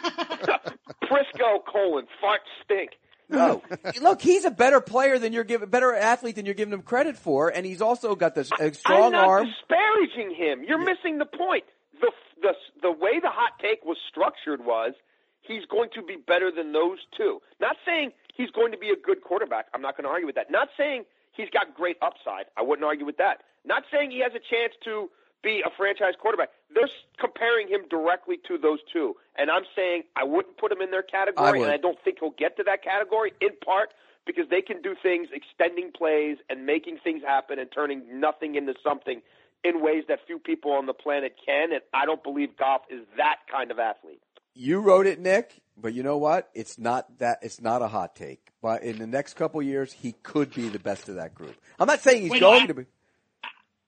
Prisco 1.03 1.63
colon 1.65 2.07
fart 2.19 2.41
stink. 2.63 2.91
No, 3.29 3.61
look, 4.01 4.21
he's 4.21 4.43
a 4.43 4.51
better 4.51 4.81
player 4.81 5.17
than 5.17 5.31
you're 5.33 5.45
giving, 5.45 5.69
better 5.69 5.93
athlete 5.93 6.35
than 6.35 6.45
you're 6.45 6.53
giving 6.55 6.73
him 6.73 6.81
credit 6.81 7.15
for, 7.17 7.47
and 7.49 7.65
he's 7.65 7.81
also 7.81 8.13
got 8.15 8.35
this 8.35 8.51
a 8.59 8.73
strong 8.73 9.03
I'm 9.05 9.11
not 9.13 9.27
arm. 9.27 9.47
disparaging 9.47 10.35
him. 10.35 10.63
You're 10.67 10.83
missing 10.83 11.17
the 11.17 11.25
point. 11.25 11.63
The 12.01 12.11
the 12.41 12.53
the 12.81 12.91
way 12.91 13.19
the 13.21 13.29
hot 13.29 13.53
take 13.61 13.85
was 13.85 13.97
structured 14.09 14.65
was 14.65 14.93
he's 15.41 15.65
going 15.65 15.89
to 15.95 16.01
be 16.01 16.15
better 16.15 16.51
than 16.51 16.71
those 16.71 16.99
two. 17.15 17.41
Not 17.59 17.77
saying 17.85 18.11
he's 18.35 18.51
going 18.51 18.71
to 18.71 18.77
be 18.77 18.89
a 18.89 18.95
good 18.95 19.21
quarterback. 19.21 19.67
I'm 19.73 19.81
not 19.81 19.97
going 19.97 20.05
to 20.05 20.09
argue 20.09 20.25
with 20.27 20.35
that. 20.35 20.51
Not 20.51 20.69
saying 20.77 21.05
he's 21.31 21.49
got 21.49 21.75
great 21.75 21.97
upside. 22.01 22.45
I 22.57 22.61
wouldn't 22.61 22.85
argue 22.85 23.05
with 23.05 23.17
that. 23.17 23.43
Not 23.65 23.83
saying 23.91 24.11
he 24.11 24.19
has 24.19 24.31
a 24.33 24.39
chance 24.39 24.73
to 24.85 25.09
be 25.43 25.63
a 25.65 25.69
franchise 25.75 26.13
quarterback. 26.19 26.49
They're 26.73 26.89
comparing 27.19 27.67
him 27.67 27.81
directly 27.89 28.37
to 28.47 28.57
those 28.57 28.79
two, 28.91 29.15
and 29.35 29.49
I'm 29.49 29.63
saying 29.75 30.03
I 30.15 30.23
wouldn't 30.23 30.57
put 30.57 30.71
him 30.71 30.81
in 30.81 30.91
their 30.91 31.03
category, 31.03 31.59
would. 31.59 31.65
and 31.65 31.73
I 31.73 31.77
don't 31.77 31.97
think 32.03 32.17
he'll 32.19 32.31
get 32.31 32.57
to 32.57 32.63
that 32.63 32.83
category 32.83 33.33
in 33.41 33.49
part 33.63 33.93
because 34.25 34.45
they 34.49 34.61
can 34.61 34.81
do 34.81 34.95
things, 35.01 35.29
extending 35.33 35.91
plays 35.91 36.37
and 36.49 36.65
making 36.65 36.99
things 37.03 37.23
happen 37.23 37.57
and 37.59 37.71
turning 37.71 38.19
nothing 38.19 38.55
into 38.55 38.73
something 38.83 39.21
in 39.63 39.81
ways 39.81 40.03
that 40.07 40.19
few 40.25 40.39
people 40.39 40.71
on 40.71 40.85
the 40.85 40.93
planet 40.93 41.35
can. 41.43 41.71
And 41.71 41.81
I 41.93 42.05
don't 42.05 42.23
believe 42.23 42.55
Goff 42.57 42.81
is 42.89 43.01
that 43.17 43.37
kind 43.51 43.71
of 43.71 43.79
athlete. 43.79 44.21
You 44.53 44.79
wrote 44.79 45.07
it, 45.07 45.19
Nick, 45.19 45.61
but 45.77 45.93
you 45.93 46.03
know 46.03 46.17
what? 46.17 46.49
It's 46.53 46.77
not 46.77 47.19
that. 47.19 47.39
It's 47.41 47.61
not 47.61 47.81
a 47.81 47.87
hot 47.87 48.15
take. 48.15 48.47
But 48.61 48.83
in 48.83 48.97
the 48.99 49.07
next 49.07 49.33
couple 49.35 49.61
years, 49.61 49.91
he 49.93 50.11
could 50.23 50.53
be 50.53 50.69
the 50.69 50.77
best 50.79 51.09
of 51.09 51.15
that 51.15 51.33
group. 51.33 51.55
I'm 51.79 51.87
not 51.87 52.01
saying 52.01 52.21
he's 52.23 52.31
Wait, 52.31 52.41
no, 52.41 52.51
going 52.51 52.63
I- 52.63 52.67
to 52.67 52.73
be. 52.73 52.85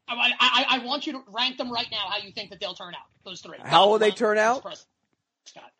I, 0.07 0.31
I, 0.39 0.65
I 0.69 0.85
want 0.85 1.07
you 1.07 1.13
to 1.13 1.23
rank 1.29 1.57
them 1.57 1.71
right 1.71 1.87
now. 1.89 1.97
How 2.09 2.17
you 2.17 2.31
think 2.31 2.49
that 2.51 2.59
they'll 2.59 2.75
turn 2.75 2.93
out? 2.93 3.05
Those 3.25 3.41
three. 3.41 3.57
How 3.63 3.89
will 3.89 3.97
they 3.99 4.11
turn 4.11 4.37
out? 4.37 4.61
Prescott. 4.61 5.71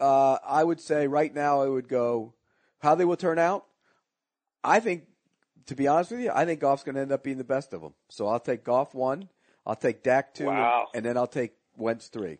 Uh, 0.00 0.38
I 0.46 0.64
would 0.64 0.80
say 0.80 1.06
right 1.06 1.34
now, 1.34 1.60
I 1.62 1.68
would 1.68 1.88
go. 1.88 2.32
How 2.78 2.94
they 2.94 3.04
will 3.04 3.16
turn 3.16 3.38
out? 3.38 3.66
I 4.64 4.80
think, 4.80 5.04
to 5.66 5.74
be 5.74 5.86
honest 5.86 6.12
with 6.12 6.20
you, 6.20 6.30
I 6.34 6.46
think 6.46 6.60
Goff's 6.60 6.82
going 6.82 6.94
to 6.94 7.02
end 7.02 7.12
up 7.12 7.22
being 7.22 7.36
the 7.36 7.44
best 7.44 7.74
of 7.74 7.82
them. 7.82 7.92
So 8.08 8.26
I'll 8.26 8.40
take 8.40 8.64
Goff 8.64 8.94
one. 8.94 9.28
I'll 9.66 9.76
take 9.76 10.02
Dak 10.02 10.32
two, 10.32 10.46
Wow. 10.46 10.88
and, 10.94 10.98
and 10.98 11.06
then 11.06 11.16
I'll 11.18 11.26
take 11.26 11.52
Wentz 11.76 12.06
three. 12.08 12.38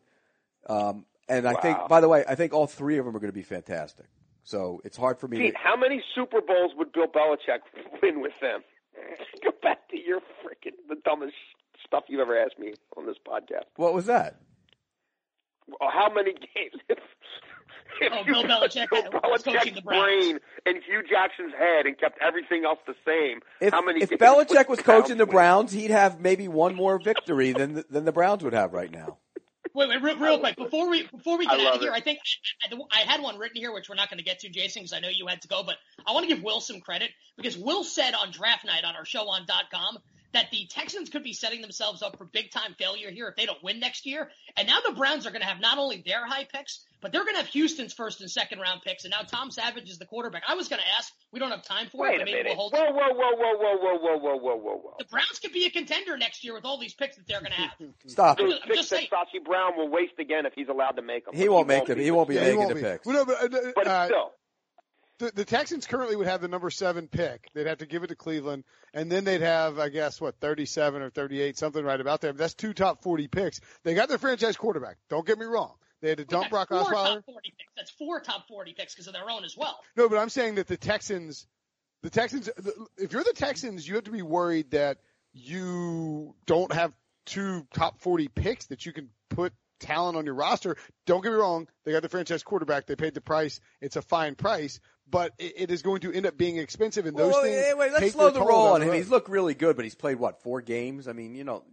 Um, 0.66 1.04
and 1.30 1.46
I 1.48 1.54
Wow. 1.54 1.60
think, 1.60 1.78
by 1.88 2.00
the 2.00 2.08
way, 2.08 2.24
I 2.28 2.34
think 2.34 2.52
all 2.52 2.66
three 2.66 2.98
of 2.98 3.04
them 3.06 3.16
are 3.16 3.20
going 3.20 3.32
to 3.32 3.34
be 3.34 3.42
fantastic. 3.42 4.06
So 4.42 4.80
it's 4.84 4.96
hard 4.96 5.18
for 5.18 5.28
me 5.28 5.38
Pete, 5.38 5.52
to. 5.54 5.58
how 5.58 5.76
many 5.76 6.02
Super 6.14 6.40
Bowls 6.40 6.72
would 6.76 6.92
Bill 6.92 7.06
Belichick 7.06 7.60
win 8.02 8.20
with 8.20 8.32
them? 8.40 8.62
Go 9.44 9.50
back 9.62 9.88
to 9.90 9.98
your 9.98 10.20
freaking 10.44 10.74
the 10.88 10.96
dumbest 11.04 11.34
stuff 11.86 12.04
you've 12.08 12.20
ever 12.20 12.38
asked 12.38 12.58
me 12.58 12.74
on 12.96 13.06
this 13.06 13.16
podcast. 13.26 13.64
What 13.76 13.94
was 13.94 14.06
that? 14.06 14.36
Well, 15.68 15.90
How 15.92 16.12
many 16.12 16.32
games? 16.54 16.82
If, 16.88 16.98
if 18.00 18.12
Oh, 18.12 18.18
you 18.26 18.32
Bill 18.32 18.44
Belichick 18.44 18.88
Bill 18.90 19.02
uh, 19.14 19.20
Belichick's 19.20 19.74
the 19.74 19.82
brain 19.82 20.38
and 20.64 20.76
Hue 20.86 21.02
Jackson's 21.08 21.52
head 21.58 21.84
and 21.86 21.98
kept 21.98 22.18
everything 22.22 22.64
else 22.64 22.78
the 22.86 22.94
same. 23.06 23.40
If, 23.60 23.72
how 23.74 23.82
many 23.82 24.00
if 24.02 24.08
games 24.10 24.20
Belichick 24.22 24.68
was 24.68 24.80
coaching 24.80 25.18
the 25.18 25.26
win? 25.26 25.32
Browns, 25.34 25.72
he'd 25.72 25.90
have 25.90 26.18
maybe 26.18 26.48
one 26.48 26.74
more 26.74 26.98
victory 26.98 27.52
than 27.52 27.74
the, 27.74 27.84
than 27.90 28.04
the 28.06 28.12
Browns 28.12 28.42
would 28.42 28.54
have 28.54 28.72
right 28.72 28.90
now. 28.90 29.18
Wait, 29.74 29.88
wait, 29.88 30.02
real, 30.02 30.18
real 30.18 30.38
quick 30.38 30.56
before 30.56 30.88
we 30.88 31.06
before 31.06 31.38
we 31.38 31.46
get 31.46 31.60
out 31.60 31.76
of 31.76 31.80
here, 31.80 31.92
it. 31.92 31.96
I 31.96 32.00
think 32.00 32.18
I, 32.62 32.74
I 32.92 33.00
had 33.00 33.22
one 33.22 33.38
written 33.38 33.56
here, 33.56 33.72
which 33.72 33.88
we're 33.88 33.94
not 33.94 34.10
going 34.10 34.18
to 34.18 34.24
get 34.24 34.40
to, 34.40 34.48
Jason, 34.48 34.82
because 34.82 34.92
I 34.92 35.00
know 35.00 35.08
you 35.08 35.26
had 35.26 35.42
to 35.42 35.48
go. 35.48 35.62
But 35.62 35.76
I 36.06 36.12
want 36.12 36.28
to 36.28 36.34
give 36.34 36.42
Will 36.42 36.60
some 36.60 36.80
credit 36.80 37.10
because 37.36 37.56
Will 37.56 37.84
said 37.84 38.14
on 38.14 38.32
draft 38.32 38.64
night 38.64 38.84
on 38.84 38.96
our 38.96 39.04
show 39.04 39.28
on 39.28 39.46
.com 39.46 39.98
that 40.32 40.50
the 40.50 40.66
Texans 40.66 41.08
could 41.08 41.24
be 41.24 41.32
setting 41.32 41.60
themselves 41.60 42.02
up 42.02 42.16
for 42.18 42.24
big 42.24 42.50
time 42.50 42.74
failure 42.78 43.10
here 43.10 43.28
if 43.28 43.36
they 43.36 43.46
don't 43.46 43.62
win 43.62 43.80
next 43.80 44.06
year. 44.06 44.30
And 44.56 44.68
now 44.68 44.78
the 44.86 44.92
Browns 44.92 45.26
are 45.26 45.30
going 45.30 45.42
to 45.42 45.48
have 45.48 45.60
not 45.60 45.78
only 45.78 46.02
their 46.04 46.26
high 46.26 46.44
picks, 46.44 46.84
but 47.00 47.12
they're 47.12 47.22
going 47.24 47.34
to 47.34 47.40
have 47.40 47.48
Houston's 47.48 47.92
first 47.92 48.20
and 48.20 48.30
second 48.30 48.58
round 48.60 48.82
picks. 48.82 49.04
And 49.04 49.10
now 49.10 49.22
Tom 49.22 49.50
Savage 49.50 49.88
is 49.88 49.98
the 49.98 50.06
quarterback. 50.06 50.42
I 50.48 50.54
was 50.54 50.68
going 50.68 50.80
to 50.80 50.88
ask, 50.98 51.12
we 51.32 51.38
don't 51.40 51.50
have 51.50 51.62
time 51.62 51.88
for 51.88 52.06
it, 52.06 52.10
Wait 52.10 52.18
but 52.18 52.22
a 52.22 52.24
maybe 52.26 52.36
minute. 52.44 52.56
we'll 52.56 52.70
hold 52.70 52.72
Whoa, 52.72 52.90
whoa, 52.92 53.14
whoa, 53.14 53.36
whoa, 53.36 53.56
whoa, 53.56 53.76
whoa, 53.78 53.98
whoa, 53.98 54.18
whoa, 54.18 54.36
whoa, 54.36 54.56
whoa, 54.56 54.76
whoa. 54.76 54.94
The 54.98 55.04
Browns 55.06 55.38
could 55.42 55.52
be 55.52 55.66
a 55.66 55.70
contender 55.70 56.16
next 56.16 56.44
year 56.44 56.54
with 56.54 56.64
all 56.64 56.78
these 56.78 56.94
picks 56.94 57.16
that 57.16 57.26
they're 57.26 57.40
going 57.40 57.52
to 57.52 57.58
have. 57.58 57.70
Stop 58.06 58.38
I'm 58.40 58.46
it. 58.46 58.50
Those 58.50 58.60
I'm 58.64 58.74
just 58.76 58.88
saying. 58.88 59.08
Sashi 59.12 59.44
Brown 59.44 59.76
will 59.76 59.88
waste 59.88 60.18
again 60.18 60.46
if 60.46 60.52
he's 60.54 60.68
allowed 60.68 60.92
to 60.92 61.02
make 61.02 61.24
them. 61.24 61.34
He 61.34 61.48
won't 61.48 61.66
make 61.68 61.86
them. 61.86 61.98
be. 61.98 62.04
He 62.04 62.10
won't 62.10 62.28
be 62.28 62.34
Yeah, 62.36 62.42
making 62.42 62.56
won't 62.58 62.68
the 62.70 62.74
be. 62.76 62.80
picks. 62.82 63.06
Well, 63.06 63.14
no, 63.16 63.24
but, 63.24 63.54
uh, 63.54 63.72
But 63.74 63.86
uh, 63.86 64.06
still, 64.06 64.30
the, 65.18 65.32
the 65.34 65.44
Texans 65.44 65.86
currently 65.86 66.16
would 66.16 66.26
have 66.26 66.40
the 66.40 66.48
number 66.48 66.70
seven 66.70 67.06
pick. 67.06 67.48
They'd 67.54 67.66
have 67.66 67.78
to 67.78 67.86
give 67.86 68.02
it 68.04 68.08
to 68.08 68.16
Cleveland, 68.16 68.64
and 68.94 69.10
then 69.12 69.24
they'd 69.24 69.42
have, 69.42 69.78
I 69.78 69.88
guess, 69.90 70.20
what, 70.20 70.40
37 70.40 71.02
or 71.02 71.10
38, 71.10 71.58
something 71.58 71.84
right 71.84 72.00
about 72.00 72.20
there. 72.22 72.32
But 72.32 72.38
that's 72.38 72.54
two 72.54 72.72
top 72.72 73.02
40 73.02 73.28
picks. 73.28 73.60
They 73.84 73.94
got 73.94 74.08
their 74.08 74.18
franchise 74.18 74.56
quarterback. 74.56 74.96
Don't 75.10 75.26
get 75.26 75.38
me 75.38 75.44
wrong. 75.46 75.74
They 76.00 76.08
had 76.10 76.18
to 76.18 76.24
dump 76.24 76.44
That's 76.44 76.50
Brock 76.50 76.68
four 76.70 76.78
Osweiler. 76.84 77.14
top 77.16 77.24
40 77.26 77.50
picks. 77.58 77.72
That's 77.76 77.90
four 77.90 78.20
top 78.20 78.48
40 78.48 78.72
picks 78.74 78.94
because 78.94 79.06
of 79.06 79.12
their 79.12 79.28
own 79.30 79.44
as 79.44 79.56
well. 79.56 79.80
No, 79.96 80.08
but 80.08 80.18
I'm 80.18 80.30
saying 80.30 80.54
that 80.56 80.66
the 80.66 80.76
Texans, 80.76 81.46
the 82.02 82.10
Texans, 82.10 82.48
if 82.96 83.12
you're 83.12 83.24
the 83.24 83.32
Texans, 83.34 83.86
you 83.86 83.94
have 83.96 84.04
to 84.04 84.10
be 84.10 84.22
worried 84.22 84.70
that 84.72 84.98
you 85.32 86.34
don't 86.46 86.72
have 86.72 86.92
two 87.26 87.66
top 87.74 88.00
40 88.00 88.28
picks 88.28 88.66
that 88.66 88.86
you 88.86 88.92
can 88.92 89.08
put 89.28 89.52
talent 89.78 90.16
on 90.16 90.24
your 90.24 90.34
roster. 90.34 90.76
Don't 91.06 91.22
get 91.22 91.30
me 91.32 91.36
wrong. 91.38 91.68
They 91.84 91.92
got 91.92 92.02
the 92.02 92.08
franchise 92.08 92.42
quarterback. 92.42 92.86
They 92.86 92.96
paid 92.96 93.14
the 93.14 93.20
price. 93.20 93.60
It's 93.80 93.96
a 93.96 94.02
fine 94.02 94.34
price, 94.34 94.80
but 95.08 95.32
it, 95.38 95.54
it 95.56 95.70
is 95.70 95.82
going 95.82 96.00
to 96.02 96.12
end 96.12 96.26
up 96.26 96.36
being 96.36 96.56
expensive 96.58 97.06
and 97.06 97.16
those 97.16 97.32
Well, 97.32 97.42
things. 97.42 97.56
wait, 97.56 97.78
wait, 97.78 97.92
let's 97.92 98.12
slow 98.12 98.30
the 98.30 98.40
roll 98.40 98.64
down 98.74 98.82
on 98.82 98.88
him. 98.88 98.94
He's 98.94 99.08
looked 99.10 99.28
really 99.28 99.54
good, 99.54 99.76
but 99.76 99.84
he's 99.84 99.94
played 99.94 100.18
what 100.18 100.42
four 100.42 100.60
games? 100.60 101.08
I 101.08 101.12
mean, 101.12 101.34
you 101.34 101.44
know, 101.44 101.64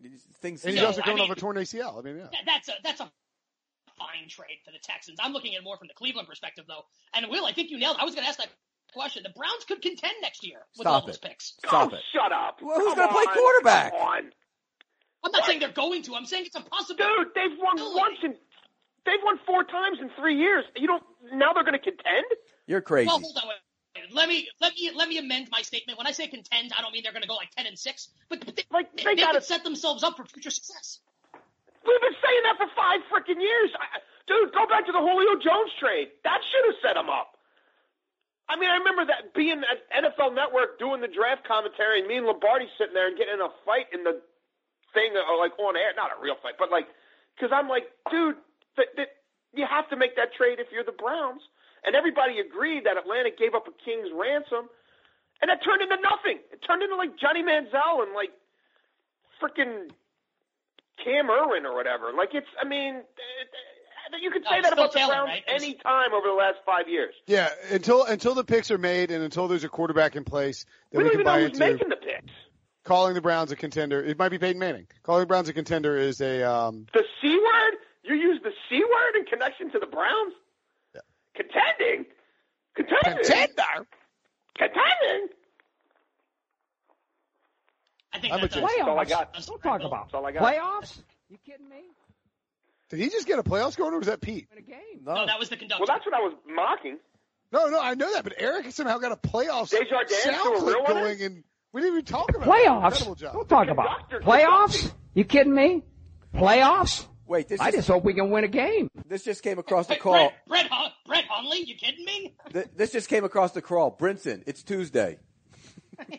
things. 0.42 0.64
and 0.64 0.74
he's 0.74 0.82
No, 0.82 0.88
also 0.88 1.02
I 1.02 1.06
coming 1.06 1.22
mean- 1.22 1.32
off 1.32 1.38
a 1.38 1.40
torn 1.40 1.56
ACL. 1.58 1.98
I 1.98 2.02
mean, 2.02 2.18
yeah. 2.18 2.28
That's 2.46 2.70
a 2.70 2.74
that's 2.84 3.00
a 3.02 3.12
fine 3.98 4.30
trade 4.30 4.60
for 4.66 4.72
the 4.72 4.80
Texans. 4.82 5.18
I'm 5.22 5.34
looking 5.34 5.56
at 5.56 5.62
it 5.62 5.64
more 5.64 5.78
from 5.78 5.88
the 5.88 5.94
Cleveland 5.94 6.28
perspective, 6.28 6.66
though. 6.68 6.84
And 7.14 7.26
Will, 7.30 7.46
I 7.46 7.54
think 7.54 7.72
you 7.72 7.78
nailed. 7.80 7.98
it. 7.98 8.02
I 8.02 8.06
was 8.06 8.14
going 8.16 8.24
to 8.26 8.30
ask 8.30 8.40
that 8.40 8.50
question. 8.94 9.24
The 9.24 9.34
Browns 9.36 9.66
could 9.68 9.82
contend 9.82 10.14
next 10.22 10.46
year 10.46 10.60
with 10.78 10.86
Stop 10.86 11.02
all 11.02 11.08
those 11.08 11.18
picks. 11.18 11.54
Stop 11.66 11.92
oh, 11.92 11.96
it. 11.96 12.02
shut 12.14 12.32
up. 12.32 12.60
Well, 12.62 12.80
who's 12.80 12.96
gonna 12.96 13.12
play 13.12 13.26
quarterback? 13.34 13.92
Come 13.92 14.02
on. 14.02 14.32
I'm 15.24 15.32
not 15.32 15.46
saying 15.46 15.60
they're 15.60 15.72
going 15.72 16.04
to. 16.04 16.16
I'm 16.16 16.26
saying 16.26 16.46
it's 16.46 16.56
a 16.56 16.62
possibility. 16.62 17.16
Dude, 17.26 17.28
they've 17.36 17.58
won 17.62 17.76
Really? 17.76 17.96
once 18.00 18.18
in 18.24 18.36
they've 19.06 19.20
won 19.24 19.40
four 19.46 19.64
times 19.66 19.98
in 20.02 20.10
three 20.18 20.38
years. 20.38 20.64
You 20.76 20.88
don't 20.88 21.04
now 21.34 21.54
they're 21.54 21.64
gonna 21.66 21.80
contend? 21.80 22.26
You're 22.66 22.82
crazy. 22.82 23.08
Well, 23.08 23.20
hold 23.20 23.36
on. 23.38 23.48
Wait, 23.50 23.56
wait. 23.96 24.14
Let 24.16 24.30
me 24.30 24.48
let 24.62 24.74
me 24.76 24.92
let 24.96 25.10
me 25.10 25.18
amend 25.18 25.50
my 25.52 25.62
statement. 25.64 25.98
When 25.98 26.08
I 26.08 26.12
say 26.12 26.28
contend, 26.28 26.72
I 26.78 26.82
don't 26.82 26.94
mean 26.94 27.04
they're 27.04 27.12
going 27.12 27.24
to 27.24 27.28
go 27.28 27.36
like 27.36 27.52
ten 27.52 27.66
and 27.66 27.78
six, 27.78 28.10
but, 28.30 28.46
but 28.46 28.56
they, 28.56 28.64
Like, 28.72 28.96
they, 28.96 29.04
they 29.04 29.16
they 29.16 29.22
gotta- 29.22 29.40
could 29.40 29.44
set 29.48 29.64
themselves 29.64 30.04
up 30.04 30.16
for 30.18 30.24
future 30.26 30.52
success. 30.52 31.00
We've 31.88 32.04
been 32.04 32.20
saying 32.20 32.44
that 32.44 32.60
for 32.60 32.70
five 32.76 33.00
freaking 33.08 33.40
years. 33.40 33.72
I, 33.80 34.04
dude, 34.28 34.52
go 34.52 34.68
back 34.68 34.86
to 34.86 34.92
the 34.92 35.00
Julio 35.00 35.40
Jones 35.40 35.72
trade. 35.80 36.12
That 36.28 36.44
should 36.44 36.66
have 36.68 36.80
set 36.84 37.00
him 37.00 37.08
up. 37.08 37.40
I 38.50 38.56
mean, 38.56 38.70
I 38.70 38.80
remember 38.80 39.08
that 39.08 39.34
being 39.36 39.64
at 39.64 39.88
NFL 39.92 40.36
Network 40.36 40.80
doing 40.80 41.00
the 41.00 41.12
draft 41.12 41.48
commentary, 41.48 42.00
and 42.00 42.08
me 42.08 42.18
and 42.20 42.28
Lombardi 42.28 42.68
sitting 42.78 42.94
there 42.94 43.08
and 43.08 43.18
getting 43.18 43.36
in 43.36 43.44
a 43.44 43.52
fight 43.66 43.88
in 43.92 44.04
the 44.04 44.20
thing, 44.94 45.12
or 45.16 45.36
like 45.40 45.52
on 45.60 45.76
air, 45.76 45.92
not 45.96 46.12
a 46.16 46.20
real 46.22 46.36
fight, 46.44 46.56
but 46.60 46.72
like, 46.72 46.88
because 47.36 47.52
I'm 47.52 47.68
like, 47.68 47.92
dude, 48.12 48.40
th- 48.76 48.88
th- 48.96 49.16
you 49.54 49.68
have 49.68 49.90
to 49.92 49.98
make 50.00 50.16
that 50.16 50.32
trade 50.34 50.60
if 50.60 50.68
you're 50.72 50.88
the 50.88 50.96
Browns, 50.96 51.44
and 51.84 51.96
everybody 51.96 52.40
agreed 52.40 52.86
that 52.88 52.96
Atlanta 52.96 53.32
gave 53.32 53.54
up 53.54 53.68
a 53.68 53.76
king's 53.84 54.08
ransom, 54.16 54.72
and 55.44 55.52
that 55.52 55.64
turned 55.64 55.84
into 55.84 56.00
nothing. 56.00 56.40
It 56.52 56.64
turned 56.64 56.84
into 56.84 56.96
like 56.96 57.20
Johnny 57.20 57.44
Manziel 57.44 58.04
and 58.04 58.16
like 58.16 58.32
freaking 59.44 59.92
Cam 61.04 61.28
Erving 61.28 61.64
or 61.66 61.76
whatever. 61.76 62.12
Like 62.16 62.30
it's, 62.34 62.48
I 62.62 62.68
mean, 62.68 62.96
uh, 62.96 64.18
you 64.22 64.32
could 64.32 64.44
say 64.44 64.58
it's 64.58 64.70
that 64.70 64.74
still 64.74 64.86
about 64.86 64.94
the 64.94 65.00
Browns 65.00 65.28
right? 65.30 65.44
Any 65.48 65.74
time 65.76 66.14
over 66.14 66.28
the 66.28 66.34
last 66.34 66.58
five 66.66 66.88
years. 66.88 67.14
Yeah, 67.26 67.50
until 67.72 68.04
until 68.06 68.34
the 68.36 68.44
picks 68.44 68.72
are 68.72 68.78
made 68.78 69.12
and 69.12 69.24
until 69.24 69.48
there's 69.48 69.64
a 69.64 69.70
quarterback 69.70 70.16
in 70.16 70.24
place 70.24 70.66
that 70.92 70.98
We 70.98 71.04
we, 71.04 71.10
don't 71.10 71.12
can 71.12 71.22
even 71.22 71.26
know 71.26 71.32
buy 71.34 71.42
who's 71.42 71.60
into. 71.60 71.74
making 71.74 71.90
the 71.90 71.96
picks. 71.98 72.34
Calling 72.84 73.16
the 73.16 73.22
Browns 73.22 73.52
a 73.52 73.56
contender. 73.58 74.02
It 74.02 74.18
might 74.18 74.30
be 74.30 74.38
Peyton 74.38 74.60
Manning. 74.60 74.88
Calling 75.04 75.22
the 75.22 75.28
Browns 75.28 75.50
a 75.50 75.54
contender 75.54 75.98
is 75.98 76.22
a 76.22 76.44
um, 76.44 76.88
The 76.94 77.04
C 77.22 77.30
word? 77.36 77.74
You 78.04 78.16
use 78.16 78.40
the 78.42 78.52
C 78.70 78.80
word 78.82 79.20
in 79.20 79.26
connection 79.26 79.70
to 79.72 79.80
the 79.80 79.88
Browns? 79.88 80.34
Contending? 81.36 82.06
Contending? 82.76 83.24
contender. 83.24 83.86
Contending? 84.58 85.28
I 88.18 88.22
think 88.22 88.34
I'm 88.34 88.42
that's 88.42 88.56
a 88.56 88.60
a- 88.60 88.62
That's 88.62 88.82
all 88.82 89.00
I 89.00 89.06
got. 89.06 89.34
that's 89.34 89.46
Don't 89.46 89.62
talk 89.64 89.82
about 89.82 90.06
That's 90.06 90.14
all 90.16 90.26
I 90.26 90.32
got. 90.32 90.42
playoffs. 90.44 91.02
You 91.30 91.38
kidding 91.46 91.68
me? 91.70 91.78
Did 92.90 93.00
he 93.00 93.10
just 93.10 93.28
get 93.28 93.38
a 93.38 93.44
playoffs 93.44 93.76
going, 93.76 93.94
or 93.94 93.98
was 93.98 94.08
that 94.08 94.22
Pete? 94.22 94.48
Win 94.50 94.60
a 94.60 94.62
game. 94.62 95.04
no. 95.04 95.14
No, 95.16 95.26
that 95.26 95.38
was 95.40 95.50
the 95.50 95.58
conductor. 95.58 95.84
Well, 95.86 95.94
that's 95.96 96.06
what 96.06 96.16
I 96.16 96.20
was 96.20 96.34
mocking. 96.48 96.98
No, 97.52 97.68
no, 97.68 97.80
I 97.82 97.94
know 97.96 98.12
that, 98.14 98.24
but 98.24 98.34
Eric 98.38 98.72
somehow 98.72 98.98
got 98.98 99.12
a 99.12 99.16
playoffs 99.18 99.70
Desjardins 99.72 100.18
sound 100.22 100.58
clip 100.60 100.76
real 100.76 100.86
going, 100.86 101.22
and 101.22 101.44
we 101.74 101.82
didn't 101.82 101.94
even 101.96 102.06
talk 102.06 102.30
about 102.30 102.48
it. 102.48 102.50
Playoffs. 102.50 102.84
Incredible 102.86 103.16
job. 103.16 103.34
Don't 103.34 103.50
talk 103.50 103.68
about 103.70 104.10
playoffs. 104.24 104.92
You 105.14 105.24
kidding 105.26 105.54
me? 105.54 105.84
Playoffs. 106.34 107.06
Wait, 107.26 107.48
this 107.50 107.60
I 107.60 107.66
just, 107.66 107.78
just 107.80 107.88
hope 107.90 108.06
we 108.06 108.14
can 108.14 108.30
win 108.32 108.46
a 108.46 108.48
game. 108.48 108.90
this 109.06 109.24
just 109.24 109.44
came 109.44 109.60
across 109.60 109.88
the 109.88 109.98
call. 109.98 110.14
Brett, 110.14 110.34
Brett, 110.48 110.68
Hun- 110.72 110.92
Brett 111.06 111.26
Hundley, 111.30 111.64
you 111.64 111.76
kidding 111.76 112.06
me? 112.06 112.36
This 112.76 112.92
just 112.94 113.10
came 113.10 113.26
across 113.26 113.52
the 113.52 113.62
call. 113.62 113.92
Brinson, 113.98 114.44
it's 114.48 114.64
Tuesday. 114.64 115.18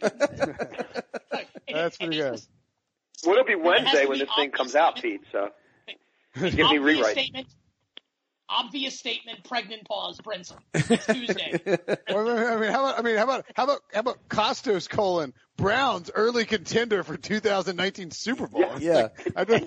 That's 1.73 1.97
pretty 1.97 2.17
good. 2.19 2.41
Well, 3.25 3.33
it'll 3.35 3.45
be 3.45 3.55
Wednesday 3.57 4.03
to 4.03 4.09
when 4.09 4.19
be 4.19 4.25
this 4.25 4.35
thing 4.37 4.51
obvious 4.51 4.57
comes 4.57 4.75
out. 4.77 4.97
Pete, 5.03 5.21
so. 5.33 5.49
Obvious 6.37 6.55
Give 6.55 6.69
me 6.71 6.79
rewrite. 6.79 7.13
statement. 7.13 7.47
Obvious 8.51 8.99
statement. 8.99 9.45
Pregnant 9.45 9.87
pause. 9.87 10.21
Brinson. 10.21 10.59
It's 10.75 11.07
Tuesday. 11.07 11.61
I 12.09 12.57
mean, 12.57 12.71
how 12.71 12.85
about 12.87 12.99
I 12.99 13.03
mean, 13.03 13.17
how 13.17 13.25
about 13.25 13.45
how 13.55 13.65
about 13.65 13.81
how 13.93 14.01
about 14.01 14.29
Kostos 14.29 14.89
colon 14.89 15.35
Browns 15.57 16.11
early 16.15 16.45
contender 16.45 17.03
for 17.03 17.17
2019 17.17 18.11
Super 18.13 18.47
Bowl? 18.47 18.63
Yeah. 18.63 18.77
Yeah. 18.79 18.95
like, 19.03 19.33
I 19.37 19.45
don't, 19.45 19.65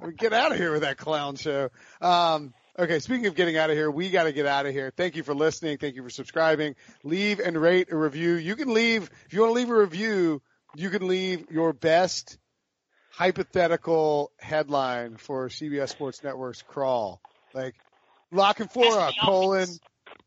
I 0.00 0.06
mean, 0.06 0.16
get 0.16 0.32
out 0.32 0.52
of 0.52 0.58
here 0.58 0.72
with 0.72 0.82
that 0.82 0.96
clown 0.98 1.36
show. 1.36 1.70
Um, 2.00 2.52
okay, 2.78 2.98
speaking 3.00 3.26
of 3.26 3.34
getting 3.34 3.56
out 3.56 3.70
of 3.70 3.76
here, 3.76 3.90
we 3.90 4.10
got 4.10 4.24
to 4.24 4.32
get 4.32 4.46
out 4.46 4.66
of 4.66 4.72
here. 4.72 4.92
Thank 4.96 5.16
you 5.16 5.22
for 5.22 5.34
listening. 5.34 5.78
Thank 5.78 5.96
you 5.96 6.02
for 6.02 6.10
subscribing. 6.10 6.74
Leave 7.02 7.40
and 7.40 7.60
rate 7.60 7.90
a 7.92 7.96
review. 7.96 8.34
You 8.34 8.56
can 8.56 8.72
leave 8.72 9.10
if 9.26 9.32
you 9.32 9.40
want 9.40 9.50
to 9.50 9.54
leave 9.54 9.70
a 9.70 9.76
review. 9.76 10.42
You 10.76 10.90
can 10.90 11.06
leave 11.06 11.50
your 11.50 11.72
best 11.72 12.38
hypothetical 13.10 14.32
headline 14.40 15.16
for 15.16 15.48
CBS 15.48 15.90
Sports 15.90 16.22
Network's 16.24 16.62
crawl, 16.62 17.20
like 17.52 17.74
La 18.32 18.52
Canfora 18.52 19.12
colon. 19.24 19.68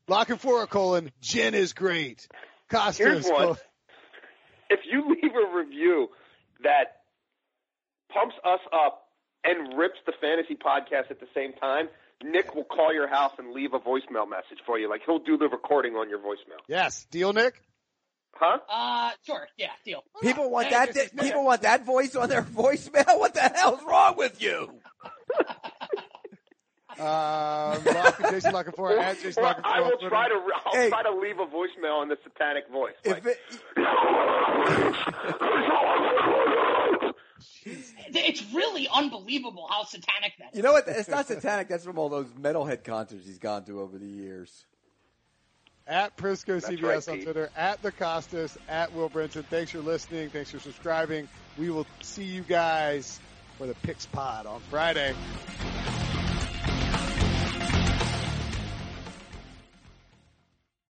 La 0.07 0.23
Canfora 0.23 0.67
colon 0.69 1.11
Jen 1.21 1.53
is 1.53 1.73
great. 1.73 2.27
Kostos 2.71 2.97
Here's 2.97 3.25
one. 3.27 3.35
colon- 3.41 3.57
If 4.69 4.79
you 4.89 5.09
leave 5.09 5.31
a 5.35 5.55
review 5.57 6.07
that 6.63 7.01
pumps 8.13 8.35
us 8.45 8.61
up 8.73 9.03
and 9.43 9.77
rips 9.77 9.99
the 10.05 10.13
fantasy 10.21 10.55
podcast 10.55 11.11
at 11.11 11.19
the 11.19 11.27
same 11.35 11.53
time, 11.53 11.89
Nick 12.23 12.55
will 12.55 12.63
call 12.63 12.93
your 12.93 13.07
house 13.07 13.33
and 13.37 13.51
leave 13.53 13.73
a 13.73 13.79
voicemail 13.79 14.27
message 14.29 14.59
for 14.65 14.79
you. 14.79 14.89
Like 14.89 15.01
he'll 15.05 15.19
do 15.19 15.37
the 15.37 15.47
recording 15.47 15.93
on 15.95 16.09
your 16.09 16.19
voicemail. 16.19 16.59
Yes, 16.67 17.05
deal, 17.11 17.31
Nick. 17.33 17.61
Huh? 18.33 18.57
Uh, 18.69 19.11
sure. 19.25 19.47
Yeah, 19.57 19.69
deal. 19.85 20.03
People 20.21 20.49
want 20.51 20.67
Hey, 20.67 20.73
that. 20.73 20.93
this 20.93 21.05
is- 21.07 21.11
people 21.19 21.43
want 21.43 21.61
that 21.63 21.85
voice 21.85 22.15
on 22.15 22.29
their 22.29 22.41
voicemail. 22.43 23.19
What 23.19 23.33
the 23.33 23.41
hell's 23.41 23.81
wrong 23.83 24.15
with 24.17 24.41
you? 24.41 24.69
Um, 26.99 27.05
Lock, 27.05 28.17
Jason 28.31 28.53
La 28.53 28.63
Canfora 28.63 28.97
at 28.97 29.21
Jason 29.21 29.43
Or 29.43 29.49
Lock 29.49 29.61
I 29.63 29.81
will 29.81 29.91
Twitter. 29.91 30.09
try 30.09 30.27
to 30.29 30.41
I'll 30.65 30.73
Hey. 30.73 30.89
try 30.89 31.03
to 31.03 31.11
leave 31.11 31.37
a 31.37 31.45
voicemail 31.45 32.01
in 32.01 32.09
the 32.09 32.17
satanic 32.23 32.67
voice. 32.71 32.95
If 33.03 33.13
Like, 33.13 33.25
it, 33.27 33.37
It's 37.65 38.43
really 38.53 38.87
unbelievable 38.93 39.67
how 39.69 39.83
satanic 39.83 40.33
that 40.39 40.51
is. 40.51 40.57
you 40.57 40.63
know 40.63 40.73
what? 40.73 40.87
It's 40.87 41.09
not 41.09 41.27
satanic. 41.27 41.67
That's 41.67 41.83
from 41.83 41.97
all 41.97 42.09
those 42.09 42.27
metalhead 42.27 42.83
concerts 42.83 43.25
he's 43.25 43.39
gone 43.39 43.65
to 43.65 43.81
over 43.81 43.97
the 43.97 44.07
years. 44.07 44.65
At 45.85 46.17
Prisco 46.17 46.61
CBS 46.61 46.81
right, 46.83 47.07
on 47.07 47.21
Twitter, 47.21 47.49
at 47.55 47.81
the 47.81 47.93
Kostos, 47.93 48.57
at 48.67 48.93
Will 48.93 49.09
Brinson. 49.09 49.45
Thanks 49.45 49.71
for 49.71 49.79
listening. 49.79 50.29
Thanks 50.29 50.51
for 50.51 50.59
subscribing. 50.59 51.29
We 51.57 51.69
will 51.69 51.87
see 52.01 52.25
you 52.25 52.41
guys 52.41 53.21
for 53.57 53.67
the 53.67 53.75
Picks 53.75 54.05
Pod 54.05 54.45
on 54.45 54.59
Friday. 54.69 55.15